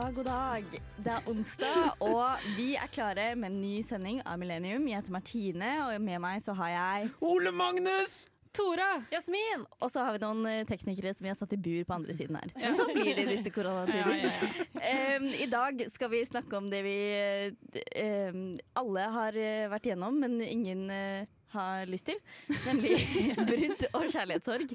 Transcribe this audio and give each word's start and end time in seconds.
God 0.00 0.06
dag, 0.06 0.14
god 0.14 0.24
dag. 0.24 0.64
Det 0.96 1.10
er 1.12 1.26
onsdag, 1.28 1.90
og 2.14 2.44
vi 2.56 2.70
er 2.74 2.88
klare 2.88 3.34
med 3.36 3.50
en 3.50 3.58
ny 3.60 3.82
sending 3.84 4.22
av 4.24 4.38
Millennium. 4.40 4.86
Jeg 4.88 4.96
heter 4.96 5.12
Martine, 5.12 5.72
og 5.84 5.98
med 6.00 6.22
meg 6.24 6.38
så 6.40 6.54
har 6.56 6.70
jeg 6.72 7.10
Ole 7.20 7.52
Magnus! 7.52 8.14
Tora. 8.56 8.86
Jasmin. 9.12 9.66
Og 9.76 9.92
så 9.92 10.06
har 10.06 10.16
vi 10.16 10.22
noen 10.22 10.40
eh, 10.48 10.62
teknikere 10.64 11.12
som 11.12 11.26
vi 11.26 11.30
har 11.34 11.36
satt 11.36 11.52
i 11.52 11.58
bur 11.60 11.84
på 11.84 11.98
andre 11.98 12.16
siden 12.16 12.38
her. 12.40 12.48
Men 12.56 12.78
så 12.80 12.86
blir 12.88 13.12
det 13.12 13.26
i 13.26 13.34
disse 13.34 13.52
koronatider. 13.52 14.16
Ja, 14.22 14.30
ja, 14.30 14.80
Em, 14.94 15.28
I 15.36 15.50
dag 15.52 15.84
skal 15.92 16.10
vi 16.14 16.24
snakke 16.24 16.56
om 16.56 16.72
det 16.72 16.80
vi 16.86 16.96
um, 18.32 18.40
alle 18.80 19.04
har 19.18 19.36
eh, 19.36 19.68
vært 19.68 19.90
igjennom, 19.90 20.16
men 20.24 20.40
ingen 20.40 20.88
eh, 20.96 21.28
har 21.54 21.88
lyst 21.90 22.06
til. 22.10 22.18
Nemlig 22.66 22.94
brudd 23.50 23.84
og 23.96 24.04
kjærlighetssorg. 24.12 24.74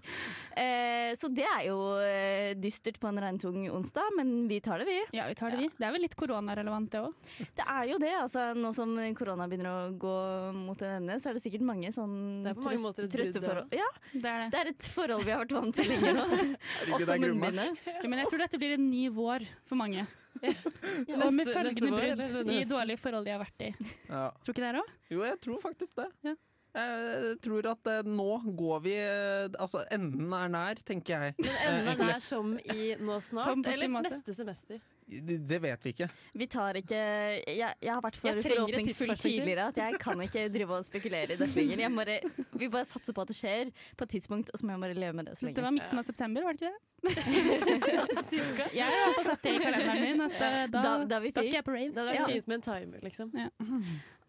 Eh, 0.63 1.11
så 1.19 1.29
det 1.31 1.45
er 1.47 1.63
jo 1.69 1.77
eh, 2.03 2.51
dystert 2.59 2.99
på 3.01 3.09
en 3.11 3.21
regntung 3.23 3.61
onsdag, 3.73 4.11
men 4.17 4.33
vi 4.51 4.59
tar 4.63 4.81
det, 4.83 4.87
vi. 4.89 4.97
Ja, 5.17 5.27
vi 5.29 5.37
tar 5.39 5.53
det, 5.55 5.61
vi. 5.63 5.69
Det 5.77 5.87
er 5.87 5.95
vel 5.95 6.05
litt 6.05 6.17
koronarelevant, 6.19 6.91
det 6.93 7.03
òg. 7.03 7.31
Det 7.57 7.65
er 7.65 7.87
jo 7.91 7.99
det. 8.01 8.13
altså 8.21 8.47
Nå 8.55 8.73
som 8.75 8.95
korona 9.17 9.47
begynner 9.51 9.71
å 9.71 9.93
gå 9.99 10.15
mot 10.55 10.81
en 10.85 10.97
ende, 11.01 11.19
så 11.21 11.31
er 11.31 11.37
det 11.39 11.43
sikkert 11.45 11.65
mange 11.67 11.91
sånn 11.95 12.17
Det 12.45 12.53
er 12.53 12.59
på 12.59 12.67
mange 12.67 12.83
måter 12.83 13.07
et 13.07 13.15
trøsteforhold. 13.15 13.71
det 13.71 13.79
Ja, 13.81 13.87
Det 14.13 14.29
er 14.31 14.43
det. 14.45 14.51
det 14.53 14.61
er 14.61 14.71
et 14.73 14.91
forhold 14.95 15.25
vi 15.25 15.33
har 15.35 15.41
vært 15.45 15.55
vant 15.57 15.75
til 15.79 15.89
lenge 15.91 16.13
nå. 16.17 16.27
Også 16.95 17.17
munnbindet. 17.21 17.81
Ja, 17.89 18.03
men 18.07 18.21
jeg 18.21 18.29
tror 18.31 18.45
dette 18.45 18.59
blir 18.61 18.75
en 18.77 18.87
ny 18.89 19.07
vår 19.15 19.47
for 19.65 19.79
mange. 19.79 20.05
og 20.45 21.29
med 21.33 21.47
følgende 21.47 21.91
brudd 21.95 22.49
i 22.51 22.63
dårlige 22.67 22.99
forhold 23.01 23.25
de 23.27 23.31
har 23.33 23.39
vært 23.41 23.63
i. 23.69 23.69
Ja. 24.09 24.25
Tror 24.43 24.51
ikke 24.55 24.65
dere 24.65 24.81
òg? 24.83 24.91
Jo, 25.13 25.23
jeg 25.25 25.39
tror 25.45 25.61
faktisk 25.63 25.95
det. 26.01 26.09
Ja. 26.27 26.35
Jeg 26.75 27.37
tror 27.45 27.67
at 27.71 27.87
eh, 27.87 28.01
nå 28.03 28.25
går 28.59 28.81
vi 28.83 28.93
eh, 28.99 29.45
Altså, 29.63 29.85
enden 29.95 30.33
er 30.35 30.49
nær, 30.51 30.81
tenker 30.83 31.13
jeg. 31.15 31.35
Men 31.39 31.55
enden 31.69 31.87
er 31.93 32.09
nær 32.15 32.19
som 32.25 32.57
i 32.59 32.89
nå 32.99 33.19
snart, 33.23 33.61
eller 33.71 33.87
neste 34.03 34.35
semester. 34.35 34.81
Det 35.05 35.35
det 35.45 35.59
vet 35.61 35.83
vi 35.85 35.91
ikke. 35.93 36.07
Vi 36.33 36.47
tar 36.49 36.73
ikke 36.79 36.97
Jeg, 36.97 37.75
jeg 37.85 37.91
har 37.93 38.01
vært 38.01 38.15
for 38.17 38.39
forhåpningsfull 38.41 39.11
tidligere 39.21 39.67
at 39.69 39.77
jeg 39.77 39.99
kan 40.01 40.23
ikke 40.25 40.47
drive 40.49 40.79
og 40.79 40.87
spekulere 40.87 41.29
i 41.29 41.37
dette 41.37 41.53
lenger. 41.59 41.83
Jeg 41.85 41.93
bare, 41.95 42.15
vi 42.57 42.69
bare 42.73 42.87
satser 42.89 43.13
på 43.13 43.21
at 43.21 43.29
det 43.29 43.37
skjer 43.37 43.69
på 43.95 44.07
et 44.07 44.15
tidspunkt, 44.17 44.49
og 44.49 44.57
så 44.59 44.65
må 44.65 44.73
jeg 44.73 44.81
bare 44.87 44.97
leve 44.97 45.13
med 45.21 45.29
det 45.29 45.37
så 45.37 45.45
Det 45.53 45.61
var 45.63 45.75
midten 45.77 46.01
av 46.01 46.07
september, 46.09 46.43
var 46.49 46.57
det 46.57 46.65
ikke 46.65 46.73
det? 46.73 46.81
Jeg 48.75 48.85
har 48.89 49.13
fått 49.15 49.27
satt 49.29 49.43
det 49.45 49.51
i 49.55 49.59
kalenderen 49.61 50.01
min. 50.01 50.21
At, 50.25 50.37
eh, 50.41 50.61
da, 50.73 50.81
Da- 50.81 51.05
da 51.05 51.19
vi 51.21 51.31
fri. 51.31 51.45
skal 51.45 51.53
jeg 51.59 51.65
på 51.69 51.75
rave. 51.75 51.93
Da 51.93 52.01
er 52.01 52.05
det 52.11 52.15
Ja. 52.19 52.25
fint 52.33 52.47
med 52.47 52.55
en 52.55 52.61
timer, 52.65 52.99
liksom. 53.05 53.31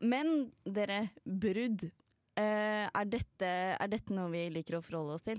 Men 0.00 0.52
dere, 0.64 1.08
brudd. 1.24 1.91
Eh, 2.37 2.87
er, 2.92 3.06
dette, 3.09 3.48
er 3.81 3.89
dette 3.89 4.12
noe 4.12 4.29
vi 4.34 4.42
liker 4.53 4.77
å 4.79 4.83
forholde 4.84 5.15
oss 5.17 5.25
til? 5.25 5.39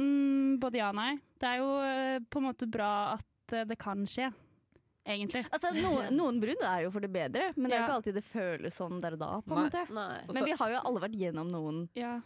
Mm, 0.00 0.56
både 0.62 0.80
ja 0.80 0.88
og 0.92 0.96
nei. 0.96 1.10
Det 1.40 1.48
er 1.50 1.60
jo 1.60 1.72
eh, 1.84 2.18
på 2.30 2.40
en 2.40 2.46
måte 2.48 2.68
bra 2.70 2.92
at 3.18 3.54
eh, 3.56 3.66
det 3.68 3.76
kan 3.80 4.06
skje, 4.08 4.30
egentlig. 5.04 5.44
Altså, 5.52 5.74
no, 5.76 5.98
Noen 6.22 6.40
brudd 6.40 6.64
er 6.64 6.86
jo 6.86 6.92
for 6.94 7.04
det 7.04 7.12
bedre, 7.12 7.50
men 7.56 7.68
det 7.68 7.76
er 7.76 7.82
Ja. 7.82 7.86
ikke 7.88 7.98
alltid 8.00 8.16
det 8.20 8.24
føles 8.26 8.80
sånn 8.80 9.00
der 9.04 9.18
og 9.18 9.24
da. 9.26 9.30
på 9.44 9.52
en 9.56 9.60
Nei. 9.60 9.68
måte. 9.68 9.86
Nei. 9.92 10.20
Men 10.32 10.48
vi 10.48 10.56
har 10.62 10.72
jo 10.76 10.82
alle 10.88 11.02
vært 11.04 11.18
gjennom 11.20 11.50
noen. 11.52 11.82
Ja. 11.98 12.18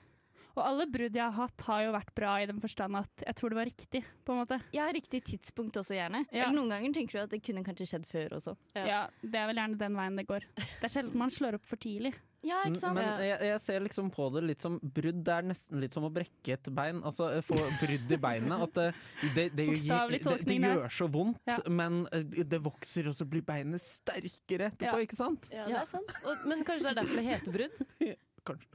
Og 0.54 0.60
alle 0.62 0.84
brudd 0.86 1.16
jeg 1.18 1.24
har 1.24 1.34
hatt, 1.34 1.64
har 1.66 1.80
jo 1.82 1.90
vært 1.96 2.12
bra 2.14 2.36
i 2.38 2.46
den 2.46 2.60
forstand 2.62 2.94
at 2.94 3.24
jeg 3.26 3.34
tror 3.40 3.50
det 3.50 3.56
var 3.58 3.66
riktig, 3.66 4.04
på 4.22 4.36
en 4.36 4.38
måte. 4.44 4.60
Ja, 4.76 4.84
riktig 4.94 5.24
tidspunkt 5.26 5.74
også, 5.80 5.96
gjerne. 5.98 6.20
Ja. 6.30 6.44
Eller 6.44 6.54
noen 6.60 6.70
ganger 6.70 6.94
tenker 6.94 7.18
du 7.18 7.22
at 7.24 7.32
det 7.34 7.40
kunne 7.42 7.64
kanskje 7.66 7.88
skjedd 7.90 8.06
før 8.06 8.36
også. 8.38 8.54
Ja. 8.78 8.84
Ja. 8.86 9.00
Det 9.18 9.34
er 9.40 9.50
vel 9.50 9.58
gjerne 9.58 9.80
den 9.82 9.98
veien 9.98 10.20
det 10.22 10.28
går. 10.30 10.46
Det 10.54 10.86
er 10.86 10.94
sjelden 10.94 11.18
man 11.18 11.34
slår 11.34 11.58
opp 11.58 11.66
for 11.66 11.82
tidlig. 11.82 12.14
Ja, 12.44 12.60
Men 12.68 12.98
jeg, 13.24 13.38
jeg 13.48 13.60
ser 13.64 13.84
liksom 13.86 14.10
på 14.12 14.26
det 14.34 14.42
litt 14.44 14.64
som 14.64 14.76
brudd. 14.82 15.22
Det 15.24 15.32
er 15.34 15.46
nesten 15.48 15.80
litt 15.80 15.94
som 15.96 16.04
å 16.04 16.10
brekke 16.12 16.56
et 16.58 16.68
bein. 16.76 16.98
Altså 17.06 17.30
eh, 17.38 17.44
få 17.46 17.56
brudd 17.80 18.12
i 18.12 18.18
beinet. 18.20 18.64
At 18.68 18.74
det, 18.76 18.88
det, 19.34 19.46
det, 19.56 19.68
det, 19.86 20.34
det 20.44 20.58
gjør 20.60 20.90
så 20.92 21.08
vondt, 21.14 21.40
Ja. 21.48 21.56
men 21.72 22.02
eh, 22.12 22.42
det 22.44 22.60
vokser, 22.64 23.08
og 23.08 23.16
så 23.16 23.24
blir 23.28 23.44
beinet 23.46 23.80
sterkere 23.84 24.68
etterpå, 24.72 24.98
Ja. 25.00 25.06
ikke 25.08 25.16
sant? 25.18 25.48
Ja, 25.54 25.64
det 25.70 25.78
er 25.80 25.88
sant. 25.88 26.12
Og, 26.24 26.44
men 26.50 26.66
kanskje 26.68 26.90
det 26.90 26.92
er 26.92 27.00
derfor 27.00 27.22
det 27.22 27.26
heter 27.30 27.56
brudd? 27.56 27.82
Kanskje. 28.50 28.68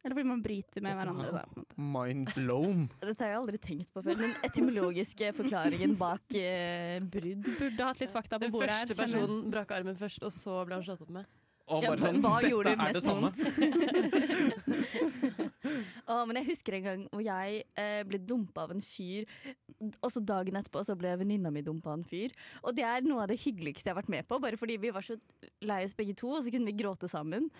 Eller 0.00 0.16
fordi 0.16 0.28
man 0.30 0.40
bryter 0.42 0.80
med 0.82 0.94
hverandre. 0.96 1.28
Da, 1.34 1.40
på 1.46 1.58
en 1.58 1.62
måte. 1.62 1.76
Mind 1.94 2.30
blown. 2.32 2.86
Dette 3.04 3.20
har 3.26 3.34
jeg 3.34 3.40
aldri 3.42 3.58
tenkt 3.60 3.90
på 3.92 4.02
før. 4.02 4.16
Den 4.16 4.32
etymologiske 4.48 5.28
forklaringen 5.36 5.92
bak 6.00 6.36
eh, 6.40 6.96
brudd. 7.04 7.44
Burde 7.60 7.90
hatt 7.90 8.00
litt 8.00 8.14
fakta 8.14 8.40
på 8.40 8.48
bordet 8.54 8.70
Den 8.72 8.78
første 8.80 8.96
personen 9.02 9.44
brakk 9.52 9.74
armen 9.76 9.98
først, 10.00 10.24
og 10.24 10.32
så 10.34 10.62
ble 10.64 10.78
han 10.80 10.86
slått 10.88 11.04
opp 11.04 11.12
med. 11.20 11.28
Og 11.70 11.84
Ja, 11.84 11.92
bare 11.92 12.02
sånn, 12.02 12.20
hva 12.24 12.40
dette 12.42 12.72
er 12.74 12.96
det 12.96 13.02
samme. 13.04 13.30
oh, 16.10 16.22
men 16.28 16.40
jeg 16.40 16.48
husker 16.50 16.76
en 16.78 16.86
gang 16.88 17.04
hvor 17.12 17.22
jeg 17.24 17.62
eh, 17.78 18.00
ble 18.08 18.20
dumpa 18.26 18.64
av 18.66 18.74
en 18.74 18.82
fyr, 18.84 19.28
og 20.02 20.10
så 20.10 20.22
dagen 20.24 20.58
etterpå 20.58 20.82
så 20.86 20.96
ble 20.98 21.14
venninna 21.20 21.52
mi 21.54 21.62
dumpa 21.66 21.92
av 21.92 22.00
en 22.00 22.08
fyr. 22.10 22.34
Og 22.64 22.74
det 22.76 22.86
er 22.88 23.06
noe 23.06 23.24
av 23.24 23.30
det 23.30 23.38
hyggeligste 23.42 23.88
jeg 23.88 23.94
har 23.94 24.00
vært 24.02 24.12
med 24.12 24.26
på, 24.28 24.40
bare 24.42 24.58
fordi 24.60 24.80
vi 24.82 24.92
var 24.94 25.06
så 25.06 25.18
lei 25.62 25.82
oss 25.86 25.96
begge 25.98 26.16
to, 26.18 26.32
og 26.34 26.42
så 26.44 26.52
kunne 26.54 26.70
vi 26.72 26.78
gråte 26.82 27.10
sammen. 27.10 27.50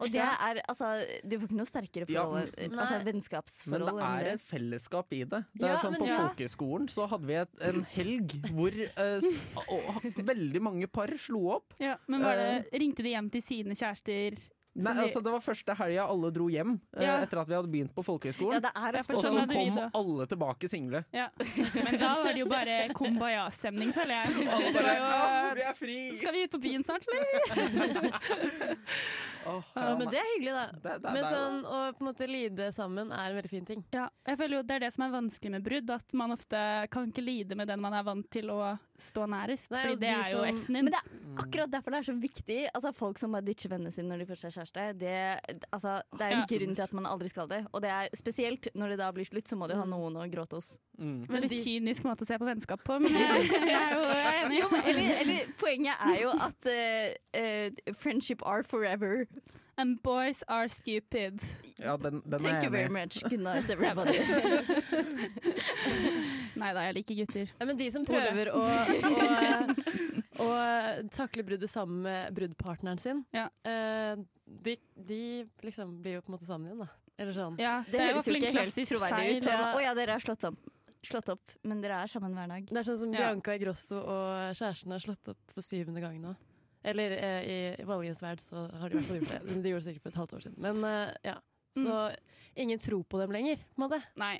Og 0.00 0.10
det 0.12 0.20
er 0.22 0.60
altså 0.68 0.90
Du 1.26 1.36
får 1.38 1.48
ikke 1.48 1.58
noe 1.58 1.66
sterkere 1.68 2.08
Ja, 2.08 2.22
forhold, 2.24 2.52
men- 2.58 2.78
altså 2.78 3.00
vennskapsforhold. 3.04 3.86
Men 3.86 3.96
det 3.96 4.26
er 4.28 4.32
et 4.34 4.42
fellesskap 4.42 5.12
i 5.12 5.24
det. 5.24 5.44
Det 5.54 5.66
Ja, 5.66 5.74
er 5.74 5.78
sånn 5.82 5.92
men 5.96 6.00
På 6.00 6.06
ja. 6.06 6.18
folkehøyskolen 6.28 6.88
så 6.88 7.08
hadde 7.08 7.26
vi 7.26 7.34
et, 7.34 7.48
en 7.62 7.82
helg 7.94 8.36
hvor 8.52 8.72
eh, 8.72 9.20
og, 9.68 10.04
veldig 10.16 10.62
mange 10.62 10.86
par 10.86 11.08
slo 11.18 11.48
opp. 11.58 11.74
Ja, 11.80 11.96
men 12.06 12.22
var 12.22 12.36
det, 12.36 12.68
ringte 12.72 13.02
de 13.02 13.10
hjem 13.16 13.30
til 13.30 13.42
sine 13.42 13.74
kjærester? 13.74 14.38
Nei, 14.78 14.92
de- 14.94 15.00
altså 15.08 15.20
Det 15.24 15.32
var 15.32 15.40
første 15.42 15.74
helga 15.74 16.04
alle 16.06 16.28
dro 16.30 16.46
hjem 16.48 16.76
eh, 16.96 17.02
Ja. 17.02 17.16
etter 17.24 17.40
at 17.40 17.48
vi 17.48 17.54
hadde 17.56 17.70
begynt 17.72 17.94
på 17.96 18.04
folkehøyskolen. 18.06 18.62
er 18.62 18.94
Ja, 18.94 19.00
og 19.00 19.18
så 19.24 19.32
sånn 19.32 19.50
kom 19.50 19.90
alle 19.92 20.26
tilbake 20.30 20.68
single. 20.70 21.04
Ja. 21.12 21.28
Men 21.74 21.98
da 21.98 22.22
var 22.22 22.32
det 22.32 22.38
jo 22.38 22.46
bare 22.46 22.88
kumbaya-stemning, 22.94 23.90
føler 23.92 24.14
jeg. 24.22 24.46
Alle 24.46 24.72
bare 24.72 25.00
var 25.00 25.48
jo, 25.48 25.54
Vi 25.58 25.62
er 25.62 25.74
fri! 25.74 26.18
Skal 26.20 26.32
vi 26.32 26.44
ut 26.44 26.50
på 26.52 26.60
byen 26.62 26.84
snart, 26.84 27.02
eller? 27.08 28.20
Åh, 29.46 29.62
Ja, 29.76 29.94
men 29.96 30.08
det 30.10 30.18
er 30.18 30.28
hyggelig, 30.36 30.52
da. 30.52 30.66
Det- 30.72 30.82
det- 31.02 31.02
Men 31.02 31.14
det 31.14 31.24
sånn, 31.32 31.62
å 31.64 31.92
på 31.94 32.00
en 32.00 32.06
måte 32.14 32.26
lide 32.28 32.72
sammen 32.72 33.12
er 33.12 33.30
en 33.30 33.36
veldig 33.36 33.50
fin 33.50 33.64
ting. 33.64 33.84
Ja, 33.92 34.08
jeg 34.26 34.38
føler 34.38 34.56
jo 34.58 34.62
Det 34.62 34.74
er 34.76 34.78
det 34.80 34.92
som 34.92 35.04
er 35.04 35.20
vanskelig 35.20 35.50
med 35.50 35.64
brudd. 35.64 35.90
At 35.90 36.12
man 36.14 36.30
ofte 36.30 36.90
kan 36.90 37.10
ikke 37.12 37.24
lide 37.24 37.54
med 37.56 37.68
den 37.68 37.80
man 37.80 37.92
er 37.94 38.02
vant 38.02 38.28
til 38.30 38.46
å 38.50 38.78
stå 38.98 39.26
nærest. 39.28 39.70
Nei, 39.70 39.84
fordi 39.84 40.00
det 40.00 40.00
de 40.00 40.06
er 40.08 40.30
jo 40.32 40.38
som- 40.38 40.54
eksen 40.54 40.74
din. 40.74 40.84
Men 40.84 40.92
det 40.92 41.00
er 41.04 41.42
akkurat 41.44 41.70
derfor 41.70 41.90
det 41.90 42.08
er 42.08 42.12
så 42.12 42.20
viktig. 42.20 42.68
Altså 42.74 42.94
Folk 42.94 43.18
som 43.18 43.32
bare 43.32 43.42
ditcher 43.42 43.68
vennene 43.70 43.92
sine 43.92 44.08
når 44.08 44.18
de 44.18 44.26
først 44.26 44.44
er 44.44 44.50
kjæreste. 44.50 44.98
Det, 44.98 45.62
altså, 45.72 46.02
det 46.16 46.20
er 46.20 46.30
en 46.32 46.38
Ja. 46.40 46.46
grunn 46.58 46.74
til 46.74 46.82
at 46.82 46.92
man 46.92 47.04
aldri 47.06 47.28
skal 47.28 47.46
det. 47.46 47.66
Og 47.72 47.80
det 47.82 47.90
er 47.90 48.08
spesielt 48.16 48.66
når 48.74 48.88
det 48.90 48.98
da 48.98 49.12
blir 49.12 49.24
slutt, 49.24 49.44
så 49.46 49.56
må 49.56 49.68
du 49.68 49.74
ha 49.74 49.84
noen 49.84 50.14
å 50.16 50.28
gråte 50.30 50.54
hos. 50.56 50.78
Mm. 50.98 51.26
Veldig 51.28 51.48
de- 51.48 51.54
kynisk 51.54 52.02
måte 52.02 52.22
å 52.22 52.26
se 52.26 52.36
på 52.36 52.44
vennskap 52.44 52.82
på, 52.82 53.00
men 53.00 53.12
jeg, 53.14 53.48
jeg 53.48 53.70
er 53.70 53.94
jo 53.94 54.02
enig. 54.02 54.84
Eller, 54.84 55.20
eller 55.20 55.46
poenget 55.56 55.94
er 56.04 56.20
jo 56.22 56.30
at 56.30 56.66
uh, 56.66 57.38
uh, 57.38 57.92
friendship 57.94 58.42
are 58.44 58.64
forever. 58.64 59.27
And 59.78 60.00
boys 60.02 60.42
are 60.48 60.68
stupid. 60.68 61.38
Ja, 61.78 61.96
den, 61.96 62.22
den 62.26 62.40
Thank 62.42 62.58
er 62.58 62.64
you 62.64 62.70
very 62.70 62.84
enig 62.88 62.92
much. 62.92 63.22
Good 63.30 63.40
night, 63.44 63.70
everybody. 63.70 64.18
Nei 66.58 66.72
da, 66.74 66.82
jeg 66.88 66.96
liker 66.98 67.14
gutter. 67.20 67.52
Ja, 67.60 67.66
men 67.68 67.78
de 67.78 67.86
som 67.94 68.02
prøver 68.08 68.50
å, 68.50 68.58
å, 68.58 68.60
å 70.42 70.48
takle 71.14 71.44
bruddet 71.46 71.70
sammen 71.70 72.02
med 72.08 72.34
bruddpartneren 72.34 72.98
sin, 73.02 73.20
Ja. 73.36 73.46
eh, 73.62 74.18
de, 74.66 74.74
de 74.96 75.20
liksom 75.62 75.94
blir 76.02 76.18
jo 76.18 76.24
på 76.26 76.32
en 76.32 76.36
måte 76.38 76.48
sammen 76.48 76.66
igjen, 76.72 76.82
da. 76.82 76.88
Eller 77.18 77.34
sånn. 77.38 77.56
Ja, 77.62 77.76
Det 77.90 77.98
høres 78.02 78.26
jo 78.30 78.34
ikke 78.38 78.52
helt 78.54 78.74
troverdig 78.90 79.38
ut. 79.38 79.46
Sånn, 79.46 79.62
ja. 79.62 79.70
Å 79.74 79.80
ja, 79.82 79.94
dere 79.98 80.12
er 80.18 80.22
slått 80.26 80.44
opp, 80.50 80.58
slått 81.06 81.30
opp, 81.34 81.54
men 81.66 81.80
dere 81.82 82.02
er 82.04 82.10
sammen 82.10 82.34
hver 82.34 82.50
dag. 82.50 82.66
Det 82.70 82.78
er 82.82 82.86
sånn 82.90 83.00
som 83.04 83.14
Ja. 83.14 83.18
Bianca 83.30 83.54
Igrosso 83.58 83.98
og 84.02 84.58
kjæresten 84.58 84.90
har 84.94 85.02
slått 85.06 85.30
opp 85.36 85.42
for 85.54 85.62
syvende 85.66 86.02
gang 86.02 86.18
nå. 86.22 86.34
Eller 86.88 87.14
eh, 87.18 87.48
i 87.78 87.84
Valgens 87.88 88.20
verd 88.24 88.40
så 88.42 88.66
har 88.80 88.88
de 88.88 88.96
i 88.96 89.00
hvert 89.00 89.08
fall 89.10 89.20
gjort 89.20 89.32
det. 89.34 89.56
De 89.62 89.72
gjorde 89.72 89.84
det 89.84 89.88
sikkert 89.88 90.02
for 90.06 90.14
et 90.14 90.20
halvt 90.22 90.36
år 90.38 90.44
siden. 90.46 90.58
Men 90.64 90.84
eh, 90.88 91.14
ja. 91.30 91.36
Så 91.78 91.96
ingen 92.58 92.78
tror 92.82 93.02
på 93.06 93.18
dem 93.20 93.30
lenger, 93.36 93.56
på 93.74 93.82
en 93.82 93.84
måte. 93.88 94.00
Nei. 94.18 94.36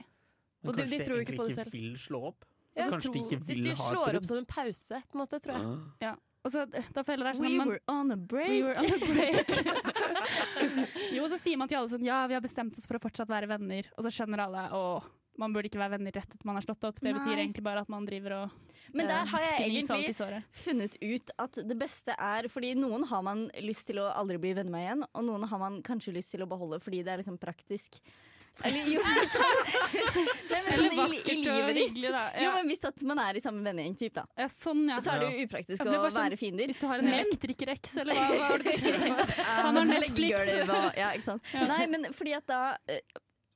Men 0.63 0.71
Og 0.73 0.77
de- 0.77 0.83
kanskje 0.83 0.99
de 0.99 1.05
tror 1.07 1.21
ikke 1.23 1.37
på 1.39 1.45
det 1.47 1.53
egentlig 1.53 1.59
selv. 1.61 1.73
vil 1.77 1.99
slå 2.03 2.23
opp? 2.33 2.47
Jeg 2.79 2.91
Kanskje 2.93 3.13
de 3.13 3.19
tror- 3.19 3.27
ikke 3.29 3.47
vil 3.47 3.63
de, 3.63 3.69
ha 3.69 3.75
et 3.75 3.79
slår 3.93 4.05
brudd? 4.09 4.17
opp 4.23 4.25
som 4.31 4.39
en 4.41 4.47
pause, 4.47 5.03
på 5.11 5.15
en 5.19 5.21
måte, 5.23 5.39
tror 5.45 5.55
jeg. 5.55 5.67
Ah. 5.67 5.79
Ja. 6.09 6.15
Og 6.47 6.53
så, 6.55 6.63
da 6.95 7.03
føler 7.03 7.27
jeg 7.27 7.27
det 7.27 7.31
er 7.31 7.39
sånn 7.39 7.47
We 7.47 7.53
at 7.53 7.59
man, 7.59 7.69
were 7.69 7.83
on 7.91 8.13
a 8.13 8.17
break. 8.17 8.49
We 8.49 8.63
were 8.63 8.79
on 8.79 8.87
a 8.87 8.99
break. 9.13 9.49
jo, 11.17 11.29
så 11.29 11.39
sier 11.41 11.59
man 11.61 11.69
til 11.71 11.79
alle 11.81 11.91
sånn 11.93 12.05
Ja, 12.07 12.21
vi 12.31 12.37
har 12.39 12.43
bestemt 12.45 12.77
oss 12.79 12.87
for 12.89 12.99
å 12.99 13.03
fortsatt 13.03 13.31
være 13.31 13.49
venner. 13.51 13.89
Og 13.99 14.07
så 14.07 14.13
skjønner 14.15 14.45
alle 14.47 14.65
å, 14.77 14.83
man 15.39 15.55
burde 15.55 15.69
ikke 15.71 15.81
være 15.83 15.97
venner 15.99 16.15
rett 16.19 16.31
etter 16.35 16.47
man 16.49 16.59
har 16.59 16.67
slått 16.67 16.87
opp. 16.89 17.01
Det 17.03 17.11
Nei. 17.13 17.19
betyr 17.19 17.37
egentlig 17.43 17.65
bare 17.67 17.83
at 17.85 17.91
man 17.93 18.07
driver 18.09 18.37
og 18.43 18.78
Men 18.95 19.07
der 19.11 19.27
har 19.27 19.41
jeg 19.41 19.69
egentlig 19.69 20.15
funnet 20.53 20.97
ut 21.03 21.31
at 21.39 21.59
det 21.69 21.77
beste 21.79 22.15
er 22.19 22.49
Fordi 22.49 22.75
noen 22.79 23.05
har 23.11 23.23
man 23.23 23.51
lyst 23.61 23.87
til 23.87 23.99
å 24.01 24.09
aldri 24.15 24.39
bli 24.39 24.55
venner 24.57 24.71
med 24.73 24.87
igjen, 24.87 25.05
og 25.15 25.25
noen 25.29 25.45
har 25.51 25.59
man 25.59 25.83
kanskje 25.83 26.15
lyst 26.17 26.31
til 26.33 26.43
å 26.43 26.49
beholde 26.49 26.81
fordi 26.81 27.03
det 27.05 27.13
er 27.13 27.19
liksom 27.23 27.39
praktisk. 27.39 28.01
Eller 28.65 28.89
jo, 28.91 28.99
Nei, 29.07 30.61
men 30.65 30.73
Eller 30.73 30.95
sånn 30.97 31.13
i, 31.15 31.19
i 31.19 31.45
vakkert 31.45 31.51
og 31.53 31.77
hyggelig, 31.79 32.11
da. 32.11 32.23
Jo, 32.43 32.49
men 32.57 32.71
Hvis 32.73 32.83
at 32.89 33.05
man 33.07 33.21
er 33.23 33.39
i 33.39 33.43
samme 33.45 33.63
vennegjeng, 33.67 33.95
typ, 34.01 34.15
da. 34.17 34.25
Ja, 34.41 34.49
sånn, 34.51 34.81
ja. 34.91 34.97
så 35.05 35.13
er 35.15 35.23
det 35.23 35.29
jo 35.37 35.45
upraktisk 35.47 35.85
Ja, 35.85 35.93
å 36.01 36.09
sånn- 36.11 36.25
være 36.25 36.39
fiender. 36.41 36.67
Hvis 36.73 36.81
du 36.83 36.87
har 36.91 36.99
en 36.99 37.07
Men- 37.07 37.21
elektriker-eks, 37.21 37.95
eller 38.03 38.19
hva, 38.19 38.27
hva 38.33 38.49
er 38.57 38.65
det 38.65 38.75
du 38.75 38.83
tenkte 38.83 39.13
på? 39.13 39.47
Han 39.47 39.79
Sånn 39.79 39.79
har 39.79 40.03
Netflix. 40.03 40.19
leggegulv 40.19 40.75
og- 40.75 40.99
Ja, 40.99 41.13
ikke 41.15 41.29
sant. 41.31 41.55
Nei, 41.55 41.87
men 41.95 42.09
fordi 42.19 42.35
at 42.41 42.47
da 42.51 42.61
eh, 42.89 43.01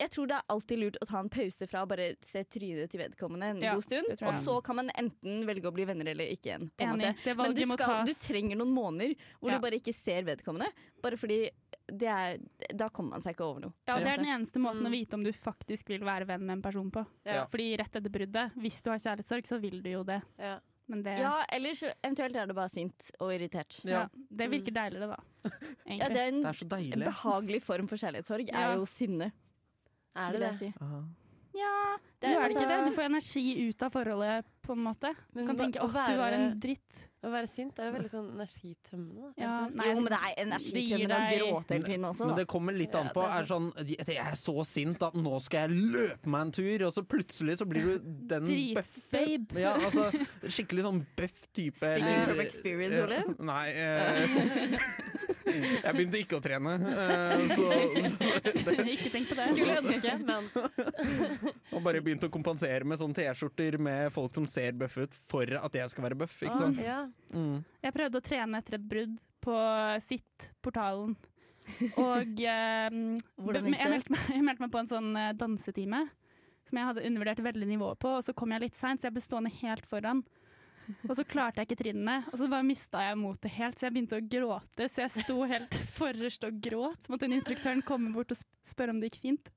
jeg 0.02 0.10
tror 0.14 0.26
det 0.30 0.36
er 0.38 0.42
alltid 0.52 0.78
lurt 0.82 0.96
å 1.02 1.06
ta 1.08 1.18
en 1.22 1.28
pause 1.32 1.66
fra 1.70 1.82
å 1.84 1.88
bare 1.88 2.10
se 2.26 2.42
trynet 2.44 2.90
til 2.92 3.00
vedkommende 3.02 3.50
en 3.54 3.62
Ja, 3.62 3.74
god 3.78 3.84
stund. 3.86 4.10
Og 4.22 4.34
så 4.42 4.56
kan 4.66 4.76
man 4.80 4.90
enten 4.98 5.44
velge 5.48 5.70
å 5.70 5.74
bli 5.74 5.84
venner 5.88 6.10
eller 6.12 6.26
ikke 6.34 6.50
igjen. 6.52 6.68
På 6.76 6.84
en 6.86 6.94
Enig. 6.96 7.12
måte. 7.12 7.24
Det 7.24 7.36
Men 7.36 7.54
du, 7.54 7.62
skal, 7.72 8.06
du 8.06 8.12
trenger 8.14 8.56
noen 8.60 8.74
måneder 8.74 9.14
hvor 9.40 9.50
Ja. 9.52 9.58
du 9.58 9.62
bare 9.66 9.78
ikke 9.80 9.94
ser 9.94 10.22
vedkommende. 10.28 10.68
Bare 11.02 11.16
fordi 11.16 11.50
det 11.92 12.08
er, 12.08 12.38
da 12.74 12.88
kommer 12.88 13.10
man 13.16 13.22
seg 13.22 13.34
ikke 13.34 13.44
over 13.44 13.60
noe. 13.60 13.72
Ja, 13.88 13.98
det 13.98 14.06
er 14.08 14.16
den 14.22 14.26
eneste 14.26 14.58
måten 14.62 14.80
Mm. 14.82 14.86
å 14.86 14.90
vite 14.90 15.14
om 15.14 15.22
du 15.24 15.32
faktisk 15.32 15.88
vil 15.88 16.00
være 16.00 16.26
venn 16.26 16.44
med 16.46 16.52
en 16.58 16.62
person 16.62 16.90
på. 16.90 17.06
Ja. 17.26 17.46
Fordi 17.46 17.76
rett 17.78 17.96
etter 17.96 18.08
bruddet, 18.10 18.52
hvis 18.56 18.82
du 18.82 18.90
har 18.90 18.98
kjærlighetssorg, 18.98 19.46
så 19.46 19.60
vil 19.60 19.82
du 19.82 19.90
jo 19.90 20.02
det. 20.04 20.22
Ja. 20.38 20.58
Men 20.88 21.02
det, 21.04 21.18
Ja, 21.20 21.44
eller 21.48 21.70
eventuelt 22.02 22.36
er 22.36 22.46
du 22.46 22.54
bare 22.54 22.68
sint 22.68 23.10
og 23.20 23.30
irritert. 23.32 23.80
ja, 23.84 24.08
det 24.30 24.48
virker 24.50 24.72
deiligere, 24.74 25.08
da. 25.14 25.50
Ja, 25.86 26.08
det 26.08 26.16
er 26.16 26.28
en 26.28 26.42
Det 26.42 26.48
er 26.48 26.52
så 26.52 26.68
behagelig 27.04 27.62
form 27.62 27.86
for 27.88 27.96
kjærlighetssorg, 27.96 28.48
er 28.52 28.58
Ja. 28.60 28.74
jo 28.74 28.84
sinne. 28.84 29.32
Er 30.16 30.32
det 30.32 30.40
det? 30.40 30.58
si. 30.58 30.72
Ja, 31.54 31.98
Det 32.20 32.30
er 32.30 32.38
er 32.40 32.48
det 32.48 32.56
ikke 32.56 32.60
det? 32.64 32.68
altså- 32.78 32.84
Du 32.88 32.96
får 32.96 33.04
energi 33.10 33.68
ut 33.68 33.82
av 33.82 33.90
forholdet, 33.92 34.44
på 34.62 34.72
en 34.72 34.78
måte. 34.84 35.14
Men 35.34 35.44
Du 35.44 35.46
kan 35.52 35.56
tenke 35.58 35.80
åh, 35.82 35.92
du 35.92 36.16
var 36.16 36.28
en 36.32 36.58
dritt. 36.60 37.08
Å 37.22 37.30
være 37.30 37.46
sint 37.48 37.78
er 37.78 37.84
jo 37.86 37.92
veldig 37.98 38.10
sånn 38.10 38.30
energitømmende. 38.34 39.20
da. 39.36 39.42
Ja, 39.42 39.66
Er 39.66 39.70
nei, 39.70 39.86
jo, 39.92 40.00
men 40.00 40.04
det 40.10 40.18
er 40.18 40.44
energitømmende 40.44 41.18
å 41.18 41.38
gråte 41.38 41.68
hele 41.76 41.84
tiden 41.84 42.04
også. 42.08 42.26
Men 42.26 42.36
det 42.36 42.46
kommer 42.48 42.72
litt 42.72 42.94
an 42.96 43.06
Ja, 43.06 43.12
på. 43.12 43.22
det 43.22 43.30
er 43.30 43.38
Er 43.42 43.44
sånn, 43.46 44.06
jeg 44.08 44.16
er 44.16 44.34
så 44.34 44.66
sint 44.66 45.02
at 45.02 45.14
nå 45.14 45.40
skal 45.42 45.68
jeg 45.68 45.78
løpe 45.92 46.26
meg 46.26 46.40
en 46.40 46.50
tur, 46.52 46.82
og 46.86 46.92
så 46.94 47.02
plutselig 47.06 47.58
så 47.58 47.68
blir 47.68 47.82
du 47.82 47.98
den. 48.26 48.44
Dritbabe. 48.44 49.60
Ja, 49.60 49.74
altså, 49.74 50.10
skikkelig 50.48 50.82
sånn 50.82 51.06
bøff 51.16 51.52
type. 51.52 51.76
Speaking 51.76 52.22
from 52.24 52.40
experience, 52.40 52.98
Ole. 52.98 53.36
Nei 53.38 53.68
eh, 53.70 54.26
Jeg 55.84 55.94
begynte 55.96 56.20
ikke 56.20 56.38
å 56.38 56.42
trene, 56.44 56.74
eh, 56.92 57.42
så, 57.52 57.66
så 58.62 58.74
det, 58.76 58.86
ikke 58.96 59.12
tenk 59.14 59.30
på 59.30 59.38
det. 59.38 59.48
Skulle 59.50 59.78
ønske, 59.80 60.14
men 60.22 60.48
Og 61.74 61.82
bare 61.84 62.02
begynt 62.04 62.26
å 62.26 62.30
kompensere 62.32 62.86
med 62.88 63.00
sånne 63.00 63.16
T-skjorter 63.18 63.78
med 63.82 64.12
folk 64.14 64.34
som 64.38 64.46
ser 64.50 64.76
bøff 64.78 65.00
ut, 65.02 65.18
for 65.30 65.58
at 65.58 65.78
jeg 65.80 65.92
skal 65.92 66.08
være 66.08 66.20
bøff. 66.24 66.38
Ikke 66.44 66.60
sant? 66.60 66.80
Ah, 66.82 66.88
ja. 66.88 67.02
Mm. 67.34 67.60
Jeg 67.82 67.96
prøvde 67.98 68.22
å 68.22 68.24
trene 68.24 68.62
etter 68.62 68.78
et 68.78 68.88
brudd 68.94 69.20
på 69.42 69.58
Sitt-portalen. 70.06 71.14
Og 72.00 72.42
eh, 72.42 72.88
jeg, 72.90 73.62
meldte 73.62 74.12
meg, 74.12 74.26
jeg 74.34 74.42
meldte 74.42 74.66
meg 74.66 74.72
på 74.74 74.82
en 74.82 74.90
sånn 74.90 75.14
eh, 75.18 75.32
dansetime 75.38 76.06
som 76.68 76.78
jeg 76.78 76.88
hadde 76.88 77.04
undervurdert 77.08 77.42
veldig 77.42 77.68
nivået 77.68 77.98
på, 78.02 78.16
og 78.18 78.24
så 78.24 78.34
kom 78.38 78.52
jeg 78.54 78.62
litt 78.66 78.78
seint, 78.78 79.02
så 79.02 79.08
jeg 79.08 79.16
ble 79.16 79.24
stående 79.24 79.50
helt 79.62 79.86
foran. 79.88 80.22
Og 81.08 81.14
så 81.18 81.24
klarte 81.28 81.60
jeg 81.62 81.68
ikke 81.70 81.78
trinnene, 81.82 82.16
og 82.32 82.36
så 82.40 82.48
bare 82.52 82.66
mista 82.66 83.02
jeg 83.06 83.18
motet 83.20 83.50
helt, 83.56 83.78
så 83.78 83.86
jeg 83.88 83.94
begynte 83.96 84.18
å 84.20 84.24
gråte. 84.34 84.88
Så 84.90 85.02
jeg 85.04 85.12
sto 85.22 85.36
helt 85.50 85.78
forrest 85.98 86.44
og 86.48 86.60
gråt. 86.64 87.00
Så 87.06 87.12
måtte 87.14 87.28
instruktøren 87.30 87.82
komme 87.86 88.12
bort 88.14 88.30
og 88.34 88.38
sp- 88.38 88.50
spørre 88.74 88.94
om 88.94 89.00
det 89.02 89.10
gikk 89.12 89.20
fint. 89.24 89.50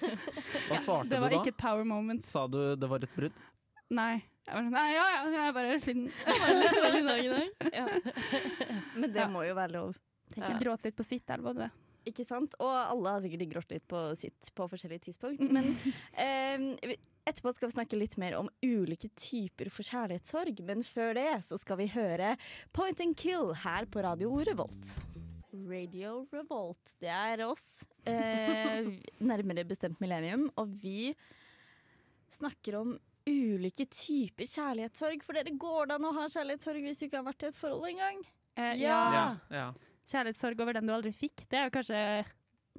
Hva 0.68 0.80
svarte 0.82 1.08
du 1.08 1.08
da? 1.08 1.14
Det 1.16 1.22
var 1.24 1.36
ikke 1.38 1.52
et 1.54 1.60
power 1.62 1.84
moment. 1.88 2.24
Sa 2.28 2.46
du 2.50 2.60
det 2.76 2.88
var 2.90 3.02
et 3.06 3.16
brudd? 3.16 3.36
Nei. 3.92 4.14
Jeg 4.42 4.56
bare, 4.58 4.70
nei, 4.74 4.88
ja, 4.90 5.02
ja, 5.14 5.18
jeg 5.30 5.42
er 5.46 5.52
bare 5.54 5.74
sliten. 5.78 6.08
Ja. 7.72 7.84
Men 8.96 9.12
det 9.12 9.20
Ja. 9.22 9.28
må 9.30 9.44
jo 9.46 9.54
være 9.54 9.72
lov. 9.76 9.92
tenker 10.32 10.48
ja. 10.48 10.56
jeg. 10.56 10.62
gråt 10.64 10.84
litt 10.88 10.96
på 10.98 11.04
sitt, 11.06 11.28
er 11.30 11.36
det 11.38 11.44
bare 11.46 11.58
det? 11.66 11.70
Ikke 12.08 12.24
sant? 12.26 12.54
Og 12.62 12.70
alle 12.72 13.14
har 13.14 13.22
sikkert 13.24 13.50
grått 13.52 13.74
litt 13.74 13.86
på 13.90 14.02
sitt 14.18 14.50
på 14.56 14.66
forskjellige 14.70 15.06
tidspunkt. 15.08 15.44
Men 15.54 15.72
eh, 16.18 16.96
etterpå 17.28 17.52
skal 17.54 17.70
vi 17.70 17.76
snakke 17.76 18.00
litt 18.00 18.16
mer 18.20 18.36
om 18.40 18.50
ulike 18.64 19.10
typer 19.14 19.70
for 19.70 19.86
kjærlighetssorg. 19.86 20.62
Men 20.66 20.82
før 20.86 21.14
det 21.18 21.28
så 21.48 21.58
skal 21.62 21.78
vi 21.82 21.90
høre 21.94 22.34
Point 22.74 23.02
and 23.04 23.16
Kill 23.20 23.52
her 23.64 23.86
på 23.90 24.02
Radio 24.04 24.34
Revolt. 24.48 24.96
Radio 25.52 26.24
Revolt, 26.32 26.94
det 27.02 27.12
er 27.12 27.44
oss. 27.44 27.84
Eh, 28.08 28.88
nærmere 29.32 29.66
bestemt 29.68 30.00
Millennium. 30.02 30.48
Og 30.58 30.74
vi 30.82 31.12
snakker 32.32 32.80
om 32.80 32.94
ulike 33.28 33.86
typer 33.86 34.48
kjærlighetssorg. 34.48 35.22
For 35.22 35.38
dere 35.38 35.54
går 35.54 35.90
det 35.90 35.98
an 35.98 36.08
å 36.08 36.14
ha 36.16 36.26
kjærlighetssorg 36.32 36.82
hvis 36.88 37.02
du 37.02 37.06
ikke 37.06 37.20
har 37.20 37.28
vært 37.30 37.46
i 37.46 37.50
et 37.52 37.58
forhold 37.60 37.90
engang? 37.92 38.22
Eh, 38.56 38.74
Ja. 38.82 38.98
ja. 39.14 39.26
ja. 39.54 39.66
Kjærlighetssorg 40.10 40.60
over 40.60 40.72
den 40.74 40.86
du 40.86 40.92
aldri 40.92 41.12
fikk, 41.14 41.46
det 41.48 41.58
er 41.58 41.68
jo 41.70 41.76
kanskje 41.78 42.24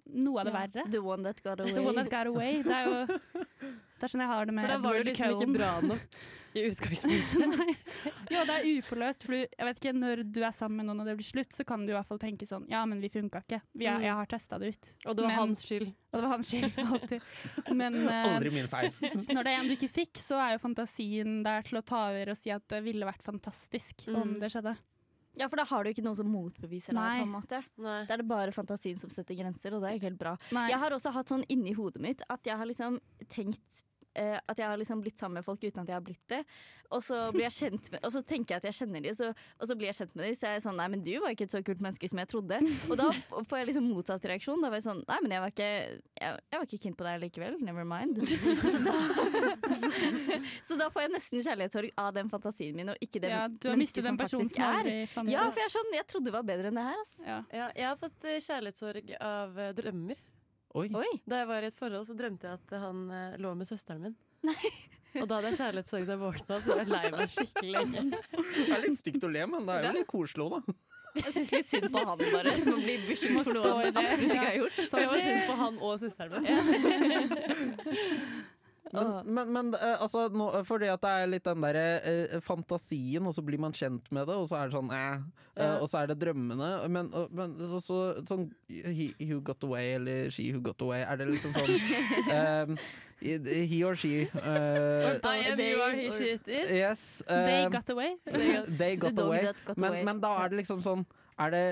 noe 0.10 0.40
av 0.42 0.46
det 0.46 0.54
Ja. 0.54 0.60
verre. 0.68 0.92
The 0.92 1.02
one 1.02 1.24
that 1.24 1.42
got 1.44 1.60
away. 1.60 1.72
The 1.74 1.82
one 1.82 1.96
that 1.96 2.10
got 2.10 2.28
away. 2.28 2.62
Det 2.64 2.72
er 2.72 2.86
jo 2.86 3.08
Det 4.04 4.10
er 4.10 4.12
sånn 4.18 4.24
jeg 4.26 4.28
har 4.34 4.46
det 4.50 4.54
med 4.54 4.66
For 4.66 4.72
da 4.74 4.78
var 4.84 4.94
det 4.98 5.06
liksom 5.06 5.30
liksom 5.30 5.52
ikke 5.54 5.58
bra 5.58 5.70
nok 5.88 6.16
i 6.54 6.64
utgangspunktet. 6.68 7.78
Jo, 8.34 8.42
det 8.50 8.56
er 8.58 8.66
uforløst. 8.82 9.24
For 9.24 9.34
jeg 9.38 9.64
vet 9.70 9.80
ikke, 9.80 9.94
når 9.96 10.24
du 10.28 10.42
er 10.44 10.52
sammen 10.52 10.82
med 10.82 10.86
noen 10.90 11.00
og 11.02 11.08
det 11.08 11.16
blir 11.22 11.26
slutt, 11.30 11.54
så 11.56 11.64
kan 11.66 11.86
du 11.86 11.94
i 11.94 11.96
hvert 11.96 12.10
fall 12.10 12.20
tenke 12.20 12.44
sånn 12.50 12.66
Ja, 12.70 12.82
men 12.90 13.00
vi 13.00 13.08
funka 13.14 13.40
ikke. 13.46 13.62
Vi 13.80 13.86
er, 13.88 13.96
Mm. 14.00 14.04
jeg 14.04 14.14
har 14.20 14.26
testa 14.34 14.60
det 14.60 14.74
ut. 14.76 14.90
Og 15.06 15.16
det 15.16 15.24
var 15.24 15.30
Men- 15.32 15.40
hans 15.40 15.64
skyld. 15.64 15.88
Og 16.12 16.20
det 16.20 16.22
var 16.28 16.34
hans 16.36 16.52
skyld, 16.52 16.76
alltid. 16.84 17.22
Men 17.72 17.96
eh, 18.10 18.36
Aldri 18.36 18.52
min 18.52 18.68
feil. 18.68 18.92
når 19.00 19.44
det 19.44 19.48
er 19.54 19.60
en 19.62 19.68
du 19.72 19.76
ikke 19.78 19.90
fikk, 19.94 20.14
så 20.20 20.36
er 20.42 20.58
jo 20.58 20.64
fantasien 20.68 21.44
der 21.46 21.62
til 21.62 21.78
å 21.80 21.86
ta 21.86 22.10
over 22.10 22.30
og 22.32 22.38
si 22.38 22.52
at 22.52 22.68
det 22.68 22.84
ville 22.84 23.06
vært 23.08 23.24
fantastisk 23.24 24.08
om 24.14 24.34
Mm. 24.36 24.40
det 24.42 24.52
skjedde. 24.52 24.76
Ja, 25.40 25.48
for 25.50 25.58
da 25.58 25.66
har 25.66 25.84
du 25.84 25.90
ikke 25.90 26.04
noe 26.06 26.18
som 26.18 26.28
motbeviser 26.30 26.94
deg, 26.94 27.24
på 27.24 27.26
en 27.26 27.32
måte. 27.34 27.62
Nei. 27.82 28.02
Da 28.10 28.16
er 28.16 28.22
det 28.22 28.28
bare 28.30 28.54
fantasien 28.54 29.00
som 29.02 29.10
setter 29.14 29.38
grenser, 29.40 29.74
og 29.74 29.82
det 29.82 29.90
er 29.90 29.98
jo 29.98 30.06
helt 30.06 30.20
bra. 30.20 30.36
Nei. 30.54 30.68
Jeg 30.70 30.82
har 30.84 30.94
også 30.94 31.14
hatt 31.16 31.34
sånn 31.34 31.46
inni 31.54 31.74
hodet 31.78 32.04
mitt 32.04 32.22
at 32.30 32.46
jeg 32.46 32.60
har 32.60 32.70
liksom 32.70 33.00
tenkt 33.34 33.82
eh, 34.20 34.38
at 34.38 34.60
jeg 34.60 34.68
har 34.68 34.80
liksom 34.80 35.02
blitt 35.04 35.20
sammen 35.20 35.40
med 35.40 35.46
folk 35.46 35.64
uten 35.64 35.84
at 35.84 35.92
jeg 35.92 35.98
har 35.98 36.06
blitt 36.06 36.24
det. 36.32 36.44
Og 36.94 37.02
så, 37.02 37.18
blir 37.34 37.48
jeg 37.48 37.56
kjent 37.58 37.88
med, 37.90 38.04
og 38.06 38.12
så 38.14 38.22
tenker 38.22 38.54
jeg 38.54 38.62
at 38.62 38.68
jeg 38.70 38.78
kjenner 38.84 39.02
dem, 39.02 39.10
og 39.10 39.18
så, 39.18 39.30
og 39.58 39.70
så 39.70 39.78
blir 39.80 39.90
jeg 39.90 39.98
kjent 39.98 40.12
med 40.14 40.28
dem. 40.28 40.36
Så 40.38 40.46
jeg 40.46 40.60
er 40.60 40.64
sånn 40.68 40.78
Nei, 40.78 40.88
men 40.94 41.04
du 41.06 41.12
var 41.24 41.34
ikke 41.34 41.48
et 41.48 41.56
så 41.56 41.62
kult 41.66 41.82
menneske 41.82 42.10
som 42.10 42.22
jeg 42.22 42.30
trodde. 42.30 42.60
Og 42.90 42.94
da 43.00 43.08
får 43.50 43.62
jeg 43.62 43.70
liksom 43.72 43.88
motsatt 43.90 44.28
reaksjon. 44.30 44.62
Da 44.62 44.70
var 44.70 44.82
jeg 44.82 44.86
sånn 44.88 45.02
Nei, 45.10 45.20
men 45.26 45.36
jeg 45.36 45.44
var 45.44 45.54
ikke, 45.54 45.70
jeg, 46.20 46.44
jeg 46.54 46.60
var 46.60 46.68
ikke 46.68 46.82
keen 46.86 46.98
på 47.00 47.08
deg 47.08 47.24
likevel. 47.24 47.58
Never 47.66 47.88
mind. 47.88 48.22
Så 48.74 48.82
da, 48.84 48.96
så 50.68 50.78
da 50.80 50.90
får 50.94 51.06
jeg 51.06 51.14
nesten 51.16 51.46
kjærlighetssorg 51.46 51.96
av 52.06 52.12
den 52.18 52.30
fantasien 52.32 52.78
min, 52.78 52.94
og 52.94 53.02
ikke 53.04 53.22
det 53.24 53.34
ja, 53.34 53.48
du 53.48 53.70
har 53.72 53.78
mennesket 53.78 54.04
mistet 54.04 54.04
en 54.04 54.12
som 54.12 54.22
faktisk 54.22 54.58
som 54.58 54.68
er. 54.68 54.78
aldri 54.84 54.98
fantes. 55.14 55.34
Ja, 55.34 55.48
for 55.50 55.64
jeg 55.64 55.70
er 55.70 55.76
sånn, 55.78 55.96
jeg 55.98 56.10
trodde 56.14 56.30
det 56.30 56.36
var 56.36 56.46
bedre 56.48 56.70
enn 56.70 56.80
det 56.80 56.86
her. 56.90 57.02
altså. 57.06 57.26
Ja. 57.26 57.40
Ja, 57.54 57.72
jeg 57.80 57.90
har 57.90 58.00
fått 58.00 58.30
eh, 58.30 58.40
kjærlighetssorg 58.44 59.16
av 59.24 59.60
eh, 59.60 59.74
drømmer. 59.78 60.22
Oi. 60.74 60.88
Oi. 60.98 61.10
Da 61.30 61.44
jeg 61.44 61.50
var 61.52 61.62
i 61.62 61.70
et 61.70 61.78
forhold, 61.78 62.06
så 62.08 62.16
drømte 62.18 62.50
jeg 62.50 62.58
at 62.58 62.72
han 62.82 63.04
eh, 63.14 63.36
lå 63.42 63.54
med 63.58 63.70
søsteren 63.70 64.08
min. 64.08 64.16
Og 65.22 65.28
da 65.30 65.38
hadde 65.38 65.52
jeg 65.52 65.60
kjærlighetssorg 65.60 66.08
da 66.08 66.16
jeg 66.16 66.22
våkna, 66.24 66.58
så 66.66 66.78
jeg 66.80 66.90
lei 66.90 67.04
meg 67.14 67.30
skikkelig 67.30 67.74
lenge. 67.76 68.22
Det 68.34 68.64
er 68.66 68.82
litt 68.82 68.98
stygt 68.98 69.28
å 69.28 69.30
le, 69.30 69.44
men 69.52 69.68
det 69.70 69.76
er 69.76 69.86
jo 69.86 69.94
litt 70.00 70.10
koselig 70.10 70.48
òg, 70.48 70.56
da. 70.56 70.76
Jeg 71.14 71.34
syns 71.36 71.52
litt 71.54 71.70
synd 71.70 71.92
på 71.94 72.02
han, 72.02 72.24
bare. 72.34 72.56
Som 72.58 72.74
å 72.74 72.80
bli 72.82 72.96
beskyldt 73.06 73.46
for 73.46 73.60
noe 73.60 73.74
han 73.76 73.84
det. 73.84 74.02
absolutt 74.02 74.26
ikke 74.26 74.48
har 74.48 74.58
gjort. 74.58 74.80
Så 74.90 75.04
jeg 75.04 75.12
var 75.12 75.22
sint 75.28 75.46
på 75.46 75.60
han 75.60 75.78
og 75.78 76.02
søsteren 76.02 76.34
min. 76.42 77.38
Men, 78.92 79.12
men, 79.34 79.52
men 79.56 79.70
eh, 79.78 80.02
altså, 80.04 80.26
nå, 80.30 80.50
fordi 80.68 80.90
at 80.92 81.02
det 81.02 81.12
er 81.22 81.30
litt 81.32 81.46
den 81.48 81.62
derre 81.64 81.86
eh, 82.04 82.34
fantasien, 82.44 83.24
og 83.26 83.34
så 83.34 83.42
blir 83.46 83.58
man 83.64 83.72
kjent 83.74 84.10
med 84.14 84.28
det, 84.28 84.36
og 84.36 84.50
så 84.52 84.58
er 84.60 84.68
det 84.70 84.76
sånn 84.76 84.92
eh, 84.92 85.16
eh, 85.56 85.64
Ja. 85.64 85.70
Og 85.80 85.88
så 85.90 86.02
er 86.02 86.12
det 86.12 86.18
drømmene. 86.22 86.70
Men, 86.92 87.10
men 87.32 87.56
så, 87.72 87.80
så, 87.86 87.98
sånn 88.28 88.50
he, 88.68 89.08
who 89.24 89.40
got 89.46 89.64
away, 89.64 89.94
eller 89.96 90.30
she 90.36 90.50
who 90.52 90.60
got 90.66 90.82
away, 90.84 91.02
er 91.08 91.22
det 91.22 91.30
liksom 91.32 91.56
sånn 91.56 91.74
eh, 92.38 92.76
He 93.24 93.80
or 93.88 93.96
she. 93.96 94.26
eh, 94.28 95.20
I 95.24 95.38
am 95.48 95.60
you 95.64 95.80
are 95.82 95.96
he 95.96 96.10
she 96.12 96.34
it 96.36 96.48
is. 96.52 96.72
yes. 96.76 97.24
They 97.26 97.70
got 97.72 97.90
away. 97.90 98.18
they 98.28 98.98
got 99.00 99.18
away. 99.20 99.46
got 99.66 99.78
Men, 99.78 99.90
away. 99.94 100.04
men 100.04 100.20
da 100.20 100.34
er 100.44 100.52
det 100.52 100.60
liksom 100.66 100.82
sånn 100.84 101.06
Er 101.40 101.54
det 101.56 101.66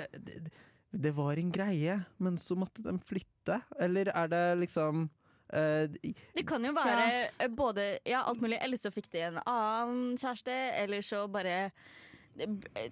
det- 0.94 1.12
var 1.16 1.36
en 1.40 1.52
greie, 1.52 2.00
men 2.20 2.38
så 2.40 2.56
måtte 2.56 2.82
de 2.84 2.96
flytte? 3.04 3.62
Eller 3.80 4.10
er 4.16 4.28
det 4.32 4.46
liksom 4.64 5.10
Det 5.52 6.44
kan 6.48 6.64
jo 6.66 6.72
være 6.76 7.08
ja. 7.40 7.48
både 7.50 7.88
ja, 8.08 8.24
alt 8.24 8.42
mulig, 8.42 8.58
eller 8.62 8.78
så 8.80 8.92
fikk 8.94 9.10
de 9.12 9.26
en 9.28 9.40
annen 9.46 10.16
kjæreste, 10.18 10.56
eller 10.84 11.02
så 11.06 11.26
bare 11.32 11.58
eh, 12.40 12.92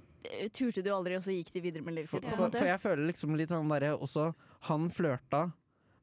turte 0.52 0.84
du 0.84 0.92
aldri, 0.94 1.16
og 1.18 1.24
så 1.24 1.32
gikk 1.36 1.54
de 1.56 1.62
videre 1.64 1.86
med 1.86 1.96
livet 1.96 2.10
sitt. 2.12 2.26
for, 2.36 2.52
for 2.52 2.68
jeg 2.68 2.82
føler 2.84 3.08
liksom 3.12 3.38
litt 3.40 3.54
sånn 3.54 3.70
derre 3.72 3.96
også 3.96 4.34
Han 4.68 4.90
flørta, 4.92 5.46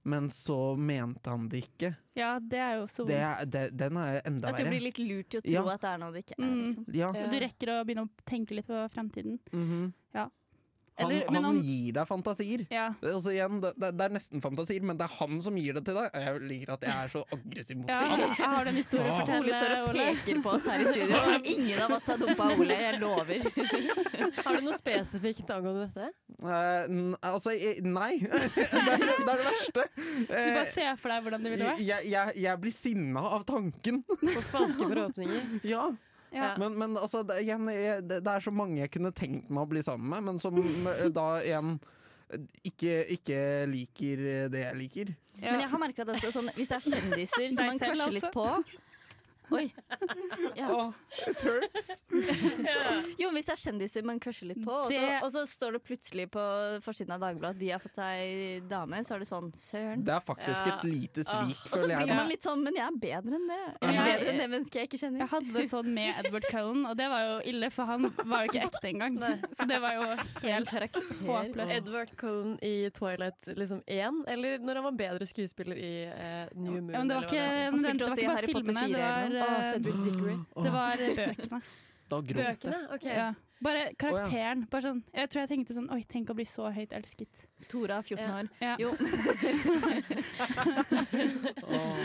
men 0.06 0.30
så 0.30 0.76
mente 0.78 1.28
han 1.28 1.48
det 1.50 1.64
ikke. 1.66 1.90
Ja, 2.16 2.38
det 2.40 2.60
er 2.62 2.76
jo 2.78 2.86
så 2.88 3.04
Det, 3.04 3.18
vondt. 3.20 3.76
den 3.76 3.96
er 4.00 4.20
enda 4.24 4.48
At 4.52 4.56
du 4.62 4.68
blir 4.70 4.80
litt 4.86 5.00
lurt 5.02 5.28
til 5.34 5.42
å 5.42 5.44
tro 5.44 5.52
Ja. 5.52 5.74
at 5.74 5.82
det 5.82 5.90
er 5.90 5.98
noe 5.98 6.12
det 6.14 6.22
ikke 6.24 6.36
er. 6.38 6.44
Mm. 6.46 6.60
Liksom. 6.62 6.84
Ja. 6.94 7.08
Ja. 7.12 7.26
Du 7.32 7.36
rekker 7.42 7.72
å 7.74 7.84
begynne 7.84 8.04
å 8.06 8.10
tenke 8.24 8.54
litt 8.56 8.68
på 8.70 8.84
fremtiden. 8.94 9.38
mhm. 9.52 9.82
Ja. 9.90 10.05
Han, 10.98 11.10
Eller- 11.12 11.26
han, 11.28 11.44
han 11.44 11.56
gir 11.60 11.92
deg 11.92 12.06
fantasier. 12.08 12.62
Ja. 12.72 12.86
Det, 13.02 13.10
altså 13.18 13.32
igjen, 13.34 13.58
det, 13.60 13.72
det 13.76 13.90
det 13.98 14.04
er 14.06 14.12
nesten 14.16 14.40
fantasier, 14.40 14.80
men 14.88 14.96
det 14.96 15.04
er 15.04 15.12
han 15.18 15.40
som 15.44 15.56
gir 15.60 15.76
det 15.76 15.82
til 15.84 15.98
deg. 15.98 16.14
Jeg 16.16 16.40
liker 16.48 16.72
at 16.76 16.86
jeg 16.86 16.94
er 17.04 17.10
så 17.12 17.22
aggressiv 17.36 17.76
mot 17.82 17.90
ja. 17.92 17.98
han. 18.08 18.22
Jeg 18.24 18.38
har 18.40 18.64
den 18.64 18.72
en 18.72 18.80
historie 18.80 19.10
å 19.12 19.18
fortelle. 19.18 19.42
Ole 19.44 19.58
står 19.60 19.74
og 19.76 19.90
Ole. 19.90 20.06
peker 20.16 20.40
på 20.46 20.54
oss 20.56 20.68
her 20.72 20.80
i 20.80 20.86
studio. 20.88 21.20
og 21.20 21.48
Ingen 21.56 21.82
av 21.84 21.94
oss 21.98 22.08
har 22.12 22.22
dumpa 22.22 22.48
Ole, 22.56 22.78
jeg 22.86 23.00
lover. 23.02 23.46
Har 24.46 24.56
du 24.56 24.64
noe 24.66 24.76
spesifikt 24.78 25.50
angående 25.52 25.86
dette? 25.88 26.08
Uh, 26.40 26.86
n- 26.88 27.16
altså, 27.24 27.52
nei. 27.84 28.10
det, 28.24 28.40
er, 28.64 29.04
det 29.04 29.28
er 29.28 29.40
det 29.42 29.46
verste. 29.50 29.86
Du 29.96 30.34
Eh, 30.36 30.50
bare 30.56 30.66
ser 30.72 30.96
for 31.00 31.12
deg 31.12 31.22
hvordan 31.26 31.44
det 31.46 31.52
ville 31.52 31.68
vært. 31.70 31.80
jeg, 31.84 32.08
jeg, 32.12 32.36
jeg 32.46 32.60
blir 32.62 32.74
sinna 32.74 33.22
av 33.36 33.44
tanken. 33.48 34.02
For 34.08 34.48
falske 34.52 34.88
forhåpninger? 34.90 35.48
ja. 35.68 35.86
Ja. 36.34 36.54
Men, 36.60 36.74
men 36.78 36.96
altså, 36.98 37.22
det, 37.26 37.40
igjen, 37.44 37.68
jeg, 37.72 38.02
det, 38.08 38.22
det 38.26 38.32
er 38.32 38.42
så 38.44 38.52
mange 38.54 38.80
jeg 38.82 38.92
kunne 38.96 39.12
tenkt 39.14 39.52
meg 39.52 39.66
å 39.66 39.70
bli 39.70 39.82
sammen 39.86 40.10
med, 40.10 40.26
men 40.30 40.40
som 40.42 40.58
da 41.18 41.28
igjen 41.44 41.76
ikke, 42.66 43.04
ikke 43.14 43.38
liker 43.70 44.24
det 44.50 44.64
jeg 44.64 44.78
liker. 44.80 45.14
Men 45.38 45.62
jeg 45.62 45.70
har 45.70 45.80
merka 45.80 46.02
at 46.02 46.10
også, 46.16 46.32
sånn, 46.34 46.50
hvis 46.56 46.72
det 46.72 46.78
er 46.80 46.86
kjendiser 46.88 47.54
som 47.54 47.70
man 47.70 47.80
crusher 47.80 48.14
litt 48.16 48.26
altså. 48.26 48.34
på 48.34 48.82
Oi. 49.54 49.68
Ja. 50.56 50.66
Oh, 50.74 50.92
Turks. 51.38 52.02
yeah. 52.12 53.02
Jo, 53.20 53.28
hvis 53.34 53.46
det 53.46 53.52
er 53.54 53.60
kjendiser 53.60 54.04
man 54.06 54.18
crusher 54.22 54.48
litt 54.50 54.58
på, 54.64 54.72
og 54.72 54.90
så, 54.90 54.98
Det- 55.00 55.20
og 55.22 55.30
så 55.32 55.42
står 55.46 55.76
det 55.76 55.80
plutselig 55.86 56.26
på 56.34 56.42
forsiden 56.84 57.14
av 57.14 57.20
Dagbladet 57.22 57.54
at 57.54 57.60
de 57.60 57.68
har 57.70 57.82
fått 57.82 57.94
seg 58.00 58.66
dame, 58.70 59.00
så 59.06 59.14
er 59.16 59.22
det 59.22 59.28
sånn 59.30 59.52
Søren. 59.56 60.02
Det 60.04 60.14
er 60.16 60.24
faktisk 60.26 60.66
Ja. 60.66 60.74
et 60.76 60.84
lite 60.90 61.24
svik, 61.24 61.60
Og 61.72 61.78
så 61.78 61.86
blir 61.86 62.10
man 62.14 62.28
litt 62.28 62.42
sånn 62.42 62.62
Men 62.64 62.74
jeg 62.74 62.86
er 62.86 62.98
bedre 63.06 63.38
enn 63.38 63.46
det. 63.46 63.60
Jeg 63.82 63.94
er 63.94 64.04
bedre 64.10 64.28
enn 64.32 64.38
det 64.42 64.48
mennesket 64.50 64.74
jeg 64.80 64.88
ikke 64.90 65.00
kjenner. 65.04 65.18
Jeg 65.24 65.28
hadde 65.28 65.52
det 65.52 65.64
sånn 65.70 65.92
med 65.94 66.24
Edward 66.24 66.46
Cullen, 66.50 66.86
og 66.90 66.96
det 66.96 67.08
var 67.08 67.20
jo 67.26 67.36
ille, 67.52 67.70
for 67.70 67.84
han 67.92 68.10
var 68.24 68.44
jo 68.46 68.50
ikke 68.50 68.64
ekte 68.66 68.90
engang. 68.90 69.18
Så 69.54 69.66
det 69.68 69.80
var 69.80 69.94
jo 69.94 70.06
helt 70.42 70.68
håpløst. 70.70 71.72
Edward 71.76 72.16
Cullen 72.16 72.58
i 72.62 72.90
Twilight 72.90 73.46
liksom 73.56 73.82
én, 73.86 74.22
eller 74.26 74.58
når 74.58 74.74
han 74.80 74.84
var 74.90 74.96
bedre 74.98 75.26
skuespiller 75.28 75.76
i 75.78 75.92
uh, 76.10 76.48
New 76.54 76.80
Moon? 76.82 76.92
Ja, 76.92 76.98
men 76.98 77.08
det 77.08 77.16
var 77.16 77.28
ikke, 77.30 77.46
det 77.46 77.64
Han 77.64 77.82
det 77.82 77.86
spilte 77.86 78.04
var 78.04 78.10
også 78.10 78.16
i 78.16 78.22
ikke 78.22 78.26
bare 78.26 78.36
Harry 78.36 78.52
Potter 78.52 78.72
filmene, 78.72 78.86
det 78.96 79.00
var, 79.00 79.35
eh, 79.42 79.72
Cedric 79.72 79.98
Diggory. 80.04 80.36
det 80.64 80.72
var 80.72 80.96
bøkene. 81.20 81.60
Da 82.08 82.20
gråt 82.22 82.36
jeg. 82.38 82.56
Bøkene? 82.60 82.80
OK. 82.94 83.04
Ja. 83.04 83.34
Bare 83.64 83.86
karakteren. 83.98 84.66
Bare 84.70 84.82
sånn, 84.84 85.02
jeg 85.16 85.30
tror 85.32 85.40
jeg 85.42 85.48
tenkte 85.48 85.74
sånn 85.74 85.88
Oi, 85.90 86.02
tenk 86.04 86.28
å 86.30 86.34
bli 86.36 86.44
så 86.44 86.68
høyt 86.70 86.92
elsket. 86.92 87.46
Tora, 87.72 88.02
14 88.02 88.20
Ja. 88.20 88.34
år. 88.36 88.48
Ja. 88.60 88.76
Jo. 88.78 88.92
Åh. 91.62 91.96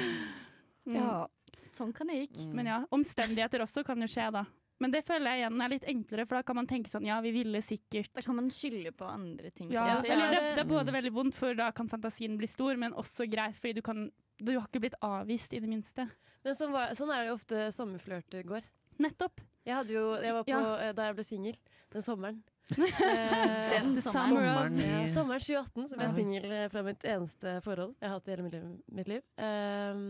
Mm. 0.85 0.95
Ja, 0.97 1.27
sånn 1.67 1.91
kan 1.93 2.09
det 2.09 2.23
gikk. 2.23 2.39
Men 2.55 2.65
ja, 2.71 2.79
omstendigheter 2.95 3.61
også 3.65 3.83
kan 3.85 4.01
jo 4.01 4.07
skje, 4.09 4.31
da. 4.33 4.45
Men 4.81 4.89
det 4.95 5.03
føler 5.05 5.35
jeg 5.35 5.43
igjen 5.43 5.61
er 5.61 5.69
litt 5.75 5.83
enklere, 5.91 6.23
for 6.25 6.39
da 6.39 6.41
kan 6.47 6.57
man 6.57 6.65
tenke 6.65 6.89
sånn 6.89 7.05
Ja, 7.05 7.19
vi 7.21 7.29
ville 7.35 7.59
sikkert 7.61 8.09
Da 8.17 8.23
kan 8.25 8.33
man 8.39 8.47
skylde 8.49 8.89
på 8.97 9.05
andre 9.05 9.51
ting. 9.53 9.69
ja, 9.69 9.83
ja. 9.91 9.99
eller 10.15 10.31
det, 10.33 10.39
det 10.57 10.63
er 10.63 10.69
både 10.71 10.95
veldig 10.95 11.11
vondt, 11.13 11.35
for 11.37 11.53
da 11.53 11.67
kan 11.71 11.87
fantasien 11.91 12.33
bli 12.39 12.47
stor, 12.49 12.73
men 12.81 12.95
også 12.97 13.27
greit, 13.29 13.59
fordi 13.61 13.75
du 13.77 13.81
kan 13.85 14.07
Du 14.41 14.53
har 14.57 14.65
ikke 14.67 14.81
blitt 14.83 14.97
avvist, 15.05 15.53
i 15.53 15.59
det 15.61 15.69
minste. 15.69 16.07
Men 16.41 16.55
sånn, 16.57 16.71
var, 16.73 16.95
sånn 16.97 17.11
er 17.13 17.23
det 17.23 17.31
jo 17.31 17.37
ofte 17.37 17.65
sommerflørter 17.75 18.47
går. 18.49 18.65
Nettopp. 19.01 19.43
Jeg 19.65 19.75
hadde 19.77 19.93
jo, 19.93 20.05
jeg 20.17 20.33
var 20.33 20.45
på, 20.47 20.55
Ja. 20.55 20.61
eh, 20.87 20.93
Da 20.97 21.05
jeg 21.09 21.15
ble 21.19 21.25
singel 21.27 21.57
den 21.93 22.01
sommeren. 22.05 22.41
Eh, 22.71 23.71
Den 23.73 23.95
sommeren. 24.01 24.77
Sommeren 24.77 24.77
Ja, 24.79 24.99
sommeren 25.11 25.41
2018 25.43 25.87
så 25.89 25.97
ble 25.97 26.05
jeg 26.05 26.15
singel 26.15 26.45
eh, 26.55 26.67
fra 26.71 26.83
mitt 26.85 27.03
eneste 27.03 27.55
forhold 27.65 27.95
jeg 27.99 28.07
har 28.09 28.15
hatt 28.15 28.27
i 28.29 28.31
hele 28.31 28.45
mitt 28.45 28.53
liv. 28.55 28.67
Mitt 28.99 29.09
liv. 29.11 29.23
Ehm, 29.37 30.05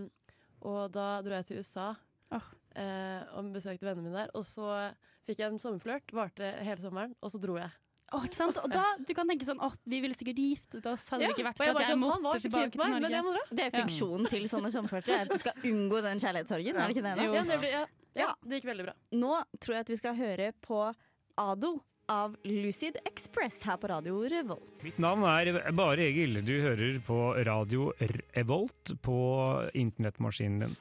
og 0.61 0.91
da 0.93 1.05
dro 1.25 1.33
jeg 1.39 1.47
til 1.49 1.61
USA 1.63 1.87
oh. 2.35 2.49
uh, 2.77 3.21
og 3.39 3.49
besøkte 3.55 3.87
vennene 3.87 4.05
mine 4.07 4.19
der. 4.19 4.33
Og 4.37 4.45
så 4.45 4.67
fikk 5.25 5.41
jeg 5.41 5.51
en 5.51 5.61
sommerflørt, 5.63 6.13
varte 6.13 6.51
hele 6.61 6.83
sommeren, 6.83 7.15
og 7.21 7.33
så 7.33 7.41
dro 7.41 7.57
jeg. 7.57 7.71
Åh, 8.11 8.25
ikke 8.27 8.35
sant? 8.35 8.57
Og 8.59 8.71
da, 8.73 8.83
du 9.07 9.13
kan 9.15 9.29
tenke 9.29 9.45
sånn 9.47 9.61
Å, 9.63 9.69
vi 9.87 10.01
ville 10.03 10.15
sikkert 10.17 10.39
giftet 10.41 10.87
oss, 10.91 11.05
hadde 11.13 11.29
det 11.29 11.35
ikke 11.35 11.45
vært 11.47 11.61
for 11.61 11.71
at 11.71 11.79
jeg 11.79 11.91
sånn, 11.93 12.01
han 12.03 12.09
var 12.11 12.23
måtte 12.25 12.41
tilbake 12.43 12.73
til 12.73 12.81
Norge. 12.81 12.99
Norge. 13.05 13.21
må. 13.27 13.43
Det 13.55 13.67
er 13.67 13.75
funksjonen 13.77 14.31
til 14.33 14.47
sånne 14.51 14.71
er 14.71 15.21
at 15.21 15.31
Du 15.31 15.37
skal 15.39 15.69
unngå 15.71 16.01
den 16.03 16.19
kjærlighetssorgen, 16.23 16.75
er 16.75 16.81
det 16.91 16.97
ikke 16.97 17.05
det? 17.07 17.13
da? 17.15 17.23
Jo. 17.29 17.37
Ja, 17.37 17.45
det, 17.47 17.59
ble, 17.61 17.71
ja, 17.71 17.85
ja, 18.19 18.25
Ja. 18.25 18.33
det 18.43 18.59
gikk 18.59 18.67
veldig 18.73 18.89
bra. 18.89 18.97
Nå 19.15 19.31
tror 19.63 19.77
jeg 19.77 19.85
at 19.87 19.93
vi 19.93 19.99
skal 20.01 20.19
høre 20.19 20.51
på 20.67 20.81
Ado 21.39 21.71
av 22.11 22.35
Lucid 22.43 22.97
Express 23.07 23.61
her 23.63 23.77
på 23.79 23.87
Radio 23.87 24.19
Revolt. 24.27 24.73
Mitt 24.83 24.99
navn 24.99 25.23
er 25.31 25.71
Bare 25.71 26.03
Egil. 26.09 26.41
Du 26.43 26.53
hører 26.59 26.99
på 27.07 27.19
Radio 27.47 27.93
Revolt 28.35 28.91
på 29.05 29.17
internettmaskinen 29.79 30.65
din. 30.65 30.75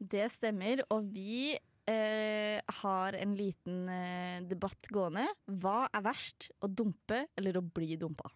Det 0.00 0.30
stemmer, 0.32 0.80
og 0.88 1.10
vi 1.12 1.58
eh, 1.90 2.60
har 2.82 3.16
en 3.18 3.32
liten 3.38 3.88
eh, 3.88 4.38
debatt 4.48 4.88
gående. 4.92 5.26
Hva 5.60 5.84
er 5.92 6.04
verst, 6.06 6.50
å 6.62 6.70
dumpe 6.70 7.26
eller 7.38 7.58
å 7.60 7.64
bli 7.66 7.96
dumpa? 8.00 8.30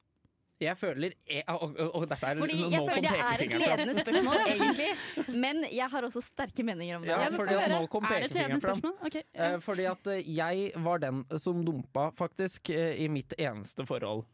Jeg 0.62 0.78
føler 0.78 1.12
jeg, 1.26 1.42
og, 1.50 1.72
og, 1.82 1.88
og 1.98 2.04
dette 2.08 2.28
er 2.30 2.38
Fordi 2.38 2.58
jeg 2.70 2.84
føler 2.86 3.02
det 3.02 3.14
er 3.18 3.42
et 3.42 3.56
ledende 3.58 3.94
spørsmål, 3.98 4.44
egentlig. 4.52 4.86
Men 5.42 5.64
jeg 5.66 5.88
har 5.90 6.06
også 6.06 6.22
sterke 6.22 6.64
meninger 6.64 7.00
om 7.00 7.04
det. 7.04 7.10
Ja, 7.10 7.26
fordi 7.34 7.56
at 7.58 7.74
nå 7.74 7.80
kom 7.90 8.06
Er 8.06 8.14
pekefingeren 8.22 8.62
fram. 8.62 8.78
spørsmål? 8.78 8.94
Ok, 9.08 9.18
Eh, 9.34 9.56
fordi 9.64 9.88
at 9.90 10.06
eh, 10.14 10.30
jeg 10.36 10.70
var 10.86 11.02
den 11.02 11.24
som 11.42 11.64
dumpa, 11.66 12.06
faktisk, 12.16 12.70
i 12.70 13.08
mitt 13.10 13.34
eneste 13.38 13.86
forhold. 13.88 14.24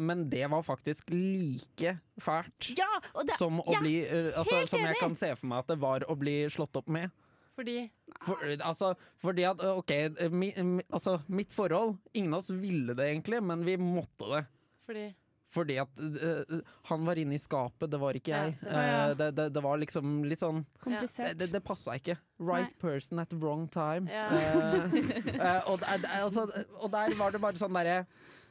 Men 0.00 0.24
det 0.32 0.46
var 0.50 0.64
faktisk 0.66 1.10
like 1.12 1.92
fælt 2.18 2.70
Ja, 2.74 2.88
det, 3.20 3.36
som, 3.38 3.60
å 3.60 3.76
ja, 3.76 3.82
bli, 3.84 3.92
altså, 4.32 4.64
som 4.66 4.80
jeg 4.82 4.96
kan 4.98 5.12
se 5.14 5.28
for 5.36 5.46
meg 5.52 5.60
at 5.60 5.68
det 5.70 5.76
var 5.78 6.06
å 6.10 6.16
bli 6.18 6.40
slått 6.50 6.80
opp 6.80 6.88
med. 6.90 7.12
Fordi 7.58 7.76
For, 8.22 8.38
altså, 8.62 8.92
fordi 9.22 9.42
at, 9.48 9.62
eh, 9.66 9.78
OK, 9.80 9.90
eh, 9.90 10.28
mi, 10.30 10.52
mi, 10.62 10.82
altså, 10.94 11.16
mitt 11.26 11.50
forhold 11.54 11.96
Ingen 12.14 12.34
av 12.36 12.38
oss 12.44 12.50
ville 12.54 12.94
det 12.94 13.08
egentlig, 13.10 13.40
men 13.42 13.64
vi 13.66 13.74
måtte 13.82 14.28
det. 14.30 14.44
Fordi 14.86 15.06
Fordi 15.50 15.78
at 15.80 15.88
uh, 15.98 16.58
han 16.90 17.04
var 17.08 17.16
inne 17.18 17.34
i 17.34 17.40
skapet, 17.40 17.88
det 17.90 17.98
var 18.02 18.12
ikke 18.18 18.30
Ja, 18.34 18.40
jeg. 18.50 18.58
ja. 18.68 19.10
uh, 19.10 19.14
det, 19.16 19.30
det, 19.38 19.46
det 19.56 19.62
var 19.64 19.78
liksom 19.80 20.18
litt 20.28 20.42
sånn 20.44 20.58
Det, 20.62 20.80
Komplisert. 20.84 21.38
det, 21.40 21.48
det 21.54 21.62
passa 21.64 21.94
ikke. 21.96 22.18
Right 22.38 22.74
person 22.78 23.18
at 23.22 23.30
the 23.32 23.38
wrong 23.40 23.64
time. 23.72 24.06
Ja. 24.12 24.28
Uh, 24.28 24.98
eh, 25.34 25.62
og, 25.72 25.80
det- 25.80 26.02
det- 26.04 26.12
altså, 26.22 26.46
og 26.82 26.90
der 26.92 27.16
var 27.18 27.32
det 27.34 27.40
bare 27.42 27.58
sånn 27.60 27.74
derre 27.80 28.02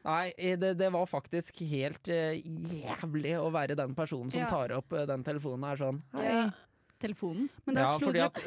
Nei, 0.08 0.32
det, 0.56 0.70
det 0.80 0.88
var 0.94 1.06
faktisk 1.10 1.58
helt 1.68 2.08
eh, 2.08 2.38
jævlig 2.40 3.34
å 3.42 3.50
være 3.52 3.76
den 3.76 3.92
personen 3.98 4.30
som 4.32 4.40
Ja. 4.46 4.48
tar 4.48 4.72
opp 4.78 4.94
eh, 4.96 5.06
den 5.10 5.24
telefonen 5.26 5.66
og 5.68 5.74
er 5.74 5.82
sånn 5.82 5.98
Hei. 6.16 6.46
Telefonen. 7.00 7.50
Men 7.66 7.76
da 7.76 7.82
Ja, 7.82 7.98
slo 7.98 8.10
fordi 8.12 8.22
at 8.24 8.40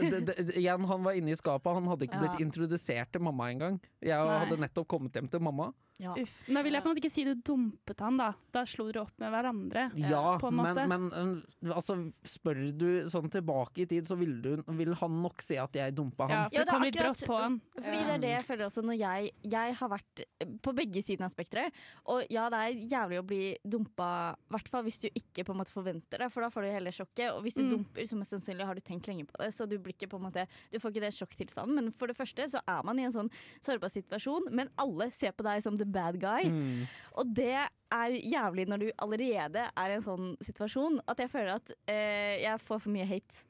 igjen, 0.60 0.84
han 0.90 1.04
var 1.06 1.12
inne 1.18 1.32
i 1.34 1.38
skapet, 1.38 1.72
han 1.78 1.86
hadde 1.90 2.06
ikke 2.08 2.18
Ja. 2.20 2.26
blitt 2.28 2.40
introdusert 2.44 3.12
til 3.12 3.22
mamma 3.22 3.50
engang. 3.52 3.80
Jeg 4.02 4.18
Nei. 4.18 4.38
hadde 4.44 4.60
nettopp 4.60 4.88
kommet 4.88 5.12
hjem 5.14 5.28
til 5.30 5.40
mamma. 5.40 5.72
Ja. 6.00 6.14
Uff. 6.16 6.32
Da 6.48 6.62
vil 6.64 6.72
jeg 6.72 6.82
på 6.82 6.88
en 6.88 6.94
måte 6.96 7.02
ikke 7.02 7.12
si 7.12 7.24
du 7.28 7.34
dumpet 7.44 8.00
han, 8.00 8.16
da. 8.16 8.30
Da 8.54 8.62
slo 8.64 8.86
dere 8.88 9.02
opp 9.04 9.12
med 9.20 9.30
hverandre. 9.34 9.82
Ja, 10.00 10.38
på 10.40 10.48
en 10.48 10.56
men, 10.56 10.64
måte. 10.70 10.86
men 10.88 11.42
øh, 11.68 11.74
altså, 11.76 11.96
spør 12.24 12.60
du 12.80 12.86
sånn 13.12 13.28
tilbake 13.30 13.82
i 13.84 13.86
tid, 13.90 14.08
så 14.08 14.16
vil, 14.16 14.40
du, 14.42 14.62
vil 14.78 14.94
han 14.96 15.18
nok 15.22 15.42
se 15.44 15.58
at 15.60 15.76
jeg 15.76 15.94
dumpa 15.98 16.28
Ja, 16.30 16.36
han. 16.40 16.50
for 16.50 16.56
Ja, 16.56 16.64
det 16.64 16.66
det 16.66 16.72
kom 16.74 16.82
litt 16.86 16.96
akkurat- 16.96 17.20
brått 17.20 17.28
på 17.28 17.38
han. 17.42 17.60
Fordi 17.76 18.00
det 18.06 18.14
er 18.16 18.18
det 18.24 18.30
jeg 18.32 18.46
føler 18.48 18.64
også 18.66 18.82
når 18.86 18.98
jeg 18.98 19.30
Jeg 19.50 19.74
har 19.76 19.88
vært 19.92 20.24
på 20.62 20.72
begge 20.74 21.02
sider 21.04 21.24
av 21.24 21.30
spekteret. 21.34 21.72
Og 22.06 22.24
ja, 22.30 22.48
det 22.50 22.58
er 22.64 22.80
jævlig 22.96 23.18
å 23.20 23.26
bli 23.26 23.42
dumpa, 23.68 24.08
i 24.40 24.50
hvert 24.56 24.68
fall 24.68 24.82
hvis 24.84 25.00
du 25.04 25.08
ikke 25.12 25.44
på 25.44 25.52
en 25.52 25.58
måte 25.60 25.72
forventer 25.74 26.18
det, 26.24 26.30
for 26.32 26.40
da 26.40 26.48
får 26.48 26.62
du 26.62 26.70
hele 26.72 26.90
sjokket. 26.96 27.32
Og 27.34 27.42
hvis 27.44 27.54
du 27.54 27.62
Mm. 27.62 27.70
dumper, 27.70 28.02
så 28.08 28.16
mest 28.16 28.30
sannsynlig 28.32 28.64
har 28.66 28.74
du 28.74 28.80
tenkt 28.80 29.06
lenge 29.06 29.26
på 29.26 29.36
det, 29.38 29.52
så 29.52 29.68
du 29.68 29.76
blir 29.78 29.92
ikke 29.94 30.08
på 30.08 30.16
en 30.16 30.24
måte 30.32 30.46
Du 30.72 30.78
får 30.78 30.90
ikke 30.92 31.00
det 31.04 31.12
sjokktilstanden. 31.14 31.74
Men 31.74 31.92
for 31.92 32.06
det 32.06 32.16
første 32.16 32.48
så 32.48 32.60
er 32.66 32.82
man 32.84 32.98
i 32.98 33.02
en 33.04 33.12
sånn 33.12 33.30
sårbar 33.60 33.90
situasjon, 33.90 34.50
men 34.50 34.68
alle 34.78 35.10
ser 35.12 35.32
på 35.32 35.42
deg 35.44 35.62
som 35.62 35.76
the 35.76 35.84
bad 35.92 36.18
guy. 36.22 36.50
Mm. 36.50 36.84
Og 37.20 37.32
det 37.36 37.54
er 37.56 38.18
jævlig 38.18 38.66
når 38.70 38.84
du 38.84 38.88
allerede 39.02 39.64
er 39.68 39.92
i 39.92 39.96
en 39.96 40.04
sånn 40.04 40.34
situasjon, 40.44 41.00
at 41.10 41.22
jeg 41.22 41.32
føler 41.32 41.56
at 41.56 41.74
eh, 41.90 42.38
jeg 42.44 42.62
får 42.62 42.84
for 42.84 42.94
mye 42.94 43.08
hate 43.08 43.46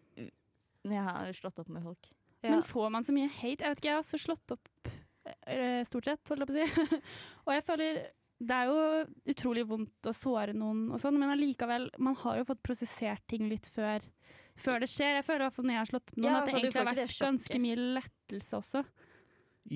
når 0.80 0.96
jeg 0.96 1.04
har 1.10 1.34
slått 1.36 1.60
opp 1.60 1.68
med 1.68 1.84
folk. 1.84 2.08
ja. 2.40 2.54
Men 2.54 2.62
får 2.64 2.88
man 2.94 3.04
så 3.04 3.12
mye 3.12 3.28
hate? 3.28 3.60
Jeg 3.60 3.74
vet 3.74 3.82
ikke, 3.82 3.90
jeg 3.90 3.98
har 3.98 4.04
også 4.04 4.20
slått 4.22 4.56
opp 4.56 4.70
stort 5.86 6.06
sett, 6.08 6.30
holdt 6.32 6.40
jeg 6.40 6.48
på 6.48 6.54
å 6.54 6.56
si. 6.56 7.00
og 7.44 7.52
jeg 7.52 7.64
føler 7.66 7.98
det 8.40 8.56
er 8.56 8.70
jo 8.70 8.76
utrolig 9.28 9.66
vondt 9.68 10.08
å 10.08 10.14
såre 10.16 10.54
noen 10.56 10.86
og 10.94 11.00
sånn, 11.02 11.18
men 11.20 11.32
allikevel, 11.34 11.90
man 12.00 12.16
har 12.22 12.40
jo 12.40 12.46
fått 12.48 12.62
prosessert 12.64 13.22
ting 13.28 13.50
litt 13.50 13.68
før, 13.68 14.04
før 14.56 14.80
det 14.80 14.88
skjer. 14.88 15.18
Jeg 15.18 15.26
føler 15.26 15.44
i 15.44 15.48
hvert 15.48 15.58
fall 15.58 15.68
når 15.68 15.76
jeg 15.76 15.82
har 15.82 15.90
slått 15.90 16.14
noen 16.16 16.28
Ja, 16.30 16.38
at 16.38 16.48
det 16.48 16.54
så 16.54 16.60
egentlig 16.60 16.80
har 16.80 16.88
vært 16.88 17.20
ganske 17.20 17.60
mye 17.66 17.82
lettelse 17.98 18.62
også. 18.62 18.82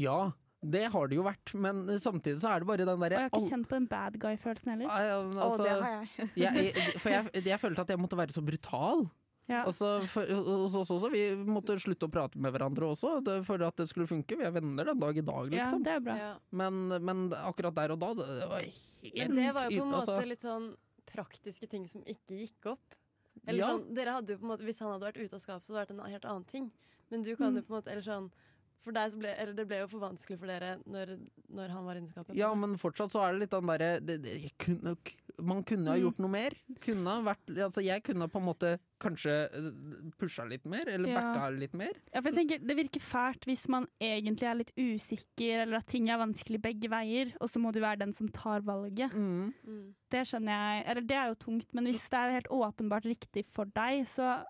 Ja, 0.01 0.19
det 0.65 0.85
har 0.93 1.09
det 1.11 1.17
jo 1.19 1.25
vært, 1.27 1.53
men 1.61 1.83
samtidig 2.01 2.41
så 2.43 2.55
er 2.55 2.63
det 2.63 2.69
bare 2.71 2.87
den 2.89 3.03
derre 3.03 3.19
jeg 3.19 3.27
har 3.27 3.33
ikke 3.33 3.51
kjent 3.51 3.69
på 3.69 3.77
den 3.77 3.87
bad 3.91 4.17
guy-følelsen 4.23 4.73
heller. 4.75 4.89
Å, 4.89 5.19
altså, 5.45 5.65
det 5.67 5.75
har 5.75 5.93
jeg. 5.93 6.29
jeg, 6.45 6.65
jeg, 6.71 6.95
for 7.03 7.13
jeg, 7.15 7.45
jeg 7.51 7.61
følte 7.61 7.85
at 7.85 7.93
jeg 7.95 8.01
måtte 8.01 8.19
være 8.19 8.35
så 8.37 8.43
brutal. 8.45 9.05
Ja. 9.45 9.67
Altså, 9.69 9.99
for, 10.09 10.25
hos 10.49 10.73
oss 10.81 10.89
også, 10.95 11.11
Vi 11.13 11.23
måtte 11.45 11.75
slutte 11.83 12.07
å 12.09 12.13
prate 12.13 12.41
med 12.41 12.55
hverandre 12.55 12.87
også 12.95 13.19
det, 13.27 13.43
for 13.45 13.61
at 13.67 13.77
det 13.77 13.91
skulle 13.91 14.09
funke. 14.09 14.39
Vi 14.41 14.47
er 14.47 14.55
venner 14.55 14.89
den 14.89 15.03
dag 15.03 15.19
i 15.21 15.25
dag, 15.27 15.53
ja, 15.53 15.67
liksom. 15.67 15.83
det 15.85 15.93
er 15.99 16.01
bra. 16.01 16.17
ja. 16.17 16.31
men, 16.57 16.81
men 17.05 17.27
akkurat 17.43 17.77
der 17.77 17.93
og 17.93 18.01
da, 18.01 18.15
det, 18.23 18.29
det 18.41 18.49
var 18.49 18.65
helt 18.65 19.19
Men 19.21 19.37
det 19.37 19.51
var 19.53 19.69
jo 19.69 19.83
på 19.83 19.85
en 19.85 19.95
altså, 20.01 20.15
måte 20.17 20.31
litt 20.31 20.47
sånn 20.47 20.71
praktiske 21.13 21.69
ting 21.69 21.85
som 21.91 22.01
ikke 22.09 22.41
gikk 22.41 22.71
opp. 22.73 22.97
Eller 23.45 23.61
Ja. 23.61 23.69
sånn, 23.75 23.85
dere 23.93 24.17
hadde 24.17 24.33
jo 24.33 24.41
på 24.41 24.47
en 24.47 24.53
måte, 24.55 24.65
Hvis 24.65 24.81
han 24.81 24.95
hadde 24.95 25.11
vært 25.11 25.21
ute 25.21 25.37
av 25.37 25.43
skapet, 25.43 25.67
så 25.67 25.75
hadde 25.75 25.91
det 25.93 25.97
vært 25.99 26.07
en 26.09 26.13
helt 26.17 26.25
annen 26.33 26.49
ting. 26.49 26.73
Men 27.13 27.23
du 27.27 27.35
kan 27.37 27.53
jo 27.53 27.61
Mm. 27.61 27.67
på 27.67 27.75
en 27.75 27.81
måte, 27.83 27.93
eller 27.93 28.03
sånn 28.03 28.31
så 28.33 28.44
ble, 28.93 29.35
eller 29.39 29.53
Det 29.55 29.67
ble 29.67 29.79
jo 29.81 29.87
for 29.89 30.01
vanskelig 30.01 30.39
for 30.39 30.47
dere 30.47 30.79
når, 30.87 31.19
når 31.49 31.69
han 31.69 31.85
var 31.85 31.95
inne 31.97 32.09
i 32.09 32.13
skapet. 32.13 32.35
Ja, 32.37 32.53
men 32.55 32.77
fortsatt 32.77 33.11
så 33.11 33.23
er 33.25 33.33
det 33.33 33.41
litt 33.41 33.51
den 33.51 33.67
derre 33.67 34.01
det- 34.05 34.23
det- 34.23 34.53
kunne- 34.59 34.97
Man 35.37 35.65
kunne 35.65 35.87
ha 35.91 35.97
Mm. 35.97 36.03
gjort 36.05 36.19
noe 36.21 36.31
mer. 36.31 36.51
Kunne 36.81 37.25
vært, 37.25 37.49
altså 37.59 37.83
jeg 37.83 38.05
kunne 38.05 38.29
på 38.31 38.37
en 38.39 38.45
måte 38.47 38.79
kanskje 39.01 40.13
pusha 40.17 40.45
litt 40.49 40.65
mer, 40.65 40.87
eller 40.89 41.09
Ja. 41.09 41.21
backa 41.21 41.59
litt 41.59 41.75
mer. 41.75 41.91
Ja, 42.15 42.21
for 42.21 42.31
jeg 42.31 42.35
tenker, 42.49 42.65
Det 42.65 42.77
virker 42.77 43.01
fælt 43.01 43.41
hvis 43.45 43.69
man 43.69 43.89
egentlig 44.01 44.45
er 44.45 44.55
litt 44.55 44.73
usikker, 44.77 45.63
eller 45.63 45.77
at 45.79 45.87
ting 45.89 46.09
er 46.09 46.19
vanskelig 46.19 46.61
begge 46.63 46.89
veier, 46.89 47.35
og 47.41 47.49
så 47.49 47.59
må 47.61 47.73
du 47.73 47.81
være 47.81 47.99
den 47.99 48.13
som 48.13 48.29
tar 48.29 48.61
valget. 48.61 49.11
Mm. 49.13 49.53
Mm. 49.67 49.95
Det 50.09 50.21
skjønner 50.27 50.55
jeg, 50.55 50.85
eller 50.87 51.01
det 51.03 51.17
er 51.17 51.29
jo 51.29 51.35
tungt, 51.35 51.67
men 51.75 51.85
hvis 51.87 52.09
det 52.09 52.17
er 52.19 52.31
helt 52.41 52.49
åpenbart 52.49 53.03
riktig 53.05 53.45
for 53.45 53.65
deg, 53.65 54.05
så 54.07 54.45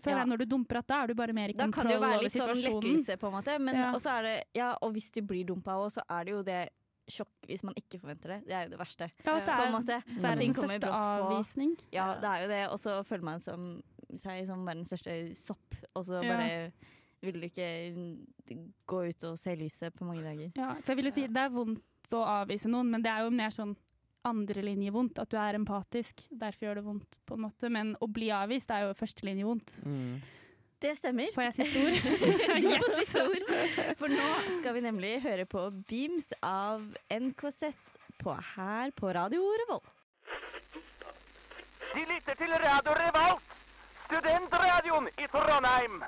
føler 0.00 0.16
Ja. 0.16 0.18
jeg 0.24 0.28
når 0.28 0.38
du 0.38 0.44
dumper 0.46 0.78
at 0.78 0.86
da 0.86 1.02
er 1.02 1.06
du 1.08 1.14
bare 1.14 1.32
mer 1.32 1.48
i 1.48 1.52
Da 1.52 1.68
kan 1.70 1.86
det 1.86 1.94
jo 1.94 2.00
være 2.00 2.22
litt 2.22 2.32
sånn 2.32 2.54
lettelse, 2.54 3.16
på 3.18 3.26
en 3.28 3.32
måte. 3.32 3.58
Men 3.60 3.74
Ja. 3.74 3.92
også 3.92 4.10
er 4.18 4.22
det, 4.22 4.44
ja, 4.54 4.76
og 4.82 4.92
hvis 4.92 5.10
du 5.12 5.22
blir 5.22 5.44
dumpa 5.46 5.72
òg, 5.78 5.92
så 5.92 6.02
er 6.08 6.24
det 6.24 6.32
jo 6.32 6.42
det 6.42 6.70
sjokk 7.10 7.28
hvis 7.46 7.62
man 7.62 7.74
ikke 7.76 8.00
forventer 8.00 8.28
det. 8.28 8.46
Det 8.46 8.52
er 8.52 8.62
jo 8.64 8.70
det 8.70 8.78
verste. 8.78 9.10
Ja, 9.26 9.36
at 9.36 9.44
det 9.44 9.94
er 9.94 10.00
ting 10.00 10.22
verdens 10.22 10.56
største 10.56 10.88
avvisning. 10.90 11.76
Ja, 11.92 12.14
det 12.14 12.24
er 12.24 12.42
jo 12.42 12.48
det. 12.48 12.62
Og 12.72 12.78
så 12.78 13.04
føler 13.04 13.22
man 13.22 13.40
som, 13.40 13.82
seg 14.16 14.46
som 14.46 14.64
verdens 14.64 14.88
største 14.88 15.34
sopp, 15.36 15.74
og 15.94 16.04
så 16.06 16.22
Ja. 16.24 16.70
vil 17.22 17.32
du 17.40 17.46
ikke 17.48 17.94
mm, 17.94 18.72
gå 18.86 19.08
ut 19.08 19.24
og 19.24 19.38
se 19.38 19.54
lyset 19.56 19.92
på 19.94 20.04
mange 20.04 20.22
dager. 20.22 20.52
Ja, 20.56 20.74
for 20.80 20.92
jeg 20.92 20.96
vil 20.96 21.04
jo 21.06 21.10
si, 21.10 21.26
Det 21.26 21.36
er 21.36 21.48
vondt 21.50 21.82
å 22.12 22.24
avvise 22.24 22.66
noen, 22.68 22.90
men 22.90 23.02
det 23.02 23.10
er 23.10 23.24
jo 23.24 23.30
mer 23.30 23.48
sånn 23.50 23.76
andrelinjevondt. 24.28 25.20
At 25.22 25.32
du 25.32 25.38
er 25.40 25.58
empatisk. 25.58 26.24
Derfor 26.30 26.68
gjør 26.68 26.80
det 26.80 26.86
vondt, 26.86 27.20
på 27.26 27.36
en 27.36 27.44
måte. 27.46 27.70
Men 27.72 27.94
å 28.02 28.08
bli 28.10 28.30
avvist 28.34 28.72
er 28.74 28.88
jo 28.88 28.96
førstelinjevondt. 28.98 29.76
Mm. 29.88 30.16
Det 30.84 30.92
stemmer. 30.98 31.30
Får 31.32 31.46
jeg 31.46 31.54
siste 31.58 31.80
ord? 31.80 31.94
yes! 32.64 32.96
siste 32.98 33.22
ord. 33.24 33.44
For 34.00 34.12
nå 34.12 34.30
skal 34.58 34.76
vi 34.76 34.84
nemlig 34.84 35.14
høre 35.24 35.46
på 35.48 35.68
Beams 35.88 36.34
av 36.44 36.84
NKZ 37.08 37.70
på 38.20 38.34
her 38.54 38.92
på 38.96 39.12
Radio 39.16 39.46
Revolt. 39.64 39.88
De 41.94 42.02
lytter 42.10 42.36
til 42.36 42.50
Radio 42.50 42.98
Revolt, 42.98 43.56
studentradioen 44.08 45.08
i 45.14 45.30
Trondheim. 45.30 46.02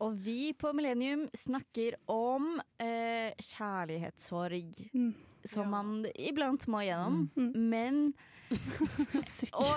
Og 0.00 0.16
vi 0.24 0.52
på 0.58 0.72
Millennium 0.74 1.26
snakker 1.36 1.94
om 2.10 2.56
eh, 2.80 3.32
kjærlighetssorg. 3.38 4.72
Mm. 4.94 5.12
Som 5.44 5.66
Ja. 5.66 5.70
man 5.70 6.06
iblant 6.14 6.66
må 6.70 6.80
igjennom. 6.84 7.28
Mm. 7.36 7.52
Men 7.70 8.14
Og, 9.52 9.76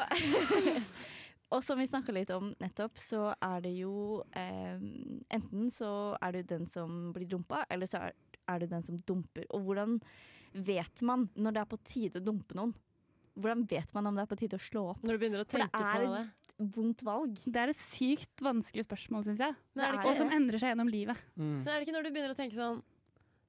og 1.55 1.63
som 1.63 1.79
vi 1.79 1.87
snakka 1.87 2.11
litt 2.15 2.29
om 2.35 2.53
nettopp, 2.59 2.97
så 2.99 3.29
er 3.41 3.61
det 3.63 3.71
jo 3.77 4.23
eh, 4.35 4.75
Enten 5.33 5.69
så 5.71 6.15
er 6.21 6.31
du 6.35 6.43
den 6.43 6.67
som 6.67 7.11
blir 7.15 7.27
dumpa, 7.31 7.65
eller 7.69 7.87
så 7.89 8.07
er, 8.09 8.15
er 8.51 8.59
du 8.59 8.67
den 8.67 8.83
som 8.83 8.99
dumper. 9.07 9.45
Og 9.55 9.63
hvordan 9.67 9.99
vet 10.55 11.01
man 11.01 11.29
når 11.35 11.51
det 11.55 11.61
er 11.63 11.71
på 11.71 11.81
tide 11.83 12.21
å 12.21 12.25
dumpe 12.25 12.55
noen? 12.57 12.75
Hvordan 13.35 13.65
vet 13.67 13.93
man 13.93 14.07
om 14.07 14.15
det 14.15 14.23
er 14.23 14.31
på 14.31 14.37
tide 14.39 14.55
å 14.59 14.63
slå 14.63 14.83
opp? 14.93 15.01
Når 15.03 15.17
du 15.17 15.19
begynner 15.23 15.43
å 15.43 15.47
tenke 15.49 15.71
det 15.71 15.87
er 15.87 16.05
på 16.05 16.13
det. 16.13 16.25
Vondt 16.57 17.01
valg. 17.03 17.39
Det 17.45 17.59
er 17.59 17.71
et 17.73 17.79
sykt 17.79 18.39
vanskelig 18.45 18.85
spørsmål, 18.87 19.25
syns 19.27 19.41
jeg. 19.43 19.55
Er 19.75 19.97
Og 20.05 20.15
som 20.15 20.29
endrer 20.31 20.61
seg 20.61 20.71
gjennom 20.71 20.87
livet. 20.91 21.17
Mm. 21.35 21.63
men 21.63 21.67
er 21.67 21.79
det 21.81 21.87
ikke 21.87 21.95
når 21.97 22.03
du 22.07 22.11
begynner 22.15 22.31
å 22.35 22.37
tenke 22.37 22.55
sånn 22.55 22.81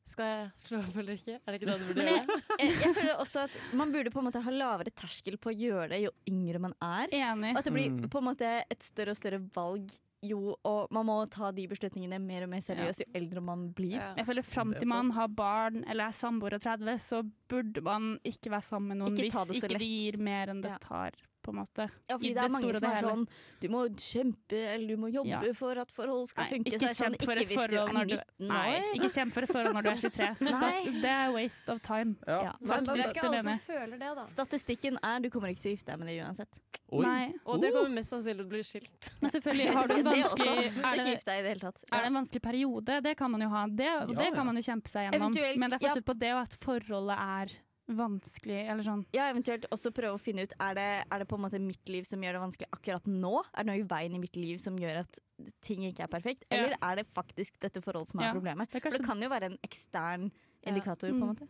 Skal 0.06 0.26
jeg 0.26 0.50
slå 0.62 0.78
opp 0.86 0.96
eller 1.02 1.16
ikke? 1.18 1.36
Er 1.38 1.50
det 1.54 1.60
ikke 1.60 1.66
det 1.70 1.78
du 1.80 1.86
burde 1.88 2.06
gjøre 2.06 2.40
jeg, 2.60 2.74
jeg, 2.82 2.94
føler 2.94 3.16
også 3.22 3.40
at 3.46 3.54
man 3.74 3.90
burde 3.94 4.10
på 4.14 4.20
en 4.22 4.26
måte 4.28 4.42
ha 4.42 4.52
lavere 4.54 4.92
terskel 4.94 5.38
på 5.42 5.50
å 5.50 5.54
gjøre 5.58 5.88
det 5.94 6.00
jo 6.04 6.12
yngre 6.30 6.60
man 6.62 6.74
er. 6.82 7.08
Enig. 7.10 7.50
Og 7.54 7.58
at 7.62 7.64
det 7.70 7.72
blir 7.74 7.90
Mm. 7.90 8.08
på 8.10 8.18
en 8.22 8.28
måte 8.28 8.50
et 8.70 8.82
større 8.86 9.10
og 9.14 9.18
større 9.18 9.40
valg 9.54 9.90
jo, 10.26 10.56
og 10.64 10.88
man 10.90 11.06
må 11.06 11.16
ta 11.30 11.50
de 11.54 11.66
beslutningene 11.70 12.18
mer 12.22 12.46
og 12.46 12.50
mer 12.50 12.62
seriøst 12.64 13.02
jo 13.04 13.06
eldre 13.14 13.42
man 13.44 13.68
blir. 13.76 13.98
Ja. 13.98 14.14
Jeg 14.16 14.26
føler 14.26 14.42
Fram 14.46 14.72
til 14.74 14.88
man 14.88 15.10
har 15.14 15.28
barn 15.28 15.84
eller 15.86 16.06
er 16.08 16.16
samboer 16.16 16.54
og 16.56 16.62
30, 16.64 16.96
så 17.02 17.20
burde 17.50 17.82
man 17.84 18.16
ikke 18.26 18.50
være 18.50 18.62
sammen 18.66 18.88
med 18.94 19.02
noen 19.02 19.18
Ikke 19.18 19.44
hvis 19.46 19.60
ikke 19.60 19.74
lett. 19.74 19.82
det 19.84 19.90
gir 19.90 20.18
mer 20.18 20.46
enn 20.54 20.62
det 20.62 20.70
Ja. 20.72 20.78
tar. 20.78 21.12
På 21.46 21.52
en 21.54 21.58
måte. 21.62 21.86
Ja, 22.10 22.16
fordi 22.18 22.32
det, 22.32 22.36
det 22.36 22.44
er 22.44 22.52
mange 22.56 22.74
som 22.76 22.86
er 22.90 22.96
hele. 22.96 23.12
sånn 23.12 23.24
Du 23.62 23.66
må 23.72 23.82
kjempe, 24.02 24.60
eller 24.74 24.88
du 24.92 24.96
må 25.04 25.10
jobbe 25.14 25.30
Ja. 25.30 25.52
for 25.56 25.78
at 25.82 25.90
forhold 25.94 26.26
skal 26.30 26.44
Nei, 26.44 26.50
funke. 26.56 26.72
ikke 26.74 26.80
så 26.82 26.92
kjemp 27.04 27.22
for 27.24 27.32
ikke 27.40 27.46
et 27.46 27.60
forhold 27.60 27.92
når 27.96 28.10
du 28.10 28.16
Nei, 28.50 28.70
ikke 28.98 29.10
kjemp 29.16 29.32
for 29.36 29.46
et 29.46 29.52
forhold 29.54 29.74
når 29.78 29.86
du 29.86 29.90
er 29.90 30.00
23. 30.02 30.28
Nei. 30.46 30.60
Da- 30.60 31.00
Det 31.06 31.12
er 31.16 31.32
waste 31.36 31.68
of 31.76 31.80
time. 31.86 32.16
Ja. 32.26 32.40
Ja, 32.50 32.52
faktisk. 32.66 33.22
nei, 33.22 33.30
Lene. 33.36 33.56
føler 33.66 33.96
det, 34.02 34.10
da. 34.20 34.24
Statistikken 34.26 34.98
er 35.02 35.20
du 35.20 35.30
kommer 35.30 35.48
ikke 35.54 35.62
til 35.62 35.72
å 35.72 35.76
gifte 35.76 35.92
deg 35.92 35.98
med 36.02 36.08
det 36.12 36.18
uansett. 36.24 36.60
Nei. 36.92 37.32
Og 37.46 37.60
dere 37.60 37.72
kommer 37.74 37.90
mest 37.96 38.12
sannsynlig 38.14 38.42
til 38.42 38.46
å 38.46 38.52
bli 38.52 38.62
skilt. 38.66 39.10
Men 39.20 39.30
selvfølgelig, 39.34 39.68
har 39.74 39.88
du 39.90 39.94
en 40.00 40.04
vanskelig 40.06 40.56
er 40.56 41.00
det, 41.02 41.14
er 41.32 42.00
det 42.02 42.06
en 42.06 42.18
vanskelig 42.20 42.42
periode? 42.42 43.00
Det 43.02 43.16
kan 43.18 43.30
man 43.30 43.40
jo 43.42 43.48
ha. 43.52 43.66
Det, 43.66 43.90
det 44.16 44.32
kan 44.34 44.46
man 44.46 44.56
jo 44.56 44.62
kjempe 44.62 44.88
seg 44.90 45.08
gjennom. 45.10 45.34
Men 45.58 45.70
det 45.70 45.80
er 45.80 45.84
forskjell 45.88 46.06
på 46.06 46.18
det 46.18 46.32
og 46.36 46.42
at 46.44 46.54
forholdet 46.60 47.18
er 47.18 47.56
vanskelig, 47.88 48.68
eller 48.68 48.82
sånn. 48.86 49.04
Ja, 49.14 49.28
eventuelt 49.30 49.66
også 49.70 49.92
prøve 49.94 50.16
å 50.16 50.20
finne 50.22 50.42
ut 50.42 50.52
Er 50.60 50.74
det, 50.74 50.86
er 51.12 51.18
det 51.22 51.28
på 51.28 51.36
en 51.38 51.44
måte 51.44 51.60
mitt 51.62 51.86
liv 51.88 52.02
som 52.08 52.20
gjør 52.24 52.32
det 52.38 52.42
vanskelig 52.42 52.68
akkurat 52.74 53.04
nå? 53.06 53.34
Er 53.54 53.62
det 53.64 53.66
noe 53.70 53.82
i 53.82 53.86
veien 53.86 54.14
i 54.16 54.18
mitt 54.22 54.36
liv 54.36 54.58
som 54.58 54.76
gjør 54.76 55.02
at 55.04 55.20
ting 55.62 55.84
ikke 55.86 56.02
er 56.06 56.10
perfekt? 56.10 56.44
Ja. 56.50 56.56
Eller 56.58 56.76
er 56.82 56.96
det 56.96 57.06
faktisk 57.14 57.58
dette 57.62 57.80
forholdet 57.84 58.08
som 58.10 58.20
er 58.20 58.28
Ja. 58.28 58.32
problemet? 58.34 58.70
Det 58.70 58.76
er 58.84 58.90
For 58.90 58.98
det 58.98 59.06
kan 59.06 59.20
jo 59.22 59.28
være 59.28 59.44
en 59.52 59.58
ekstern 59.62 60.30
Ja. 60.32 60.72
indikator, 60.72 61.08
på 61.10 61.14
en 61.14 61.20
Mm. 61.20 61.36
måte. 61.36 61.48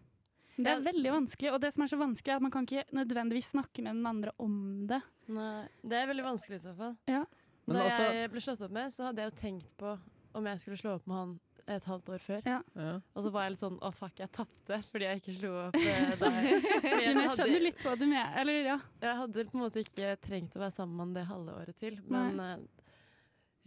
Det 0.59 0.67
er 0.67 0.81
veldig 0.81 1.11
vanskelig, 1.13 1.53
og 1.53 1.61
det 1.61 1.73
som 1.75 1.83
er 1.83 1.87
så 1.87 1.99
vanskelig, 1.99 2.29
er 2.33 2.37
at 2.37 2.43
man 2.43 2.51
kan 2.51 2.65
ikke 2.67 2.85
nødvendigvis 2.93 3.51
snakke 3.53 3.83
med 3.83 3.95
den 3.95 4.07
andre 4.07 4.31
om 4.39 4.87
det. 4.87 5.03
Nei, 5.29 5.69
det 5.85 5.93
er 5.93 6.07
veldig 6.07 6.25
vanskelig 6.25 6.55
i 6.57 6.69
så 6.69 6.77
fall. 6.77 6.97
Ja. 7.07 7.25
Da 7.69 7.75
også... 7.75 8.13
jeg 8.15 8.31
ble 8.31 8.41
slått 8.41 8.61
opp 8.63 8.71
med, 8.71 8.91
så 8.93 9.05
hadde 9.05 9.17
jeg 9.17 9.31
jo 9.33 9.37
tenkt 9.37 9.77
på 9.77 9.99
om 10.35 10.45
jeg 10.45 10.59
skulle 10.61 10.77
slå 10.79 10.95
opp 10.95 11.07
med 11.07 11.17
han 11.17 11.41
et 11.67 11.87
halvt 11.91 12.11
år 12.15 12.23
før. 12.23 12.43
Ja. 12.47 12.61
Ja. 12.79 12.93
Og 13.15 13.25
så 13.25 13.31
var 13.35 13.47
jeg 13.47 13.55
litt 13.55 13.63
sånn 13.63 13.79
å 13.83 13.91
fuck, 13.95 14.15
jeg 14.21 14.31
tapte 14.35 14.79
fordi 14.87 15.09
jeg 15.09 15.23
ikke 15.23 15.35
slo 15.35 15.53
opp 15.65 15.79
eh, 15.81 16.13
deg. 16.23 16.37
Men 16.85 17.23
jeg 17.25 17.33
skjønner 17.35 17.65
litt 17.65 17.83
hva 17.83 17.95
du 17.99 18.05
mener. 18.07 18.37
Eller 18.43 18.69
ja. 18.71 18.77
jeg 19.03 19.21
hadde 19.23 19.47
på 19.49 19.59
en 19.59 19.65
måte 19.65 19.83
ikke 19.83 20.13
trengt 20.23 20.55
å 20.57 20.63
være 20.63 20.77
sammen 20.77 20.95
med 20.97 21.07
han 21.07 21.17
det 21.17 21.25
halve 21.33 21.57
året 21.63 21.81
til. 21.83 21.99
Men 22.13 22.39
eh, 22.45 22.87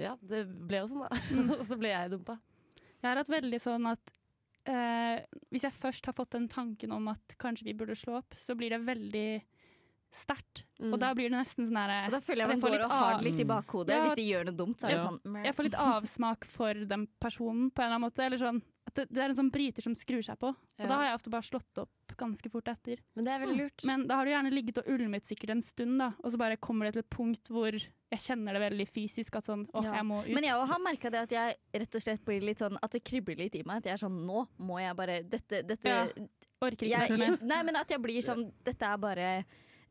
ja, 0.06 0.16
det 0.32 0.46
ble 0.48 0.84
jo 0.84 0.92
sånn, 0.94 1.04
da. 1.06 1.20
Og 1.60 1.66
så 1.68 1.80
ble 1.80 1.92
jeg 1.92 2.14
dumpa. 2.16 2.40
Jeg 3.00 3.08
har 3.08 3.22
hatt 3.22 3.32
veldig 3.32 3.60
sånn 3.64 3.92
at 3.92 4.14
eh, 4.70 5.20
hvis 5.52 5.68
jeg 5.68 5.76
først 5.76 6.10
har 6.10 6.16
fått 6.16 6.36
den 6.38 6.48
tanken 6.52 6.96
om 6.96 7.12
at 7.12 7.36
kanskje 7.42 7.68
vi 7.68 7.76
burde 7.80 7.98
slå 8.00 8.20
opp, 8.22 8.38
så 8.40 8.56
blir 8.60 8.76
det 8.76 8.84
veldig 8.88 9.30
sterkt. 10.16 10.64
Mm. 10.80 10.94
Og 10.94 11.00
da 11.02 11.12
blir 11.14 11.30
det 11.30 11.38
nesten 11.38 11.68
sånn 11.68 11.78
Og 11.78 11.92
herre 11.92 12.10
da 12.16 12.20
føler 12.24 12.46
jeg 12.46 12.50
man 12.54 12.62
får 12.64 12.74
går 12.74 12.84
og 12.86 12.92
har 12.96 13.18
det 13.20 13.28
litt 13.30 13.40
i 13.44 13.48
bakhodet. 13.50 13.94
Ja, 13.94 14.02
Hvis 14.08 14.16
de 14.18 14.26
gjør 14.30 14.46
noe 14.50 14.58
dumt, 14.58 14.80
så 14.80 14.88
er 14.88 14.90
det 14.96 14.98
Ja. 14.98 15.08
sånn. 15.10 15.44
Jeg 15.46 15.56
får 15.56 15.64
litt 15.70 15.80
avsmak 15.86 16.46
for 16.46 16.74
den 16.74 17.08
personen 17.22 17.70
på 17.72 17.84
en 17.84 17.86
eller 17.86 17.96
annen 17.96 18.10
måte. 18.10 18.26
Eller 18.26 18.38
sånn, 18.38 18.62
det, 18.96 19.06
det 19.12 19.18
er 19.22 19.30
en 19.30 19.36
sånn 19.36 19.52
bryter 19.52 19.82
som 19.86 19.94
skrur 19.94 20.24
seg 20.26 20.40
på. 20.40 20.48
Og 20.50 20.58
Ja. 20.80 20.88
da 20.88 20.96
har 20.96 21.04
jeg 21.06 21.16
ofte 21.20 21.30
bare 21.30 21.46
slått 21.46 21.78
opp 21.78 21.90
ganske 22.18 22.50
fort 22.52 22.68
etter. 22.68 22.98
Men 23.16 23.26
det 23.26 23.32
er 23.34 23.40
veldig 23.46 23.58
lurt. 23.58 23.86
Men 23.86 24.08
da 24.08 24.16
har 24.16 24.26
du 24.26 24.32
gjerne 24.32 24.52
ligget 24.52 24.78
og 24.80 24.88
ulmet 24.88 25.24
sikkert 25.26 25.52
en 25.52 25.62
stund, 25.62 26.00
da. 26.00 26.14
Og 26.24 26.32
så 26.32 26.38
bare 26.38 26.58
kommer 26.58 26.86
det 26.86 26.94
til 26.94 27.00
et 27.06 27.10
punkt 27.10 27.48
hvor 27.48 27.72
jeg 27.72 28.20
kjenner 28.20 28.54
det 28.54 28.62
veldig 28.72 28.88
fysisk 28.90 29.36
at 29.36 29.46
sånn 29.46 29.70
åh, 29.74 29.84
jeg 29.84 30.04
må 30.04 30.24
ut. 30.26 30.34
Men 30.34 30.44
jeg 30.44 30.54
har 30.68 30.80
merka 30.80 31.12
det 31.12 31.22
at 31.22 31.30
jeg 31.30 31.56
rett 31.74 31.96
og 31.96 32.02
slett 32.02 32.26
blir 32.26 32.42
litt 32.42 32.58
sånn 32.58 32.78
At 32.82 32.92
det 32.92 33.04
kribler 33.04 33.38
litt 33.38 33.56
i 33.56 33.62
meg. 33.64 33.78
At 33.78 33.84
jeg 33.86 33.94
er 33.94 34.08
sånn 34.08 34.26
Nå 34.26 34.48
må 34.60 34.80
jeg 34.82 34.96
bare 34.96 35.22
Dette, 35.30 35.62
dette 35.62 36.28
Orker 36.62 36.88
ikke 36.88 37.08
jeg, 37.08 37.20
jeg. 37.20 37.42
Nei, 37.42 37.62
men 37.64 37.76
at 37.76 37.88
jeg 37.88 38.02
blir 38.02 38.22
sånn 38.22 38.52
Dette 38.66 38.82
er 38.82 38.98
bare 38.98 39.46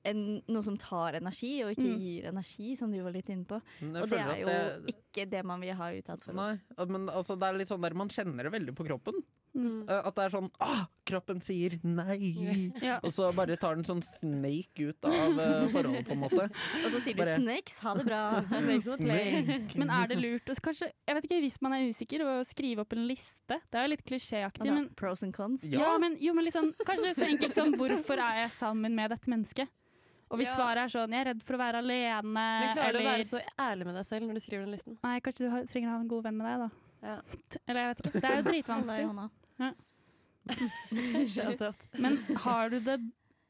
en, 0.04 0.42
noe 0.48 0.62
som 0.62 0.76
tar 0.76 1.14
energi, 1.14 1.62
og 1.64 1.72
ikke 1.74 1.88
Mm. 1.88 2.00
gir 2.00 2.24
energi, 2.28 2.76
som 2.76 2.90
du 2.92 3.02
var 3.02 3.12
litt 3.12 3.28
inne 3.28 3.44
på. 3.44 3.60
Og 3.82 4.08
det 4.08 4.18
er 4.18 4.36
jo 4.40 4.46
det- 4.46 4.94
ikke 4.94 5.30
det 5.30 5.44
man 5.44 5.60
vil 5.60 5.74
ha 5.74 5.90
utad 5.92 6.22
for. 6.24 6.32
Nei, 6.32 6.58
men 6.86 7.08
altså, 7.08 7.38
det 7.38 7.48
er 7.48 7.58
litt 7.58 7.68
sånn 7.68 7.80
der 7.82 7.94
man 7.94 8.08
kjenner 8.08 8.44
det 8.44 8.52
veldig 8.52 8.74
på 8.76 8.86
kroppen. 8.86 9.22
Mm. 9.56 9.88
Eh, 9.88 10.02
At 10.06 10.14
det 10.14 10.24
er 10.26 10.28
sånn 10.30 10.50
ah, 10.60 10.86
kroppen 11.06 11.40
sier 11.42 11.80
nei. 11.82 12.70
Ja. 12.82 13.00
Og 13.02 13.10
så 13.10 13.34
bare 13.34 13.56
tar 13.56 13.74
den 13.74 13.82
sånn 13.84 14.02
snake 14.04 14.78
ut 14.90 15.02
av 15.08 15.38
eh, 15.40 15.66
forholdet, 15.72 16.06
på 16.06 16.12
en 16.12 16.20
måte. 16.20 16.44
Og 16.84 16.90
så 16.92 17.00
sier 17.00 17.14
du 17.16 17.22
Bare- 17.22 17.38
'snakes, 17.40 17.78
ha 17.80 17.94
det 17.94 18.04
bra'. 18.06 18.44
Snake. 18.98 19.74
Men 19.76 19.90
er 19.90 20.06
det 20.06 20.18
lurt 20.18 20.44
å 20.52 20.54
kanskje, 20.60 20.92
jeg 21.08 21.14
vet 21.16 21.24
ikke, 21.24 21.40
hvis 21.42 21.60
man 21.62 21.72
er 21.72 21.88
usikker, 21.88 22.20
å 22.22 22.44
skrive 22.46 22.80
opp 22.84 22.92
en 22.92 23.06
liste? 23.08 23.58
Det 23.70 23.74
er 23.74 23.88
jo 23.88 23.92
litt 23.96 24.04
klisjéaktig, 24.04 24.66
men 24.68 24.88
pros 24.94 25.22
and 25.22 25.34
cons. 25.34 25.64
Ja. 25.64 25.80
Ja, 25.80 25.98
men, 25.98 26.16
jo, 26.20 26.34
men 26.34 26.44
liksom, 26.44 26.74
kanskje 26.84 27.14
så 27.16 27.26
enkelt 27.26 27.54
som 27.54 27.72
hvorfor 27.74 28.18
er 28.20 28.44
jeg 28.44 28.50
sammen 28.52 28.94
med 28.94 29.10
dette 29.10 29.26
mennesket? 29.32 29.68
Og 30.30 30.38
hvis 30.38 30.48
Ja. 30.48 30.56
svaret 30.56 30.76
er 30.84 30.88
sånn 30.92 31.10
jeg 31.10 31.20
er 31.26 31.28
redd 31.32 31.42
for 31.42 31.54
å 31.54 31.58
være 31.58 31.78
alene, 31.80 32.22
Men 32.32 32.76
klarer 32.76 32.92
du 32.92 32.98
å 32.98 33.04
være 33.08 33.24
så 33.24 33.40
ærlig 33.58 33.84
med 33.86 33.94
deg 33.94 34.04
selv 34.04 34.26
når 34.28 34.34
du 34.34 34.40
skriver 34.40 34.64
den 34.66 34.74
listen? 34.76 34.98
Nei, 35.02 35.20
kanskje 35.20 35.38
du 35.48 35.66
trenger 35.66 35.88
å 35.88 35.92
ha 35.94 36.00
en 36.00 36.08
god 36.08 36.24
venn 36.24 36.36
med 36.36 36.46
deg, 36.46 36.58
da. 36.58 36.70
Ja. 37.08 37.20
Eller 37.68 37.80
jeg 37.80 37.88
vet 37.94 38.00
ikke. 38.06 38.20
Det 38.20 38.30
er 38.30 38.36
jo 38.36 38.42
dritvanskelig. 38.50 39.30
ja. 39.58 39.72
Men 41.98 42.18
har 42.36 42.70
du, 42.70 42.80
det, 42.80 42.98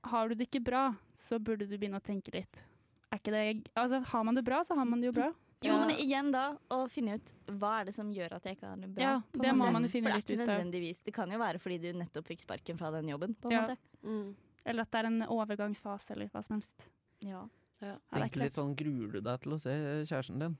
har 0.04 0.28
du 0.28 0.34
det 0.34 0.48
ikke 0.50 0.64
bra, 0.64 0.94
så 1.14 1.38
burde 1.38 1.66
du 1.68 1.76
begynne 1.78 1.98
å 2.00 2.04
tenke 2.04 2.32
litt. 2.34 2.64
Er 3.12 3.18
ikke 3.20 3.32
det, 3.32 3.44
altså, 3.78 4.02
har 4.04 4.24
man 4.24 4.34
det 4.34 4.44
bra, 4.44 4.62
så 4.66 4.74
har 4.76 4.84
man 4.88 5.00
det 5.00 5.06
jo 5.12 5.12
bra. 5.20 5.30
Jo, 5.62 5.72
Ja. 5.74 5.78
men 5.86 5.96
igjen 5.98 6.30
da, 6.30 6.56
å 6.70 6.84
finne 6.88 7.16
ut 7.18 7.32
hva 7.58 7.80
er 7.80 7.84
det 7.88 7.94
som 7.94 8.12
gjør 8.14 8.36
at 8.36 8.44
jeg 8.46 8.56
ikke 8.58 8.68
har 8.68 8.76
det 8.76 8.90
bra. 8.94 9.02
Ja, 9.02 9.14
det 9.32 9.50
må 9.56 9.64
måte. 9.64 9.72
man 9.72 9.82
jo 9.82 9.88
finne 9.90 10.12
litt 10.14 10.26
det 10.26 10.36
ut 10.38 10.48
av. 10.48 10.70
Det 10.70 11.14
kan 11.14 11.30
jo 11.34 11.38
være 11.40 11.58
fordi 11.58 11.78
du 11.82 11.92
nettopp 11.98 12.26
fikk 12.30 12.40
sparken 12.46 12.78
fra 12.78 12.92
den 12.94 13.08
jobben. 13.10 13.34
på 13.40 13.50
en 13.50 13.56
Ja. 13.56 13.62
måte. 13.66 13.76
Mm. 14.04 14.36
Eller 14.68 14.85
at 14.85 14.92
det 14.92 15.00
er 15.00 15.09
en 15.09 15.22
overgangsfase, 15.33 16.12
eller 16.14 16.28
hva 16.33 16.42
som 16.44 16.59
helst. 16.59 16.90
Ja. 17.24 17.46
Ja, 17.78 17.94
Tenk 18.11 18.37
litt 18.40 18.57
sånn, 18.57 18.74
Gruer 18.78 19.12
du 19.14 19.20
deg 19.22 19.44
til 19.44 19.54
å 19.54 19.61
se 19.62 19.72
kjæresten 20.09 20.42
din? 20.42 20.57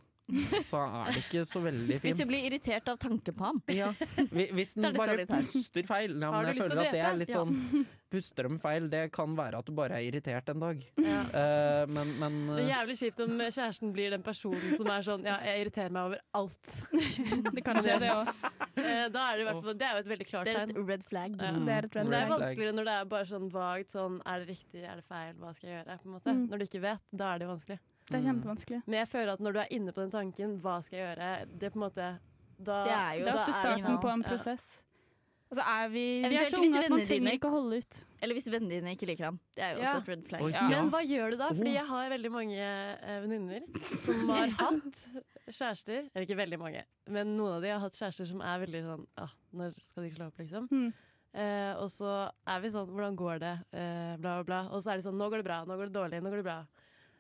Så 0.69 0.81
er 0.85 1.13
det 1.15 1.23
ikke 1.23 1.45
så 1.49 1.63
veldig 1.65 2.01
fint. 2.03 2.05
Hvis 2.05 2.19
du 2.21 2.27
blir 2.29 2.49
irritert 2.51 2.89
av 2.93 2.99
tanke 3.01 3.33
på 3.33 3.47
ham. 3.47 3.63
Ja. 3.73 3.93
Hvis 4.29 4.75
den 4.77 4.97
bare 4.99 5.25
puster 5.25 5.87
feil. 5.89 6.19
Ja, 6.21 6.33
Har 6.35 6.45
men 6.45 6.53
jeg 6.53 6.67
føler 6.67 6.83
at 6.85 6.93
det 6.93 7.07
er 7.07 7.17
litt 7.23 7.33
sånn 7.33 7.87
Puster 8.09 8.47
de 8.49 8.57
feil, 8.57 8.87
det 8.89 9.03
kan 9.13 9.35
være 9.37 9.59
at 9.61 9.67
du 9.69 9.75
bare 9.77 9.99
er 9.99 10.07
irritert 10.07 10.47
en 10.49 10.63
dag. 10.63 10.79
Ja. 10.97 11.19
Eh, 11.29 11.83
men, 11.93 12.15
men 12.17 12.39
Det 12.55 12.63
er 12.63 12.63
eh, 12.63 12.71
jævlig 12.71 12.97
kjipt 13.03 13.21
om 13.21 13.35
kjæresten 13.43 13.93
blir 13.93 14.15
den 14.15 14.25
personen 14.25 14.79
som 14.79 14.89
er 14.95 15.05
sånn 15.05 15.27
Ja, 15.29 15.35
jeg 15.45 15.67
irriterer 15.67 15.93
meg 15.93 16.09
over 16.09 16.23
alt. 16.41 16.71
Det 17.59 17.65
kan 17.67 17.83
skje, 17.85 17.99
det 18.01 18.09
òg. 18.15 18.31
Eh, 18.81 19.05
Da 19.13 19.27
er 19.27 19.37
det 19.37 19.45
i 19.45 19.49
hvert 19.51 19.61
fall 19.67 19.77
Det 19.77 19.89
er 19.91 19.93
jo 19.99 20.01
et 20.07 20.11
veldig 20.15 20.29
klart 20.31 20.49
Det 20.49 20.57
er 20.57 20.73
et 20.73 20.81
red 20.89 21.05
flag. 21.11 21.37
Ja. 21.37 21.53
mm, 21.53 21.61
Det 21.69 21.75
er 21.77 21.91
et 21.91 22.01
red 22.01 22.09
det 22.15 22.23
er 22.23 22.33
vanskeligere 22.33 22.79
når 22.79 22.89
det 22.89 22.97
er 22.97 23.13
bare 23.13 23.29
sånn 23.29 23.53
vagt 23.53 23.93
sånn 23.93 24.19
Er 24.25 24.41
det 24.41 24.57
riktig, 24.57 24.87
er 24.89 25.03
det 25.03 25.05
feil, 25.09 25.37
hva 25.43 25.53
skal 25.59 25.69
jeg 25.69 25.77
gjøre? 25.83 26.01
På 26.01 26.09
en 26.09 26.17
måte. 26.17 26.37
Mm. 26.39 26.43
Når 26.49 26.63
du 26.65 26.69
ikke 26.71 26.85
vet, 26.89 27.07
da 27.13 27.33
er 27.35 27.43
det 27.43 27.49
jo 27.49 27.53
vanskelig. 27.53 27.81
Det 28.09 28.19
er 28.19 28.27
kjempevanskelig. 28.31 28.83
Men 28.87 28.99
jeg 29.03 29.09
føler 29.13 29.33
at 29.37 29.41
når 29.45 29.53
du 29.57 29.61
er 29.65 29.73
inne 29.79 29.93
på 29.93 30.01
den 30.05 30.11
tanken, 30.15 30.59
hva 30.65 30.79
skal 30.85 30.99
jeg 30.99 31.07
gjøre? 31.11 31.31
Det 31.59 31.69
er 31.69 31.73
på 31.75 31.81
en 31.81 31.87
måte 31.87 32.11
da, 32.59 32.77
Det 32.85 32.93
er 32.99 33.15
jo 33.21 33.25
Det 33.25 33.33
er 33.33 33.41
ofte 33.43 33.57
starten 33.63 33.99
på 34.03 34.13
en 34.13 34.23
prosess. 34.27 34.69
Og 35.49 35.57
så 35.57 35.65
er 35.65 35.87
vi, 35.89 36.03
vi 36.29 36.37
er 36.37 36.45
så 36.45 36.59
unge 36.61 36.77
at 36.83 36.91
man 36.93 37.03
trenger 37.09 37.37
ikke 37.39 37.49
å 37.49 37.53
holde 37.55 37.79
ut. 37.81 37.99
Eller 38.21 38.37
hvis 38.37 38.49
vennene 38.53 38.81
dine 38.83 38.93
ikke 38.93 39.07
liker 39.09 39.25
ham. 39.31 39.39
Det 39.57 39.63
er 39.65 39.71
jo 39.73 39.81
Ja. 39.81 39.93
også 39.95 40.03
et 40.03 40.09
red 40.13 40.25
flag. 40.29 40.43
Ja. 40.53 40.65
Men 40.69 40.91
hva 40.93 41.01
gjør 41.01 41.31
du 41.33 41.37
da? 41.41 41.49
Fordi 41.57 41.73
jeg 41.73 41.87
har 41.89 42.11
veldig 42.13 42.33
mange 42.35 42.59
eh, 42.61 43.21
venninner 43.25 43.65
som 44.05 44.29
har 44.35 44.53
hatt 44.61 45.05
kjærester. 45.49 46.11
Eller 46.13 46.27
ikke 46.27 46.37
veldig 46.37 46.59
mange, 46.61 46.83
men 47.09 47.33
noen 47.39 47.55
av 47.57 47.65
de 47.65 47.71
har 47.73 47.81
hatt 47.81 47.97
kjærester 47.97 48.29
som 48.29 48.43
er 48.45 48.61
veldig 48.67 48.83
sånn 48.91 49.07
ah, 49.25 49.33
Når 49.57 49.73
skal 49.87 50.05
de 50.05 50.11
slå 50.19 50.27
opp, 50.29 50.43
liksom? 50.43 50.69
Mm. 50.69 50.93
Eh, 51.39 51.73
og 51.81 51.89
så 51.93 52.13
er 52.49 52.61
vi 52.61 52.69
sånn 52.75 52.89
Hvordan 52.93 53.17
går 53.17 53.41
det? 53.41 53.55
Eh, 53.73 54.15
bla, 54.21 54.43
bla, 54.43 54.45
bla. 54.45 54.61
Og 54.75 54.83
så 54.85 54.93
er 54.93 55.01
de 55.01 55.07
sånn 55.09 55.17
Nå 55.17 55.31
går 55.33 55.41
det 55.41 55.49
bra. 55.49 55.63
Nå 55.65 55.77
går 55.81 55.89
det 55.89 55.97
dårlig. 55.97 56.21
Nå 56.25 56.29
går 56.35 56.43
det 56.43 56.49
bra. 56.51 56.61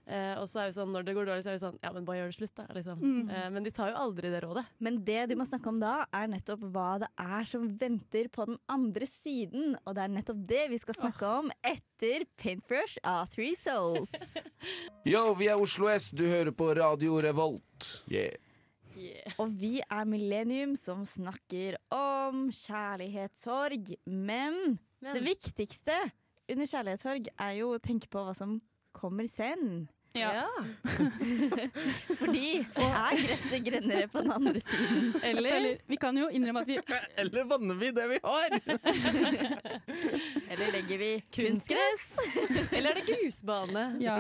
Eh, 0.09 0.38
og 0.40 0.47
så 0.49 0.62
er 0.62 0.71
vi 0.71 0.73
sånn 0.79 0.88
Når 0.94 1.05
det 1.05 1.12
går 1.18 1.27
dårlig, 1.29 1.42
så 1.44 1.51
er 1.53 1.57
vi 1.59 1.61
sånn 1.61 1.75
Ja, 1.85 1.90
men 1.92 2.07
bare 2.09 2.23
gjør 2.23 2.31
det 2.31 2.37
slutt, 2.38 2.55
da. 2.57 2.64
Liksom. 2.73 3.01
Mm. 3.03 3.29
Eh, 3.29 3.49
men 3.53 3.66
de 3.66 3.73
tar 3.77 3.90
jo 3.92 3.99
aldri 4.01 4.31
det 4.33 4.40
rådet. 4.40 4.64
Men 4.81 5.03
det 5.05 5.27
du 5.29 5.35
må 5.37 5.44
snakke 5.49 5.68
om 5.68 5.81
da, 5.83 5.94
er 6.16 6.31
nettopp 6.33 6.64
hva 6.73 6.88
det 7.03 7.11
er 7.21 7.49
som 7.51 7.66
venter 7.83 8.31
på 8.33 8.47
den 8.49 8.57
andre 8.73 9.09
siden. 9.11 9.77
Og 9.85 9.97
det 9.99 10.07
er 10.07 10.14
nettopp 10.14 10.40
det 10.49 10.62
vi 10.73 10.79
skal 10.81 10.97
snakke 10.97 11.33
om 11.42 11.53
etter 11.61 12.25
Paintbrush 12.40 12.97
av 13.05 13.29
Three 13.35 13.53
Souls. 13.59 14.14
Yo, 15.12 15.27
vi 15.37 15.51
er 15.53 15.61
Oslo 15.61 15.90
S, 15.92 16.09
du 16.16 16.25
hører 16.25 16.55
på 16.57 16.71
Radio 16.79 17.21
Revolt. 17.25 17.90
Yeah. 18.09 18.38
Og 19.38 19.53
vi 19.61 19.77
er 19.85 20.09
Millennium 20.09 20.73
som 20.79 21.05
snakker 21.07 21.77
om 21.94 22.49
kjærlighetssorg. 22.49 23.92
Men 24.09 24.79
Men 25.05 25.21
det 25.21 25.23
viktigste 25.27 26.01
under 26.49 26.66
kjærlighetssorg 26.66 27.29
er 27.37 27.55
jo 27.61 27.75
å 27.77 27.83
tenke 27.83 28.09
på 28.11 28.25
hva 28.25 28.35
som 28.35 28.57
kommer 28.97 29.29
sen. 29.31 29.87
ja. 30.16 30.47
Fordi 32.18 32.47
er 32.64 33.18
gresset 33.21 33.64
grønnere 33.66 34.07
på 34.11 34.23
den 34.25 34.33
andre 34.35 34.61
siden? 34.62 35.11
Eller 35.25 35.66
Vi 35.88 35.97
kan 36.01 36.16
jo 36.18 36.29
innrømme 36.35 36.62
at 36.64 36.71
vi 36.71 36.79
Eller 37.23 37.44
vanner 37.51 37.79
vi 37.81 37.90
det 37.94 38.07
vi 38.14 38.18
har? 38.25 38.57
Eller 40.53 40.73
legger 40.75 40.99
vi 41.03 41.11
kunstgress? 41.35 42.07
Eller 42.73 42.90
er 42.90 43.01
det 43.01 43.07
grusbane? 43.11 43.85
Ja. 44.03 44.16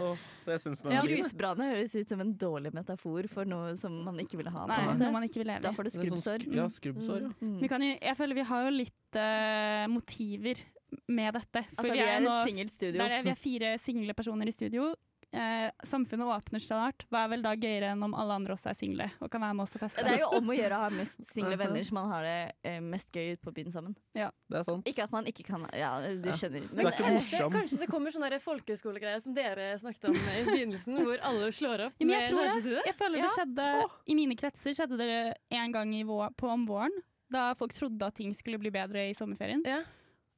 Oh, 0.00 0.16
det 0.46 0.58
syns 0.64 0.82
Ja, 0.90 1.00
Grusbane 1.04 1.70
høres 1.74 1.94
ut 1.96 2.08
som 2.10 2.20
en 2.24 2.34
dårlig 2.40 2.72
metafor 2.76 3.28
for 3.32 3.48
noe 3.48 3.76
som 3.80 3.94
man 4.06 4.18
ikke 4.22 4.40
ville 4.40 4.52
ha. 4.54 4.66
Nei, 4.70 4.80
noe 5.00 5.12
man 5.14 5.26
ikke 5.28 5.42
vil 5.42 5.50
leve 5.52 5.64
Da 5.68 5.72
får 5.76 5.88
du 5.88 5.92
sånn 5.94 6.06
skrubbsår. 6.08 6.44
sk- 6.46 6.56
Ja, 6.58 6.66
skrubbsår. 6.72 7.20
Mm. 7.30 7.34
Mm. 7.54 7.56
Vi 7.62 7.70
kan 7.70 7.84
jo, 7.86 7.92
jeg 8.00 8.18
føler 8.18 8.40
vi 8.40 8.46
har 8.50 8.66
jo 8.66 8.74
litt 8.74 9.20
uh, 9.20 9.84
motiver 9.92 10.62
med 11.08 11.34
dette. 11.34 11.64
For 11.74 11.84
Altså, 11.84 11.92
vi 11.92 11.98
vi 12.00 12.06
er, 12.06 12.16
er 12.16 12.24
nå, 12.26 12.38
et 12.40 12.48
singelt 12.50 12.70
studio. 12.74 12.98
det 13.02 13.12
er 13.12 13.22
vi 13.22 13.30
er 13.30 13.40
fire 13.46 13.76
single 13.78 14.14
personer 14.14 14.46
i 14.48 14.52
studio. 14.52 14.90
Eh, 15.32 15.70
samfunnet 15.86 16.26
åpner 16.26 16.58
snart. 16.58 17.04
Hva 17.06 17.20
er 17.22 17.28
vel 17.30 17.42
da 17.44 17.52
gøyere 17.54 17.92
enn 17.92 18.00
om 18.02 18.16
alle 18.18 18.34
andre 18.34 18.56
også 18.56 18.72
er 18.72 18.74
single 18.74 19.04
og 19.22 19.28
kan 19.30 19.38
være 19.44 19.54
med 19.54 19.62
oss 19.62 19.76
og 19.78 19.82
feste? 19.84 20.02
Det 20.02 20.16
er 20.16 20.24
jo 20.24 20.30
om 20.40 20.48
å 20.50 20.56
gjøre 20.56 20.74
å 20.74 20.80
ha 20.82 20.88
mest 20.90 21.20
single 21.30 21.54
venner, 21.60 21.84
så 21.86 21.94
man 21.94 22.08
har 22.10 22.24
det 22.26 22.32
eh, 22.66 22.80
mest 22.82 23.12
gøy 23.14 23.36
ut 23.36 23.42
på 23.46 23.52
byen 23.54 23.70
sammen. 23.70 23.94
Det 24.12 24.24
er 24.26 24.64
sant. 24.66 24.88
Ikke 24.90 25.04
at 25.06 25.12
man 25.14 25.28
ikke 25.30 25.44
kan 25.46 25.68
Ja, 25.70 25.92
du 26.02 26.26
Ja. 26.26 26.34
skjønner. 26.34 26.66
Det 26.66 26.74
Men, 26.74 26.88
er 26.88 26.96
ikke 26.96 27.04
eh, 27.06 27.14
Kanskje, 27.14 27.44
kanskje 27.54 27.78
det 27.84 27.88
kommer 27.92 28.10
sånn 28.16 28.26
der 28.26 28.42
folkehøyskolegreie 28.42 29.20
som 29.22 29.36
dere 29.38 29.68
snakket 29.78 30.08
om 30.10 30.18
i 30.18 30.42
begynnelsen, 30.50 30.98
hvor 31.06 31.22
alle 31.22 31.52
slår 31.54 31.86
opp 31.86 32.02
Ja, 32.02 32.06
men 32.10 32.16
jeg 32.18 32.32
tror 32.32 32.50
det. 32.50 32.64
det. 32.66 32.82
Jeg 32.90 32.98
føler 33.04 33.22
det 33.22 33.30
skjedde 33.38 33.68
I 34.10 34.18
mine 34.18 34.34
kretser 34.42 34.74
skjedde 34.74 34.98
det 34.98 35.34
en 35.62 35.70
gang 35.78 35.94
i 35.94 36.02
vår, 36.10 36.34
på 36.34 36.50
om 36.50 36.66
våren. 36.66 36.98
Da 37.30 37.54
folk 37.54 37.70
trodde 37.78 38.02
at 38.02 38.18
ting 38.18 38.34
skulle 38.34 38.58
bli 38.58 38.74
bedre 38.74 39.06
i 39.06 39.14
sommerferien. 39.14 39.62
Ja. 39.62 39.84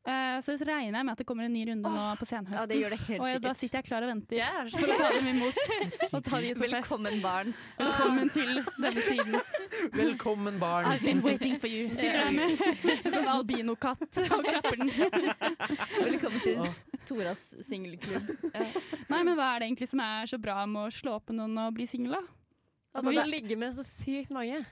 Eh, 0.02 0.40
så 0.42 0.56
regner 0.58 0.98
jeg 0.98 1.06
med 1.06 1.12
at 1.12 1.20
det 1.20 1.24
kommer 1.28 1.46
en 1.46 1.52
ny 1.54 1.60
runde 1.68 1.86
nå 1.86 1.90
på 1.94 2.00
ja, 2.02 2.14
det 2.18 2.26
senhøsten. 2.26 2.72
gjør 2.80 2.90
det 2.90 2.98
helt 3.04 3.20
og 3.22 3.28
jeg, 3.30 3.42
da 3.44 3.52
sitter 3.54 3.78
jeg 3.78 3.86
klar 3.86 4.02
og 4.02 4.10
venter 4.10 4.40
er 4.42 4.70
for 4.72 4.90
å 4.90 4.96
ta 4.98 5.10
dem 5.14 5.28
imot. 5.30 5.60
og 6.08 6.24
ta 6.26 6.40
dem 6.42 6.48
ut 6.48 6.58
på 6.58 6.64
fest. 6.64 6.74
Velkommen, 6.74 7.20
barn. 7.22 7.52
Velkommen 7.78 8.32
til 8.34 8.50
denne 8.82 9.04
siden. 9.06 9.38
Velkommen, 9.94 10.58
barn. 10.58 10.90
I've 10.90 11.06
been 11.06 11.22
waiting 11.22 11.54
for 11.54 11.70
you. 11.70 11.86
Sitter 11.94 12.18
der 12.24 12.34
med 12.34 12.66
en 13.06 13.14
sånn 13.14 13.30
albinokatt 13.36 14.22
og 14.26 14.42
klapper 14.48 14.82
den. 14.82 14.92
Velkommen 16.02 16.42
til 16.42 16.66
Toras 17.06 17.48
singelklubb. 17.70 18.34
Nei, 18.50 19.22
men 19.22 19.36
hva 19.38 19.52
er 19.54 19.62
det 19.62 19.70
egentlig 19.70 19.92
som 19.94 20.02
er 20.02 20.26
så 20.34 20.42
bra 20.42 20.64
med 20.66 20.88
å 20.88 20.94
slå 20.98 21.20
opp 21.20 21.30
med 21.30 21.44
noen 21.44 21.68
og 21.68 21.76
bli 21.78 21.86
singel, 21.86 22.18
da? 22.18 22.24
Altså, 22.92 23.14
Vi 23.14 23.22
ligger 23.38 23.56
med 23.56 23.78
så 23.78 23.86
sykt 23.86 24.34
mange 24.34 24.64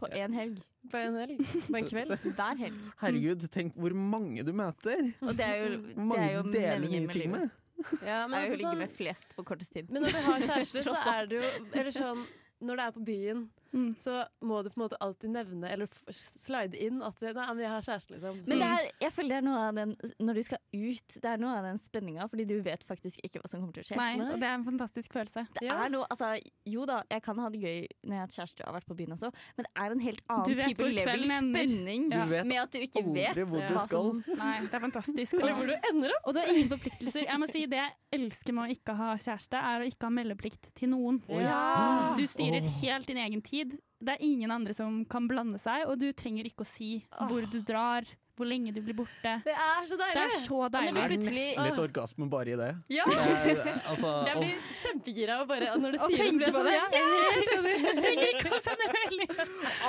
På 0.00 0.08
én 0.08 0.32
helg. 0.34 0.64
På 0.90 1.00
en 1.00 1.18
helg. 1.20 1.42
På 1.66 1.76
en 1.78 1.88
kveld. 1.88 2.14
Hver 2.38 2.60
helg. 2.60 2.78
Herregud, 3.00 3.44
tenk 3.54 3.76
hvor 3.80 3.94
mange 3.96 4.44
du 4.46 4.52
møter. 4.56 5.10
Og 5.24 5.36
det 5.38 5.46
er 5.46 5.60
jo, 5.62 5.68
Hvor 5.68 5.84
det 5.84 5.98
er 5.98 6.08
mange 6.12 6.30
jo 6.34 6.42
du 6.46 6.50
deler 6.54 6.88
nye 6.88 7.12
ting 7.12 7.34
med. 7.34 7.60
Ja, 7.84 7.96
Det 7.98 8.08
er 8.08 8.16
jo 8.20 8.22
å 8.22 8.38
altså, 8.38 8.54
ligge 8.54 8.62
sånn, 8.68 8.80
med 8.84 8.96
flest 8.96 9.36
på 9.36 9.44
kortest 9.44 9.74
tid. 9.74 9.90
men 9.90 10.04
når 10.06 10.14
du 10.14 10.22
har 10.28 10.46
kjæreste, 10.48 10.84
så 10.88 10.96
er 11.10 11.26
det 11.30 11.40
jo 11.40 11.52
Eller 11.74 11.94
sånn 11.96 12.24
når 12.64 12.78
du 12.78 12.82
er 12.84 12.92
på 12.94 13.04
byen, 13.04 13.40
Mm. 13.74 13.96
så 13.98 14.20
må 14.46 14.60
du 14.62 14.68
på 14.70 14.78
en 14.78 14.84
måte 14.84 14.98
alltid 15.02 15.32
nevne 15.34 15.66
eller 15.74 15.88
slide 16.14 16.78
inn 16.78 17.00
at 17.02 17.18
Nei, 17.24 17.32
men 17.34 17.62
jeg 17.64 17.70
har 17.72 17.82
kjæreste, 17.82 18.14
liksom. 18.14 18.36
Så, 18.44 18.48
Men 18.52 18.60
det 18.62 18.68
er, 18.70 18.90
jeg 19.02 19.12
føler 19.16 19.28
det 19.32 19.38
er 19.40 19.46
noe 19.48 19.62
av 19.68 19.74
den 19.80 19.94
Når 20.28 20.34
du 20.38 20.42
skal 20.46 20.60
ut, 20.74 21.16
det 21.24 21.30
er 21.32 21.40
noe 21.42 21.54
av 21.58 21.64
den 21.66 21.80
spenninga, 21.82 22.28
fordi 22.30 22.44
du 22.46 22.54
vet 22.62 22.84
faktisk 22.86 23.18
ikke 23.26 23.40
hva 23.42 23.50
som 23.50 23.60
kommer 23.64 23.74
til 23.74 23.82
å 23.82 23.88
skje. 23.88 23.96
Nei, 23.98 24.12
Nei. 24.20 24.28
og 24.34 24.38
det 24.42 24.46
er 24.48 24.54
en 24.60 24.66
fantastisk 24.68 25.16
følelse. 25.16 25.46
Det 25.58 25.66
Ja. 25.66 25.78
er 25.84 25.90
noe, 25.90 26.06
altså, 26.10 26.30
jo 26.70 26.86
da, 26.86 27.00
jeg 27.10 27.22
kan 27.26 27.38
ha 27.42 27.48
det 27.50 27.60
gøy 27.64 27.80
når 28.04 28.14
jeg 28.14 28.20
har 28.20 28.26
hatt 28.28 28.36
kjæreste 28.38 28.60
og 28.62 28.70
har 28.70 28.76
vært 28.78 28.88
på 28.92 28.96
byen 29.00 29.16
også, 29.16 29.30
men 29.56 29.66
det 29.66 29.72
er 29.84 29.96
en 29.96 30.04
helt 30.06 30.22
annen 30.28 30.62
type 30.68 30.88
level 30.94 31.24
spenning 31.24 32.06
vet 32.30 32.46
med 32.46 32.58
at 32.62 32.70
du 32.70 32.78
ikke 32.84 33.04
vet 33.14 33.40
hvor 33.42 33.58
du 33.64 33.74
hva 33.74 33.86
som 33.90 34.22
Nei, 34.38 34.54
det 34.68 34.74
er 34.78 34.84
fantastisk. 34.86 35.34
eller 35.40 35.54
hvor 35.58 35.66
du 35.66 35.90
ender 35.90 36.14
opp. 36.18 36.28
Og 36.28 36.34
du 36.34 36.40
har 36.40 36.52
ingen 36.52 36.70
forpliktelser. 36.70 37.26
Jeg 37.26 37.40
må 37.40 37.46
si 37.50 37.64
Det 37.66 37.80
jeg 37.80 38.20
elsker 38.20 38.52
med 38.54 38.68
å 38.68 38.74
ikke 38.76 38.94
ha 38.98 39.10
kjæreste, 39.16 39.56
er 39.58 39.82
å 39.82 39.86
ikke 39.88 40.06
ha 40.06 40.12
meldeplikt 40.14 40.68
til 40.76 40.90
noen. 40.92 41.22
Ja. 41.32 42.14
Du 42.16 42.22
styrer 42.30 42.60
helt 42.82 43.06
din 43.08 43.16
egen 43.18 43.40
tid. 43.42 43.63
Det 44.04 44.18
er 44.18 44.20
ingen 44.26 44.50
andre 44.52 44.74
som 44.76 45.04
kan 45.08 45.26
blande 45.30 45.58
seg, 45.58 45.86
og 45.88 45.96
du 45.98 46.10
trenger 46.12 46.44
ikke 46.50 46.60
å 46.66 46.68
si 46.68 47.06
hvor 47.28 47.46
du 47.48 47.60
drar, 47.64 48.04
hvor 48.36 48.48
lenge 48.50 48.72
du 48.74 48.80
blir 48.82 48.96
borte. 48.98 49.30
Det 49.46 49.52
er 49.54 49.84
så 49.86 49.94
Det 49.96 50.08
deilig! 50.10 50.22
er 50.34 50.40
så 50.42 50.58
deilig. 50.74 50.92
Det 50.94 51.02
er 51.04 51.12
nesten 51.14 51.64
litt 51.64 51.78
orgasme 51.78 52.26
bare 52.28 52.50
i 52.50 52.56
det. 52.58 52.70
Ja. 52.90 53.04
det 53.06 53.54
er, 53.62 53.78
altså, 53.86 54.10
Jeg 54.28 54.40
blir 54.42 54.64
kjempegira 54.82 55.36
bare 55.48 55.76
når 55.78 55.94
du 55.94 55.98
sier 56.02 56.10
det. 56.10 56.18
så 56.18 56.24
tenke 56.24 56.50
på 56.50 56.58
sånn, 56.58 56.66
det. 56.68 56.74
ja, 56.74 56.86
jeg 56.92 57.94
er 57.94 58.00
trenger 58.02 58.26
ikke 58.34 58.50
å 58.50 58.60
sende 58.66 58.90
melding. 58.96 59.32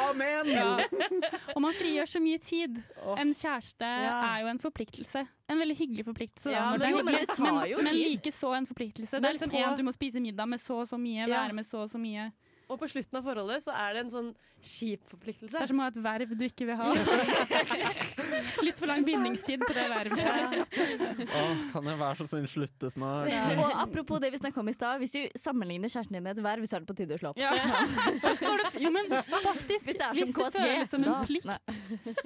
Amen! 0.03 0.53
Ja. 0.53 0.69
Og 1.55 1.61
man 1.65 1.75
frigjør 1.75 2.13
så 2.15 2.21
mye 2.23 2.39
tid. 2.45 2.79
En 3.17 3.33
kjæreste 3.35 3.89
Ja. 4.05 4.13
er 4.29 4.45
jo 4.45 4.51
en 4.53 4.61
forpliktelse. 4.63 5.25
En 5.49 5.59
veldig 5.61 5.75
hyggelig 5.81 6.05
forpliktelse. 6.07 6.53
Da, 6.55 6.69
men 6.71 6.79
det 6.85 6.93
jo, 6.93 7.03
men 7.03 7.17
det 7.19 7.27
tar 7.33 7.43
men, 7.51 7.59
jo 7.73 7.81
men 7.81 7.93
tid. 7.93 8.07
like 8.13 8.31
så 8.33 8.53
en 8.57 8.65
forpliktelse. 8.69 9.19
Det 9.19 9.27
er 9.29 9.35
liksom 9.39 9.51
på- 9.51 9.61
en, 9.65 9.75
Du 9.75 9.83
må 9.83 9.91
spise 9.93 10.21
middag 10.21 10.47
med 10.47 10.59
så 10.61 10.79
og 10.81 10.88
så 10.88 10.97
mye, 11.01 11.27
være 11.27 11.53
med 11.53 11.65
så 11.65 11.81
og 11.83 11.89
så 11.91 11.99
mye. 12.01 12.31
Og 12.65 12.80
på 12.82 12.88
slutten 12.89 13.19
av 13.19 13.25
forholdet 13.28 13.62
så 13.62 13.73
er 13.78 13.93
det 13.93 13.99
en 14.06 14.10
sånn 14.10 14.30
kjip 14.65 15.04
forpliktelse. 15.12 15.54
Det 15.54 15.62
er 15.62 15.69
som 15.69 15.82
å 15.82 15.86
ha 15.86 15.91
et 15.91 15.99
verv 16.01 16.32
du 16.34 16.45
ikke 16.47 16.65
vil 16.65 16.80
ha. 16.80 16.88
Litt 18.65 18.80
for 18.82 18.89
lang 18.89 19.04
bindingstid 19.06 19.62
på 19.62 19.75
det 19.75 19.84
vervet. 19.91 20.23
Åh, 21.30 21.62
kan 21.75 21.89
jeg 21.91 21.99
være 21.99 22.17
så 22.21 22.28
snill 22.32 22.47
slutte 22.49 22.89
snart? 22.93 23.30
Og 23.60 23.75
apropos 23.84 24.23
det 24.23 24.32
vi 24.34 24.39
snakka 24.41 24.63
om 24.63 24.71
i 24.71 24.75
stad, 24.75 24.97
hvis 25.04 25.13
du 25.13 25.21
sammenligner 25.39 25.91
kjæresten 25.93 26.17
din 26.17 26.25
med 26.25 26.39
et 26.39 26.45
verv, 26.45 26.65
så 26.65 26.80
er 26.80 26.86
det 26.86 26.89
på 26.89 26.97
tide 26.97 27.17
å 27.17 27.21
slå 27.21 27.34
opp. 27.36 27.41
Ja. 27.41 27.54
Jo, 28.82 28.89
men 28.95 29.13
faktisk, 29.13 29.86
Hvis 29.91 29.99
det 29.99 30.08
er 30.10 30.17
hvis 30.17 30.34
det 30.34 30.39
KSG, 30.39 30.58
føles 30.58 30.89
som 30.95 31.06
en 31.06 31.12
da- 31.12 31.21
plikt 31.28 31.45
Nei. 31.45 31.60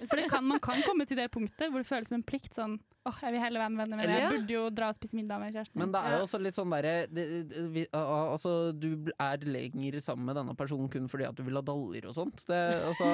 For 0.07 0.15
det 0.15 0.29
kan, 0.31 0.45
man 0.47 0.63
kan 0.63 0.79
komme 0.87 1.05
til 1.09 1.19
det 1.19 1.27
punktet 1.33 1.67
hvor 1.73 1.83
det 1.83 1.89
føles 1.89 2.07
som 2.09 2.19
en 2.21 2.25
plikt. 2.25 2.53
Sånn 2.55 2.79
åh, 3.09 3.17
jeg 3.25 3.33
vil 3.35 3.41
heller 3.43 3.63
være 3.63 3.73
med 3.73 3.81
venner, 3.83 3.97
men 3.99 4.13
jeg 4.15 4.29
burde 4.33 4.53
jo 4.55 4.63
dra 4.79 4.89
og 4.93 4.97
spise 4.99 5.17
middag 5.17 5.39
med 5.41 5.53
kjæresten 5.57 5.81
Men 5.81 5.91
det 5.95 6.01
er 6.05 6.15
jo 6.15 6.23
også 6.27 6.39
litt 6.41 6.55
sånn 6.57 6.69
derre 6.75 6.93
det- 7.09 7.27
det- 7.73 7.87
Altså, 7.93 8.53
du 8.77 8.89
er 9.19 9.37
lenger 9.45 9.99
sammen 10.05 10.25
med 10.29 10.35
denne 10.39 10.55
personen 10.55 10.89
kun 10.89 11.07
fordi 11.09 11.25
at 11.27 11.35
du 11.35 11.43
vil 11.43 11.55
ha 11.59 11.61
daljer 11.65 12.05
og 12.07 12.13
sånt. 12.15 12.45
Det, 12.47 12.61
altså 12.85 13.09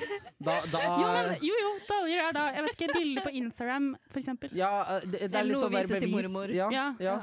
Da, 0.40 0.54
da 0.72 0.78
Jo, 0.80 1.08
men, 1.12 1.34
jo, 1.44 1.52
jo, 1.60 1.70
daljer 1.90 2.28
er 2.28 2.32
da 2.32 2.46
Jeg 2.54 2.62
vet 2.64 2.78
ikke, 2.80 2.94
bilder 2.96 3.22
på 3.26 3.32
Instagram, 3.42 3.90
for 4.08 4.18
eksempel. 4.22 4.48
Ja, 4.56 4.70
eh, 4.96 5.00
det, 5.04 5.20
det 5.28 5.34
er 5.36 5.44
litt 5.44 5.58
sånn 5.60 5.72
der 5.76 5.86
til 5.90 6.00
bevis. 6.00 6.14
mormor. 6.30 6.48
Ja, 6.54 6.70
Ja. 6.72 6.86
ja. 7.00 7.18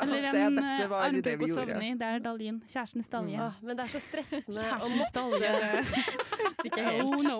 Altså, 0.00 0.14
Eller 0.16 0.36
en 0.40 0.54
dette 0.56 0.76
på 0.80 0.88
var 0.88 1.00
det 1.12 1.20
armkrok 1.20 1.40
vi 1.40 1.52
sovne 1.52 1.82
i. 1.84 1.94
Det 2.00 2.06
er 2.08 2.20
Dalin. 2.24 2.60
Kjærestens 2.72 3.08
dalje. 3.12 3.36
Åh, 3.36 3.56
men 3.62 3.76
det 3.76 3.84
er 3.84 3.90
så 3.92 4.00
stressende 4.00 4.56
å 4.56 4.64
Kjærestens 4.64 5.12
dalje. 5.12 5.50
Ikke 6.70 6.84
helt. 6.86 7.02
Oh 7.04 7.20
no. 7.20 7.38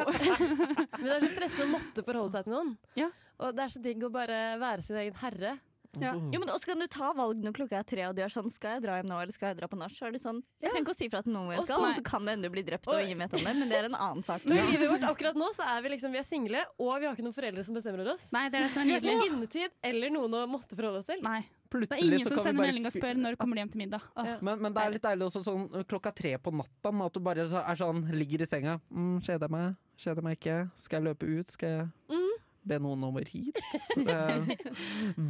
Men 1.01 1.07
det 1.07 1.15
er 1.17 1.25
så 1.25 1.31
stressende 1.39 1.65
å 1.65 1.71
måtte 1.73 2.05
forholde 2.05 2.31
seg 2.35 2.45
til 2.45 2.53
noen. 2.53 2.75
Ja. 3.01 3.09
Og 3.41 3.57
det 3.57 3.65
er 3.67 3.75
så 3.75 3.83
digg 3.83 4.05
å 4.07 4.13
bare 4.13 4.39
være 4.61 4.85
sin 4.87 5.01
egen 5.01 5.17
herre. 5.23 5.59
Ja. 5.99 6.13
Mm. 6.15 6.29
Jo, 6.31 6.39
men 6.39 6.51
også 6.55 6.69
kan 6.71 6.79
du 6.79 6.87
ta 6.87 7.09
valg 7.19 7.41
når 7.43 7.55
klokka 7.57 7.81
er 7.81 7.87
tre, 7.89 8.05
og 8.07 8.15
du 8.15 8.21
er 8.23 8.31
sånn 8.31 8.47
Skal 8.55 8.77
jeg 8.77 8.85
dra 8.85 9.01
hjem 9.01 9.09
nå, 9.11 9.17
eller 9.25 9.35
skal 9.35 9.51
jeg 9.51 9.57
dra 9.59 9.67
på 9.67 9.79
nach? 9.81 9.91
Så 9.91 10.07
det 10.15 10.21
sånn 10.23 10.39
Jeg 10.63 10.71
trenger 10.71 10.85
ikke 10.85 10.95
å 10.95 10.99
si 11.01 11.09
fra 11.11 11.23
til 11.27 11.35
noen 11.35 11.49
hvor 11.49 11.57
jeg 11.57 11.67
skal, 11.67 11.87
og 11.89 11.97
så 11.99 12.05
kan 12.07 12.29
det 12.29 12.35
hende 12.37 12.47
du 12.47 12.55
blir 12.55 12.67
drept, 12.69 12.87
og 12.87 13.01
ingen 13.03 13.19
vet 13.19 13.35
om 13.35 13.43
det, 13.43 13.55
men 13.59 13.73
det 13.73 13.79
er 13.81 13.89
en 13.89 13.97
annen 13.99 14.23
sak. 14.23 14.45
Men 14.47 14.61
i 14.63 14.77
livet 14.77 14.87
vårt 14.93 15.09
akkurat 15.11 15.41
nå 15.43 15.49
så 15.57 15.67
er 15.67 15.83
vi 15.83 15.91
liksom 15.97 16.15
Vi 16.15 16.21
er 16.23 16.29
single, 16.29 16.63
og 16.79 16.93
vi 16.95 17.09
har 17.09 17.19
ikke 17.19 17.27
noen 17.27 17.35
foreldre 17.35 17.65
som 17.67 17.75
bestemmer 17.75 18.05
over 18.05 18.13
oss. 18.15 18.29
Nei, 18.37 18.45
det 18.55 18.61
er 18.61 18.69
det 18.69 18.71
som 18.77 18.85
Så 18.85 18.87
er 18.87 18.87
vi 18.87 18.95
har 18.95 19.03
nydelig. 19.03 19.17
ikke 19.19 19.35
innetid 19.35 19.75
eller 19.91 20.15
noen 20.15 20.39
å 20.39 20.45
måtte 20.55 20.79
forholde 20.79 21.03
oss 21.03 21.11
til. 21.11 21.27
Nei, 21.27 21.41
Plutselig 21.71 21.99
det 21.99 22.07
er 22.07 22.17
ingen 22.21 22.31
så 22.31 22.37
som 22.39 22.47
sender 22.47 22.67
melding 22.67 22.87
og 22.87 22.95
spør 22.95 23.19
når 23.25 23.37
kommer 23.43 23.59
de 23.59 23.63
hjem 23.65 23.75
til 23.75 23.83
middag. 23.83 24.07
Ja. 24.15 24.39
men, 24.47 24.63
men 24.63 24.75
det 24.79 24.87
er 24.87 24.95
litt 24.95 25.05
deilig 25.11 25.27
også 25.27 25.43
sånn 25.47 25.69
klokka 25.91 26.15
tre 26.15 26.37
på 26.43 26.55
natta, 26.55 26.95
at 27.07 27.15
du 27.19 27.21
bare 27.23 27.45
er 27.51 27.79
sånn, 27.83 28.07
ligger 28.15 28.43
i 28.43 28.51
senga. 28.51 28.79
Mm, 28.91 29.21
kjeder 29.27 29.47
jeg 29.47 29.55
meg? 29.59 29.79
Kjeder 30.01 30.23
jeg 30.23 30.27
meg 30.27 30.39
ikke? 30.39 30.57
Skal 30.83 30.99
jeg 30.99 31.11
løpe 31.11 31.31
ut? 31.35 31.55
Skal 31.59 31.77
jeg 31.77 31.91
Mm. 32.11 32.20
Be 32.69 32.77
noen 32.83 33.05
over 33.07 33.25
hit. 33.31 33.57
Eh, 33.97 34.51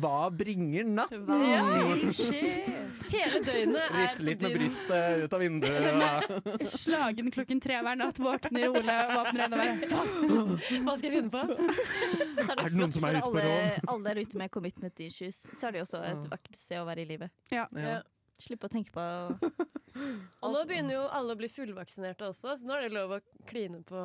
hva 0.02 0.30
bringer 0.34 0.84
natt? 0.88 1.12
Hele 3.10 3.40
døgnet 3.46 3.80
er 3.80 3.94
Risse 3.96 4.24
litt 4.26 4.42
med 4.44 4.54
brystet 4.58 5.24
ut 5.24 5.36
av 5.36 5.42
vinduet. 5.42 6.28
Slagen 6.74 7.30
klokken 7.34 7.62
tre 7.62 7.80
hver 7.82 7.98
natt, 8.00 8.20
våkner 8.22 8.68
Ole 8.70 8.98
våkner 9.14 9.46
øynene 9.46 9.88
og 9.90 9.94
bare 9.94 10.82
Hva 10.84 10.96
skal 10.96 11.08
jeg 11.08 11.16
finne 11.18 11.32
på? 11.34 11.42
Så 12.46 12.52
er 12.52 12.56
det, 12.56 12.64
Er 12.64 12.70
det 12.70 12.78
noen 12.80 12.94
som 12.94 13.08
er 13.08 13.18
ute 13.20 13.26
på 13.26 13.44
råd? 13.44 13.90
alle 13.94 14.02
der 14.10 14.22
ute 14.24 14.40
med 14.40 14.52
commitment 14.54 15.02
issues. 15.04 15.42
Så 15.52 15.68
er 15.68 15.74
det 15.76 15.82
jo 15.82 15.86
også 15.88 16.00
et 16.06 16.24
vakkert 16.32 16.56
sted 16.58 16.80
å 16.80 16.86
være 16.88 17.04
i 17.04 17.08
livet. 17.10 17.32
Ja. 17.54 17.66
Ja. 17.76 18.00
Slippe 18.40 18.66
å 18.68 18.72
tenke 18.72 18.92
på 18.94 19.04
Og 20.40 20.52
nå 20.54 20.60
begynner 20.70 20.94
jo 20.94 21.00
alle 21.12 21.34
å 21.34 21.38
bli 21.38 21.48
fullvaksinerte 21.50 22.28
også, 22.30 22.54
så 22.60 22.66
nå 22.68 22.76
er 22.78 22.84
det 22.86 22.92
lov 22.94 23.16
å 23.16 23.20
kline 23.50 23.80
på 23.84 23.98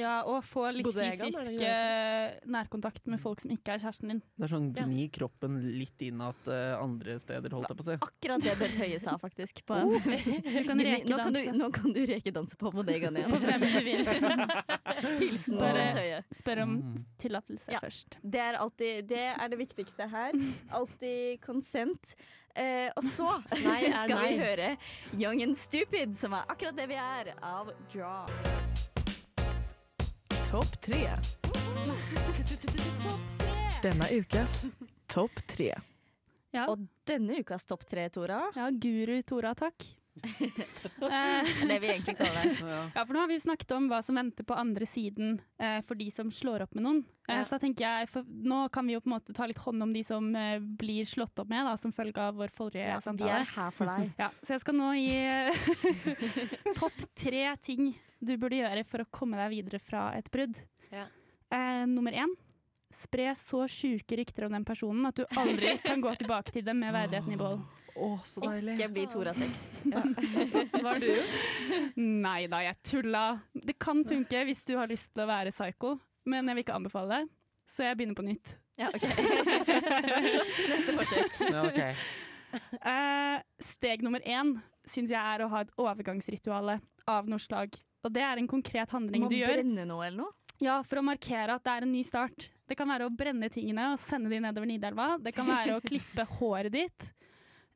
Ja, 0.00 0.22
og 0.28 0.42
få 0.44 0.64
litt 0.74 0.84
Bodegaen, 0.88 1.30
fysisk 1.30 1.62
eh, 1.64 2.34
nærkontakt 2.50 3.06
med 3.12 3.20
folk 3.22 3.40
som 3.40 3.52
ikke 3.54 3.76
er 3.76 3.82
kjæresten 3.84 4.10
din. 4.12 4.20
Det 4.36 4.48
er 4.48 4.52
sånn 4.52 4.66
gni 4.74 5.06
kroppen 5.14 5.56
litt 5.78 6.02
inn 6.04 6.20
at 6.26 6.50
eh, 6.50 6.74
andre 6.76 7.16
steder, 7.22 7.54
holdt 7.54 7.70
jeg 7.70 7.78
på 7.78 7.86
å 7.86 7.88
si. 7.88 7.96
akkurat 8.08 8.44
det 8.44 8.56
Bent 8.60 8.80
Høie 8.82 8.98
sa, 9.04 9.14
faktisk. 9.22 9.62
På 9.68 9.78
Oh, 9.82 9.94
en, 9.94 10.26
Du 10.58 10.66
kan 10.68 10.82
nå, 10.82 11.16
kan 11.22 11.32
du, 11.38 11.40
nå 11.62 11.70
kan 11.78 11.94
du 11.96 12.02
rekedanse 12.10 12.58
på 12.60 12.72
bodegaen 12.74 13.16
på 13.30 13.40
hvem 13.46 13.64
du 13.64 13.80
vil. 13.86 14.04
Hilsen 15.22 15.58
Bare- 15.62 15.78
Bent 15.78 15.98
Høie. 16.02 16.20
Spør 16.34 16.64
om 16.66 16.76
Mm. 16.82 16.94
tillatelse 17.22 17.70
Ja. 17.72 17.80
først. 17.80 18.18
Det 18.22 18.40
er, 18.42 18.58
alltid, 18.58 19.06
det 19.08 19.24
er 19.38 19.48
det 19.48 19.58
viktigste 19.60 20.08
her. 20.10 20.32
Alltid 20.70 21.40
consent. 21.46 22.16
Eh, 22.54 22.90
og 22.96 23.04
så 23.04 23.28
Nei 23.64 23.78
er 23.88 24.02
skal 24.04 24.18
vi 24.26 24.34
høre 24.36 24.66
Young 25.16 25.40
and 25.44 25.56
Stupid, 25.56 26.12
som 26.16 26.34
er 26.36 26.44
akkurat 26.52 26.76
det 26.76 26.88
vi 26.90 26.98
er, 27.00 27.32
av 27.40 27.72
Draw. 27.92 28.28
Topp 30.50 30.76
tre. 30.84 31.16
Denne 33.82 34.10
ukas 34.12 34.66
topp 35.08 35.40
tre. 35.48 35.72
Ja. 36.52 36.66
Og 36.68 36.84
denne 37.08 37.40
ukas 37.40 37.64
topp 37.64 37.86
tre, 37.88 38.10
Tora, 38.12 38.42
ja, 38.52 38.68
guru 38.68 39.16
Tora, 39.24 39.54
takk. 39.56 39.86
Eh, 41.02 41.48
det 41.66 41.78
vi 41.82 41.88
egentlig 41.88 42.14
kaller 42.18 42.44
det. 42.44 42.66
Ja. 42.94 43.04
For 43.06 43.14
nå 43.16 43.22
har 43.22 43.30
vi 43.30 43.36
jo 43.38 43.42
snakket 43.44 43.72
om 43.76 43.86
hva 43.90 43.98
som 44.04 44.18
venter 44.18 44.44
på 44.46 44.54
andre 44.58 44.86
siden 44.86 45.38
eh, 45.58 45.78
for 45.86 45.98
de 45.98 46.10
som 46.14 46.30
slår 46.34 46.64
opp 46.66 46.74
med 46.78 46.84
noen. 46.86 47.00
Eh, 47.28 47.38
Ja. 47.38 47.44
Så 47.46 47.54
da 47.56 47.62
tenker 47.62 47.86
jeg, 47.86 48.08
for, 48.10 48.26
nå 48.28 48.58
kan 48.74 48.86
vi 48.86 48.92
jo 48.96 49.00
på 49.00 49.08
en 49.08 49.14
måte 49.14 49.32
ta 49.34 49.46
litt 49.48 49.60
hånd 49.62 49.82
om 49.86 49.92
de 49.94 50.02
som 50.04 50.26
eh, 50.36 50.58
blir 50.60 51.06
slått 51.08 51.38
opp 51.40 51.48
med, 51.48 51.64
da, 51.66 51.76
som 51.80 51.94
følge 51.94 52.18
av 52.20 52.36
vår 52.36 52.52
forrige 52.52 52.88
Ja, 52.90 52.98
de 53.00 53.28
er 53.30 53.46
her 53.54 53.70
for 53.74 53.88
deg. 53.88 54.10
Ja, 54.20 54.28
så 54.42 54.56
jeg 54.56 54.64
skal 54.64 54.76
nå 54.78 54.90
gi 54.98 55.16
eh, 55.16 56.14
topp 56.80 56.98
tre 57.18 57.44
ting 57.62 57.92
du 58.20 58.34
burde 58.36 58.58
gjøre 58.60 58.84
for 58.86 59.02
å 59.04 59.10
komme 59.10 59.38
deg 59.40 59.50
videre 59.54 59.80
fra 59.82 60.10
et 60.18 60.28
brudd. 60.34 60.58
Ja. 60.92 61.06
Eh, 61.52 61.84
nummer 61.88 62.12
én. 62.14 62.30
Spre 62.92 63.30
så 63.38 63.64
sjuke 63.70 64.16
rykter 64.20 64.46
om 64.46 64.56
den 64.56 64.66
personen 64.68 65.06
at 65.08 65.16
du 65.16 65.24
aldri 65.40 65.76
kan 65.86 66.02
gå 66.02 66.12
tilbake 66.20 66.52
til 66.52 66.64
dem 66.66 66.82
med 66.82 66.92
verdigheten 66.94 67.32
i 67.32 67.38
behold. 67.40 67.62
Oh, 67.92 68.20
så 68.24 68.40
deilig. 68.40 68.78
Ikke 68.78 68.88
bli 68.92 69.04
Tora 69.12 69.34
6. 69.36 69.62
Hva 69.92 70.86
har 70.86 71.02
du 71.02 71.10
gjort? 71.10 71.92
Nei 72.00 72.46
da, 72.48 72.62
jeg 72.64 72.78
tulla. 72.88 73.24
Det 73.52 73.76
kan 73.80 74.00
funke 74.08 74.44
hvis 74.48 74.64
du 74.68 74.74
har 74.78 74.88
lyst 74.88 75.12
til 75.12 75.24
å 75.24 75.28
være 75.28 75.52
psycho, 75.52 75.98
men 76.28 76.48
jeg 76.48 76.56
vil 76.56 76.64
ikke 76.64 76.76
anbefale 76.80 77.18
det. 77.18 77.22
Så 77.68 77.84
jeg 77.84 77.98
begynner 78.00 78.16
på 78.16 78.24
nytt. 78.26 78.56
Ja, 78.80 78.88
ok. 78.88 79.04
Neste 80.72 80.96
forsøk. 80.96 81.40
Ja, 81.52 81.64
okay. 81.68 81.96
Uh, 82.80 83.38
steg 83.64 84.04
nummer 84.04 84.24
én 84.24 84.56
syns 84.88 85.12
jeg 85.12 85.20
er 85.20 85.44
å 85.44 85.50
ha 85.52 85.62
et 85.64 85.72
overgangsrituale 85.80 86.80
av 87.08 87.28
noe 87.28 87.40
slag. 87.40 87.76
Og 88.02 88.12
det 88.12 88.24
er 88.24 88.40
en 88.40 88.48
konkret 88.50 88.92
handling 88.92 89.24
Må 89.24 89.30
du 89.30 89.38
gjør 89.38 89.60
brenne 89.60 89.84
noe 89.88 90.08
eller 90.08 90.24
noe? 90.24 90.36
ja, 90.62 90.80
for 90.86 91.00
å 91.00 91.06
markere 91.06 91.56
at 91.56 91.64
det 91.66 91.74
er 91.74 91.86
en 91.86 91.94
ny 91.94 92.02
start. 92.06 92.48
Det 92.72 92.78
kan 92.80 92.88
være 92.88 93.04
å 93.10 93.12
brenne 93.14 93.50
tingene 93.52 93.90
og 93.92 93.98
sende 94.00 94.30
de 94.32 94.38
nedover 94.40 94.66
Nidelva. 94.70 95.18
Det 95.22 95.34
kan 95.36 95.46
være 95.50 95.76
å 95.76 95.82
klippe 95.90 96.24
håret 96.38 96.72
ditt. 96.72 97.10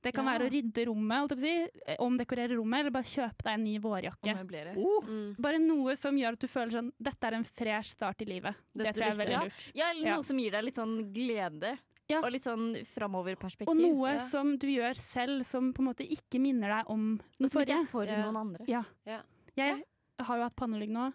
Det 0.06 0.12
kan 0.14 0.24
Ja. 0.24 0.37
være 0.37 0.46
å 0.46 0.50
rydde 0.52 0.85
rommet, 0.87 1.32
si. 1.40 1.50
eh, 1.87 1.96
omdekorere 1.98 2.54
rommet, 2.56 2.80
eller 2.85 2.92
bare 2.94 3.09
kjøpe 3.11 3.42
deg 3.42 3.52
en 3.56 3.64
ny 3.64 3.78
vårjakke. 3.82 4.76
Oh, 4.78 5.02
Mm. 5.04 5.35
Bare 5.40 5.59
noe 5.59 5.96
som 5.96 6.14
gjør 6.16 6.32
at 6.37 6.38
du 6.40 6.46
føler 6.46 6.70
sånn 6.76 6.92
Dette 7.02 7.24
er 7.26 7.35
en 7.35 7.44
fresh 7.44 7.90
start 7.96 8.22
i 8.22 8.24
livet. 8.28 8.54
Det 8.74 8.94
tror 8.94 9.02
jeg 9.04 9.11
er 9.12 9.20
veldig 9.24 9.40
lurt. 9.44 9.66
Ja, 9.74 9.90
eller 9.90 10.06
Ja. 10.06 10.14
noe 10.16 10.22
som 10.24 10.38
gir 10.38 10.50
deg 10.52 10.64
litt 10.64 10.76
sånn 10.76 11.12
glede. 11.12 11.78
Ja. 12.09 12.20
Og 12.22 12.30
litt 12.30 12.44
sånn 12.44 12.87
framoverperspektiv. 12.87 13.68
Og 13.68 13.76
noe 13.76 14.12
Ja. 14.14 14.18
som 14.18 14.56
du 14.56 14.66
gjør 14.68 14.94
selv 14.94 15.44
som 15.44 15.72
på 15.74 15.80
en 15.80 15.87
måte 15.92 16.06
ikke 16.09 16.38
minner 16.40 16.68
deg 16.68 16.85
om 16.88 17.20
den 17.40 17.48
forrige. 17.50 17.87
for 17.88 18.04
Ja. 18.04 18.22
noen 18.22 18.37
andre. 18.37 18.64
Ja. 18.68 18.85
Ja. 19.04 19.22
Jeg 19.56 19.82
har 20.20 20.37
jo 20.37 20.42
hatt 20.44 20.54
pannelugg 20.56 20.88
nå 20.90 21.12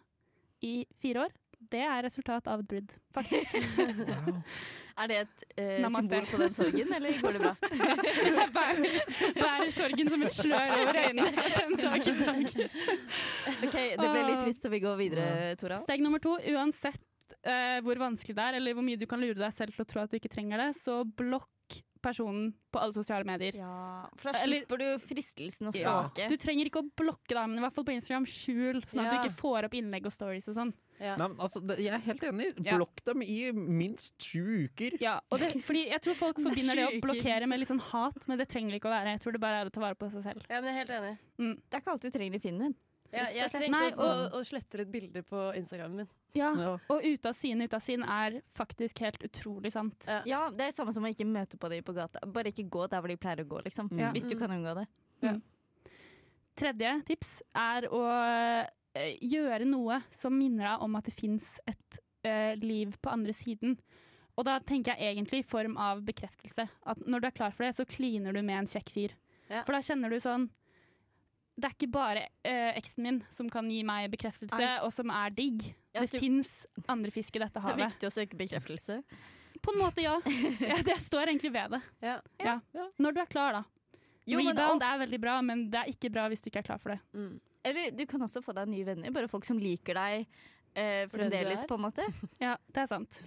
i 0.63 0.85
fire 0.99 1.27
år. 1.27 1.31
Det 1.71 1.79
er 1.85 2.01
resultat 2.03 2.47
av 2.51 2.59
et 2.63 2.67
brudd, 2.67 2.93
faktisk. 3.13 3.53
wow. 4.01 4.39
Er 5.01 5.07
det 5.07 5.17
et 5.21 5.43
eh, 5.61 5.85
symbol 5.87 6.25
på 6.27 6.39
den 6.41 6.53
sorgen, 6.57 6.89
eller 6.97 7.21
går 7.21 7.37
det 7.37 7.41
bra? 7.45 7.53
Jeg 7.71 8.49
bærer, 8.57 8.97
bærer 9.37 9.71
sorgen 9.71 10.09
som 10.11 10.25
et 10.27 10.35
slør 10.35 10.73
over 10.81 10.99
øynene. 11.05 11.45
Den 11.55 11.77
dag 11.79 12.09
i 12.11 12.15
dag. 12.17 12.41
Ok, 13.61 13.77
Det 13.77 14.09
ble 14.11 14.25
litt 14.27 14.43
trist, 14.43 14.65
så 14.65 14.73
vi 14.73 14.81
går 14.83 14.99
videre, 14.99 15.55
Tora. 15.61 15.79
Steg 15.85 16.03
nummer 16.03 16.19
to. 16.23 16.35
Uansett 16.51 17.37
eh, 17.45 17.79
hvor 17.85 18.01
vanskelig 18.03 18.35
det 18.35 18.49
er, 18.49 18.59
eller 18.59 18.75
hvor 18.77 18.83
mye 18.89 18.99
du 18.99 19.07
kan 19.09 19.21
lure 19.23 19.39
deg 19.39 19.55
selv 19.55 19.77
til 19.77 19.85
å 19.85 19.89
tro 19.93 20.03
at 20.03 20.11
du 20.11 20.19
ikke 20.19 20.33
trenger 20.33 20.59
det, 20.65 20.69
så 20.81 21.01
blokk 21.07 21.47
personen 22.01 22.47
på 22.73 22.79
alle 22.81 22.95
sosiale 22.97 23.23
medier. 23.29 23.55
Ja, 23.61 24.07
for 24.17 24.31
da 24.33 24.39
Eller- 24.41 24.63
slipper 24.65 24.79
du 24.81 24.87
fristelsen 25.05 25.69
å 25.69 25.75
Ja. 25.77 26.09
Du 26.17 26.33
trenger 26.41 26.65
ikke 26.67 26.81
å 26.81 26.89
blokke 26.97 27.29
deg, 27.37 27.43
men 27.47 27.59
i 27.59 27.61
hvert 27.61 27.75
fall 27.77 27.85
på 27.85 27.93
Instagram 27.93 28.25
skjul, 28.25 28.81
sånn 28.89 29.05
at 29.05 29.13
Ja. 29.13 29.21
du 29.21 29.29
ikke 29.29 29.37
får 29.39 29.67
opp 29.69 29.75
innlegg 29.77 30.05
og 30.09 30.11
stories 30.15 30.49
og 30.49 30.55
sånn. 30.57 30.73
Ja. 31.01 31.15
Nei, 31.17 31.27
men 31.31 31.37
altså, 31.41 31.59
det, 31.65 31.79
jeg 31.81 31.93
er 31.97 32.03
helt 32.05 32.23
enig. 32.29 32.47
Blokk 32.61 33.01
dem 33.09 33.23
i 33.25 33.37
minst 33.55 34.13
sju 34.21 34.67
uker. 34.67 34.99
Ja, 35.01 35.15
og 35.33 35.39
det, 35.41 35.49
fordi 35.65 35.87
jeg 35.89 36.01
tror 36.05 36.13
folk 36.19 36.37
forbinder 36.45 36.77
det 36.77 36.85
å 36.91 37.01
blokkere 37.01 37.47
med 37.49 37.59
litt 37.63 37.71
sånn 37.71 37.81
hat, 37.91 38.21
men 38.29 38.37
det 38.37 38.47
trenger 38.53 38.75
det 38.75 38.81
ikke 38.83 38.91
å 38.91 38.93
være. 38.93 39.15
Jeg 39.17 39.23
tror 39.25 39.33
det 39.33 39.41
bare 39.41 39.63
er 39.63 39.71
å 39.71 39.73
ta 39.73 39.81
vare 39.81 39.97
på 39.97 40.11
seg 40.13 40.23
selv. 40.29 40.45
ja, 40.47 40.61
men 40.61 40.69
jeg 40.69 40.75
er 40.75 40.79
helt 40.83 40.95
enig. 40.99 41.17
Det 41.67 41.75
er 41.75 41.81
ikke 41.83 41.91
alt 41.97 42.05
du 42.05 42.09
trenger 42.13 42.37
i 42.37 42.43
Finnen. 42.45 42.75
Ja, 43.11 43.25
jeg 43.35 43.51
trengte 43.51 43.71
Nei, 43.73 43.87
også 43.89 44.05
å, 44.07 44.27
å 44.39 44.41
slette 44.47 44.79
et 44.85 44.91
bilde 44.93 45.19
på 45.27 45.39
Instagramen 45.59 45.97
min. 46.05 46.11
Ja, 46.37 46.53
Ja. 46.55 46.77
og 46.87 47.01
ute 47.03 47.27
av 47.27 47.35
syne, 47.35 47.65
ute 47.67 47.75
av 47.75 47.83
sinn 47.83 48.05
er 48.07 48.37
faktisk 48.55 49.01
helt 49.03 49.19
utrolig 49.27 49.73
sant. 49.73 50.05
Ja. 50.07 50.21
Ja, 50.29 50.39
Det 50.49 50.69
er 50.69 50.71
samme 50.77 50.93
som 50.95 51.03
å 51.03 51.11
ikke 51.11 51.27
møte 51.27 51.57
på 51.59 51.67
dem 51.73 51.83
på 51.83 51.91
gata. 51.97 52.21
Bare 52.23 52.53
ikke 52.53 52.69
gå 52.71 52.85
der 52.87 53.01
hvor 53.03 53.11
de 53.11 53.17
pleier 53.19 53.43
å 53.43 53.47
gå, 53.51 53.59
liksom. 53.65 53.89
Hvis 53.91 54.29
du 54.29 54.37
Mm. 54.37 54.39
kan 54.39 54.55
unngå 54.55 54.75
det. 54.79 54.87
Tredje 56.55 56.93
tips 57.07 57.41
er 57.55 57.87
å 57.91 58.01
gjøre 58.93 59.65
noe 59.69 60.01
som 60.11 60.35
minner 60.35 60.67
deg 60.67 60.85
om 60.85 60.95
at 60.99 61.07
det 61.07 61.15
fins 61.15 61.53
et 61.69 61.99
uh, 62.27 62.53
liv 62.59 62.95
på 63.01 63.11
andre 63.11 63.35
siden. 63.35 63.77
Og 64.39 64.47
da 64.47 64.57
tenker 64.63 64.95
jeg 64.95 65.15
egentlig 65.15 65.41
i 65.41 65.47
form 65.47 65.77
av 65.79 66.01
bekreftelse. 66.07 66.65
At 66.87 67.03
når 67.05 67.21
du 67.21 67.27
er 67.29 67.35
klar 67.35 67.53
for 67.55 67.67
det, 67.67 67.75
så 67.77 67.85
kliner 67.87 68.35
du 68.35 68.41
med 68.41 68.61
en 68.61 68.69
kjekk 68.69 68.91
fyr. 68.93 69.15
Ja. 69.51 69.63
For 69.67 69.75
da 69.75 69.81
kjenner 69.83 70.13
du 70.13 70.15
sånn 70.23 70.45
Det 71.59 71.67
er 71.67 71.73
ikke 71.75 71.89
bare 71.91 72.21
uh, 72.47 72.71
eksen 72.79 73.03
min 73.03 73.17
som 73.33 73.49
kan 73.51 73.67
gi 73.69 73.81
meg 73.85 74.07
bekreftelse, 74.13 74.59
Nei. 74.61 74.79
og 74.85 74.93
som 74.95 75.11
er 75.13 75.33
digg. 75.35 75.67
Ja, 75.91 76.05
det 76.05 76.13
du- 76.15 76.21
fins 76.23 76.65
andre 76.89 77.11
fisk 77.11 77.35
i 77.35 77.43
dette 77.43 77.59
havet. 77.59 77.77
Det 77.77 77.85
er 77.85 77.91
viktig 77.91 78.07
å 78.07 78.15
søke 78.15 78.39
bekreftelse. 78.39 79.01
På 79.61 79.75
en 79.75 79.81
måte, 79.83 80.01
ja. 80.01 80.15
ja 80.63 80.79
det 80.81 80.97
står 80.97 81.29
egentlig 81.29 81.51
ved 81.53 81.75
det. 81.75 81.81
Ja. 82.07 82.17
Ja. 82.41 82.55
Når 82.97 83.13
du 83.13 83.21
er 83.21 83.29
klar, 83.29 83.59
da. 83.59 83.63
Jo, 84.25 84.39
men 84.39 84.55
Rebound 84.55 84.83
er 84.85 84.99
veldig 85.01 85.19
bra, 85.21 85.35
men 85.45 85.67
det 85.73 85.81
er 85.81 85.91
ikke 85.91 86.09
bra 86.13 86.27
hvis 86.31 86.41
du 86.41 86.49
ikke 86.49 86.63
er 86.63 86.69
klar 86.71 86.81
for 86.81 86.95
det. 86.95 86.99
Mm. 87.13 87.35
Eller 87.63 87.91
du 87.93 88.05
kan 88.09 88.21
også 88.25 88.41
få 88.45 88.55
deg 88.57 88.71
nye 88.71 88.87
venner. 88.87 89.13
Bare 89.13 89.29
folk 89.31 89.45
som 89.47 89.59
liker 89.61 89.97
deg 89.99 90.25
eh, 90.73 91.05
fremdeles, 91.11 91.67
på 91.69 91.77
en 91.77 91.85
måte. 91.89 92.07
Ja, 92.45 92.57
det 92.73 92.85
er 92.85 92.89
sant. 92.89 93.21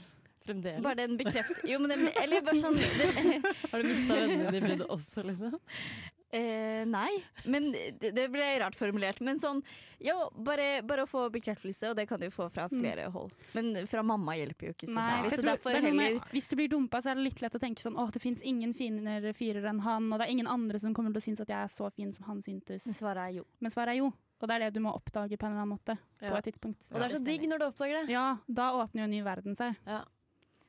Fremdeles. 0.44 0.82
Bare 0.84 0.94
den 0.98 1.16
bekreft... 1.16 1.62
Jo, 1.64 1.78
men 1.80 1.94
det, 1.94 2.10
eller 2.20 2.44
bare 2.44 2.60
sånn 2.60 2.76
det, 2.76 3.38
Har 3.70 3.80
du 3.80 3.88
mista 3.88 4.18
vennene 4.18 4.50
dine 4.52 4.74
i 4.74 4.82
det 4.82 4.88
også, 4.92 5.22
liksom? 5.24 5.54
eh, 6.36 6.82
Nei, 6.90 7.12
men 7.48 7.70
det, 7.72 8.10
det 8.12 8.26
ble 8.32 8.48
rart 8.60 8.76
formulert. 8.76 9.22
Men 9.24 9.40
sånn 9.40 9.62
Jo, 10.04 10.16
bare, 10.44 10.82
bare 10.84 11.06
å 11.06 11.08
få 11.08 11.22
bekreftelse, 11.32 11.94
og 11.94 11.96
det 11.96 12.04
kan 12.10 12.20
du 12.20 12.26
få 12.34 12.50
fra 12.52 12.66
flere 12.68 13.06
hold. 13.14 13.32
Men 13.56 13.86
fra 13.88 14.04
mamma 14.04 14.36
hjelper 14.36 14.68
jo 14.68 14.74
ikke 14.76 14.90
så 14.90 14.98
særlig. 14.98 15.30
jeg 15.30 15.38
Så 15.38 15.40
tror 15.40 15.50
derfor 15.54 15.78
er 15.78 15.86
heller 15.86 15.96
med, 16.02 16.20
Hvis 16.34 16.50
du 16.52 16.56
blir 16.60 16.68
dumpa, 16.74 17.00
så 17.00 17.14
er 17.14 17.20
det 17.20 17.26
litt 17.30 17.40
lett 17.44 17.56
å 17.56 17.62
tenke 17.62 17.86
sånn 17.86 17.96
Åh, 18.00 18.12
det 18.12 18.20
fins 18.20 18.44
ingen 18.44 18.76
finere 18.76 19.32
fyrer 19.36 19.70
enn 19.72 19.80
han, 19.86 20.12
og 20.12 20.20
det 20.20 20.28
er 20.28 20.36
ingen 20.36 20.50
andre 20.50 20.82
som 20.82 20.92
kommer 20.92 21.14
til 21.16 21.24
å 21.24 21.28
synes 21.30 21.40
at 21.46 21.56
jeg 21.56 21.60
er 21.62 21.72
så 21.72 21.88
fin 21.94 22.12
som 22.12 22.28
han 22.28 22.44
syntes. 22.44 22.84
Men 22.90 23.00
Svaret 23.00 23.30
er 23.30 23.40
jo. 23.40 23.48
Men 23.64 23.72
svaret 23.72 23.96
er 23.96 24.02
jo. 24.02 24.12
Og 24.44 24.50
det 24.50 24.56
er 24.58 24.66
det 24.66 24.74
du 24.76 24.82
må 24.84 24.92
oppdage 24.92 25.38
på 25.40 25.46
en 25.48 25.54
eller 25.54 25.62
annen 25.64 25.78
måte. 25.78 25.96
På 26.20 26.34
et 26.36 26.44
tidspunkt. 26.50 26.84
Og 26.92 27.00
det 27.00 27.06
er 27.06 27.14
så 27.16 27.22
digg 27.24 27.46
når 27.48 27.62
du 27.62 27.64
oppdager 27.70 28.02
det. 28.02 28.12
Ja, 28.12 28.26
da 28.44 28.66
åpner 28.76 29.04
jo 29.04 29.08
en 29.08 29.14
ny 29.16 29.22
verden 29.24 29.56
seg. 29.56 29.78
Ja. 29.88 30.02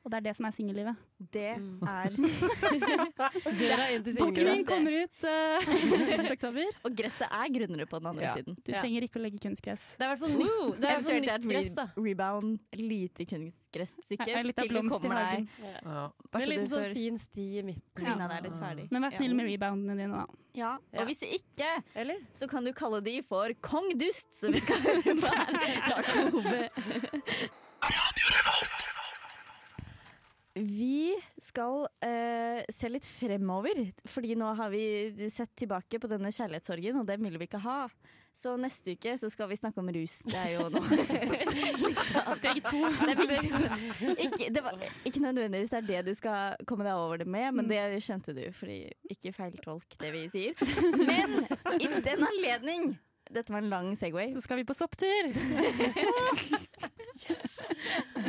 Og 0.06 0.10
det 0.12 0.18
er 0.20 0.24
det 0.28 0.32
som 0.38 0.46
er 0.46 0.52
singellivet. 0.54 0.96
Det 1.34 1.56
Mm. 1.58 1.80
er 1.82 2.10
Døra 3.58 3.86
inn 3.90 4.04
til 4.06 4.14
Boken 4.14 4.36
singellivet. 4.36 4.52
min 4.52 4.64
kommer 4.68 4.92
ut 5.02 5.24
uh, 5.26 6.14
1. 6.14 6.30
oktober. 6.30 6.68
Og 6.86 6.94
gresset 7.00 7.26
er 7.26 7.50
grunnere 7.56 7.86
på 7.90 7.98
den 7.98 8.06
andre 8.12 8.22
Ja. 8.22 8.34
siden. 8.36 8.54
Du 8.62 8.70
trenger 8.70 9.02
ikke 9.08 9.18
å 9.18 9.22
legge 9.24 9.40
kunstgress. 9.42 9.96
Det 9.98 10.06
er 10.06 10.06
i 10.06 10.14
hvert 10.14 10.22
fall 10.22 10.36
nytt. 10.38 10.78
Det 10.78 10.86
er 10.86 10.94
Eventuelt 11.00 11.26
nytt 11.26 11.48
gress, 11.50 11.74
da. 11.74 11.86
rebound, 11.98 12.60
lite 12.78 13.26
kunstgressstykke. 13.32 14.30
Litt 14.46 14.58
av 14.58 14.62
til 14.62 14.70
du 14.70 14.74
blomst 14.76 14.94
i 14.96 15.02
kommer 15.08 15.18
deg 15.18 15.26
hagen. 15.26 15.48
Ja. 15.58 16.06
Med 16.06 16.38
så 16.38 16.42
en 16.46 16.48
liten 16.54 16.70
sånn 16.70 16.86
får 16.86 16.94
fin 17.00 17.18
sti 17.26 17.46
i 17.58 17.66
midten. 17.72 18.06
Ja. 18.06 18.16
Er 18.30 18.46
litt 18.46 18.56
ferdig. 18.62 18.86
Men 18.94 19.02
vær 19.08 19.16
snill 19.18 19.34
med 19.34 19.50
reboundene 19.50 19.98
dine, 19.98 20.22
da. 20.22 20.26
Ja, 20.56 20.78
Ja. 20.94 21.02
og 21.02 21.06
hvis 21.10 21.22
ikke, 21.26 21.82
Eller? 21.98 22.22
så 22.32 22.46
kan 22.48 22.64
du 22.64 22.72
kalle 22.72 23.02
de 23.02 23.18
for 23.26 23.50
Kong 23.60 23.90
Dust, 23.98 24.32
som 24.38 24.52
vi 24.54 24.60
skal 24.60 24.76
høre 24.86 25.18
på 25.18 25.34
her 25.34 25.52
fra 25.82 26.30
Kobe. 26.30 26.70
Vi 30.56 31.14
skal 31.42 31.84
uh, 31.84 32.60
se 32.72 32.88
litt 32.88 33.06
fremover. 33.06 33.82
Fordi 34.08 34.36
nå 34.38 34.52
har 34.58 34.72
vi 34.72 35.28
sett 35.32 35.52
tilbake 35.58 36.00
på 36.00 36.10
denne 36.10 36.32
kjærlighetssorgen, 36.32 37.02
og 37.02 37.08
den 37.08 37.26
vil 37.28 37.36
vi 37.40 37.48
ikke 37.48 37.60
ha. 37.64 37.82
Så 38.36 38.52
neste 38.60 38.92
uke 38.92 39.14
så 39.16 39.30
skal 39.32 39.48
vi 39.48 39.56
snakke 39.56 39.80
om 39.80 39.88
rus. 39.96 40.18
Det 40.28 40.36
er 40.36 40.50
jo 40.58 40.66
noe 40.68 40.96
Steg 42.36 42.60
to. 42.66 42.82
Ikke, 44.12 44.50
det 44.52 44.60
var, 44.64 44.76
ikke 45.08 45.22
nødvendigvis 45.24 45.72
det 45.72 45.78
er 45.78 45.86
det 45.88 46.02
du 46.10 46.12
skal 46.18 46.58
komme 46.68 46.84
deg 46.84 47.00
over 47.00 47.22
det 47.22 47.28
med, 47.32 47.48
men 47.56 47.70
det 47.70 47.80
skjønte 48.04 48.36
du, 48.36 48.44
fordi 48.56 48.82
ikke 49.12 49.32
feiltolk 49.32 49.96
det 50.02 50.12
vi 50.12 50.26
sier. 50.32 50.52
Men 51.00 51.46
i 51.80 51.88
den 51.88 52.28
anledning 52.28 52.90
Dette 53.26 53.50
var 53.50 53.64
en 53.64 53.72
lang 53.72 53.88
Segway. 53.98 54.28
Så 54.30 54.44
skal 54.44 54.60
vi 54.60 54.68
på 54.68 54.76
sopptur. 54.76 55.32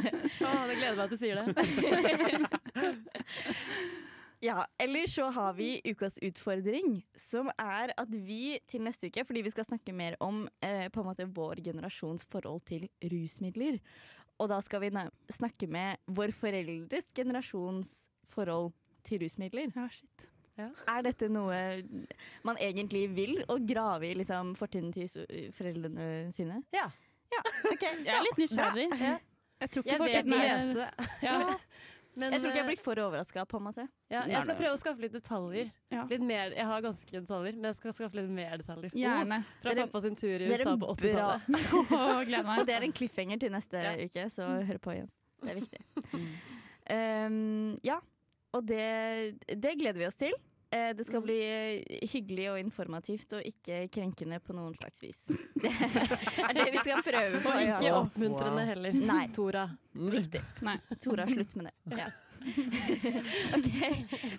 Å, 0.47 0.49
det 0.69 0.75
gleder 0.77 0.97
meg 0.97 1.05
at 1.05 1.13
du 1.13 1.17
sier 1.19 1.35
det. 1.41 1.47
Ja, 4.39 4.67
eller 4.77 5.07
så 5.09 5.31
har 5.33 5.53
vi 5.57 5.81
ukas 5.81 6.19
utfordring, 6.21 7.01
som 7.17 7.49
er 7.57 7.89
at 7.97 8.11
vi 8.13 8.61
til 8.69 8.85
neste 8.85 9.09
uke, 9.09 9.25
fordi 9.25 9.41
vi 9.41 9.49
skal 9.49 9.65
snakke 9.65 9.89
mer 9.97 10.13
om 10.21 10.45
eh, 10.61 10.93
på 10.93 11.01
en 11.01 11.09
måte 11.09 11.25
vår 11.25 11.57
generasjons 11.65 12.21
forhold 12.29 12.61
til 12.69 12.85
rusmidler, 13.01 13.81
og 14.37 14.53
da 14.53 14.61
skal 14.61 14.85
vi 14.85 14.93
snakke 15.33 15.65
med 15.73 15.97
vår 16.05 16.29
foreldres 16.37 17.09
generasjons 17.17 18.05
forhold 18.29 18.77
til 19.07 19.23
rusmidler. 19.25 19.73
Ja, 19.73 19.89
shit. 19.89 20.29
Er 20.57 21.03
dette 21.05 21.27
noe 21.29 21.57
man 22.45 22.57
egentlig 22.61 23.05
vil, 23.13 23.35
å 23.49 23.59
grave 23.61 24.09
i 24.09 24.15
liksom, 24.17 24.55
fortiden 24.57 24.89
til 24.93 25.09
foreldrene 25.57 26.31
sine? 26.33 26.63
Ja. 26.73 26.87
Ja, 27.33 27.41
ok. 27.67 27.83
Jeg 27.83 28.13
er 28.13 28.23
litt 28.23 28.37
nysgjerrig. 28.39 28.87
Ja. 29.01 29.17
Jeg 29.61 29.69
tror 29.73 29.83
ikke 29.83 29.91
Jeg 29.91 29.99
vet 29.99 30.25
fortiden 30.25 30.73
det 30.73 30.87
er- 30.87 31.09
Ja. 31.27 31.57
Men, 32.17 32.31
Jeg 32.33 32.41
tror 32.41 32.49
ikke 32.49 32.57
jeg 32.57 32.65
eh, 32.65 32.69
blir 32.71 32.79
for 32.81 32.97
overraska, 32.97 33.43
ja, 34.09 34.21
jeg 34.25 34.43
skal 34.43 34.55
prøve 34.57 34.73
å 34.73 34.77
skaffe 34.81 35.01
litt 35.03 35.11
detaljer. 35.13 35.67
Ja. 35.93 36.03
Litt 36.09 36.21
mer, 36.25 36.49
jeg 36.49 36.65
har 36.65 36.81
ganske 36.81 37.11
detaljer, 37.13 37.53
men 37.53 37.63
jeg 37.69 37.75
skal 37.77 37.93
skaffe 37.93 38.15
litt 38.17 38.29
mer 38.33 38.57
detaljer. 38.57 38.89
Gjerne. 38.97 39.37
Fra 39.61 39.69
Dere- 39.75 39.85
pappa 39.85 40.01
sin 40.01 40.15
tur 40.17 40.41
i 40.41 40.47
USA 40.49 40.73
på 40.81 40.89
80-tallet. 40.95 41.45
Å, 41.93 42.17
Og 42.17 42.31
meg. 42.47 42.65
det 42.65 42.73
er 42.73 42.81
en 42.87 42.91
cliffhanger 42.97 43.39
til 43.39 43.51
neste 43.53 43.83
Ja. 43.83 43.93
uke, 44.01 44.25
så 44.33 44.49
hør 44.65 44.79
på 44.81 44.95
igjen. 44.95 45.11
Det 45.43 45.51
er 45.53 45.59
viktig. 45.61 45.81
Um, 46.89 47.77
ja, 47.85 47.99
og 48.55 48.65
det, 48.65 49.37
det 49.53 49.75
gleder 49.77 49.99
vi 50.01 50.07
oss 50.07 50.15
til. 50.17 50.33
Eh, 50.71 50.93
Det 50.93 51.05
skal 51.07 51.21
Mm. 51.21 51.23
bli 51.23 51.37
eh, 51.41 51.99
hyggelig 52.11 52.49
og 52.51 52.59
informativt 52.59 53.33
og 53.33 53.41
ikke 53.47 53.87
krenkende 53.89 54.39
på 54.43 54.53
noen 54.53 54.73
slags 54.75 55.01
vis. 55.03 55.21
Det 55.61 55.71
er 55.71 56.53
det 56.53 56.65
vi 56.73 56.77
skal 56.83 57.01
prøve 57.03 57.39
på. 57.43 57.49
Og 57.53 57.61
ikke 57.63 57.93
oppmuntrende 57.95 58.65
heller. 58.67 58.91
Nei. 58.93 59.27
Tora. 59.33 59.69
Riktig. 59.95 60.41
Nei. 60.61 60.77
Tora, 60.99 61.25
slutt 61.27 61.55
med 61.55 61.69
det. 61.71 61.97
Ja. 62.01 62.09
ok, 63.57 63.69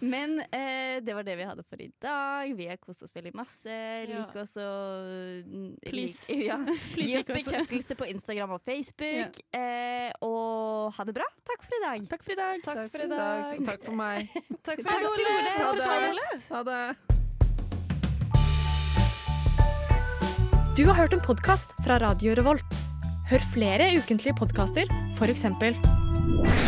Men 0.01 0.39
eh, 0.41 0.99
det 1.05 1.15
var 1.17 1.27
det 1.27 1.37
vi 1.39 1.47
hadde 1.49 1.65
for 1.67 1.81
i 1.83 1.91
dag. 2.03 2.55
Vi 2.59 2.69
har 2.71 2.79
kost 2.83 3.03
oss 3.07 3.15
veldig 3.17 3.35
masse. 3.39 3.69
Ja. 3.69 4.25
Lik 4.25 4.37
oss 4.43 4.57
og 4.63 5.83
Please. 5.87 6.29
Lik, 6.33 6.47
ja. 6.51 6.59
Please 6.95 7.09
Gi 7.11 7.19
oss 7.21 7.33
bekreftelse 7.33 7.99
på 7.99 8.09
Instagram 8.15 8.57
og 8.59 8.65
Facebook. 8.67 9.41
Eh, 9.55 10.11
og 10.25 10.95
ha 10.97 11.09
det 11.09 11.17
bra. 11.19 11.27
Takk 11.49 11.63
for 11.67 11.79
i 11.79 11.83
dag. 11.85 12.09
Takk 12.11 12.25
for 12.25 12.35
i 12.35 12.41
dag. 12.41 12.65
Takk 12.65 12.83
for 12.93 13.05
i 13.05 13.11
dag. 13.13 13.63
Takk 13.69 13.87
for 13.89 13.97
meg. 13.99 14.35
Takk 14.63 14.83
Takk 14.83 14.85
for 14.87 15.19
til 15.19 15.33
Ole. 15.35 15.55
Ha 15.59 15.71
for 15.73 15.85
det. 16.19 16.43
Ha 16.55 16.65
det. 16.73 16.83
Du 20.79 20.85
har 20.87 20.95
hørt 20.95 21.13
en 21.17 21.25
podkast 21.25 21.73
fra 21.83 21.99
Radio 21.99 22.37
Revolt. 22.39 22.79
Hør 23.29 23.43
flere 23.53 23.91
ukentlige 23.99 24.37
podkaster, 24.39 24.87
f.eks. 25.19 26.68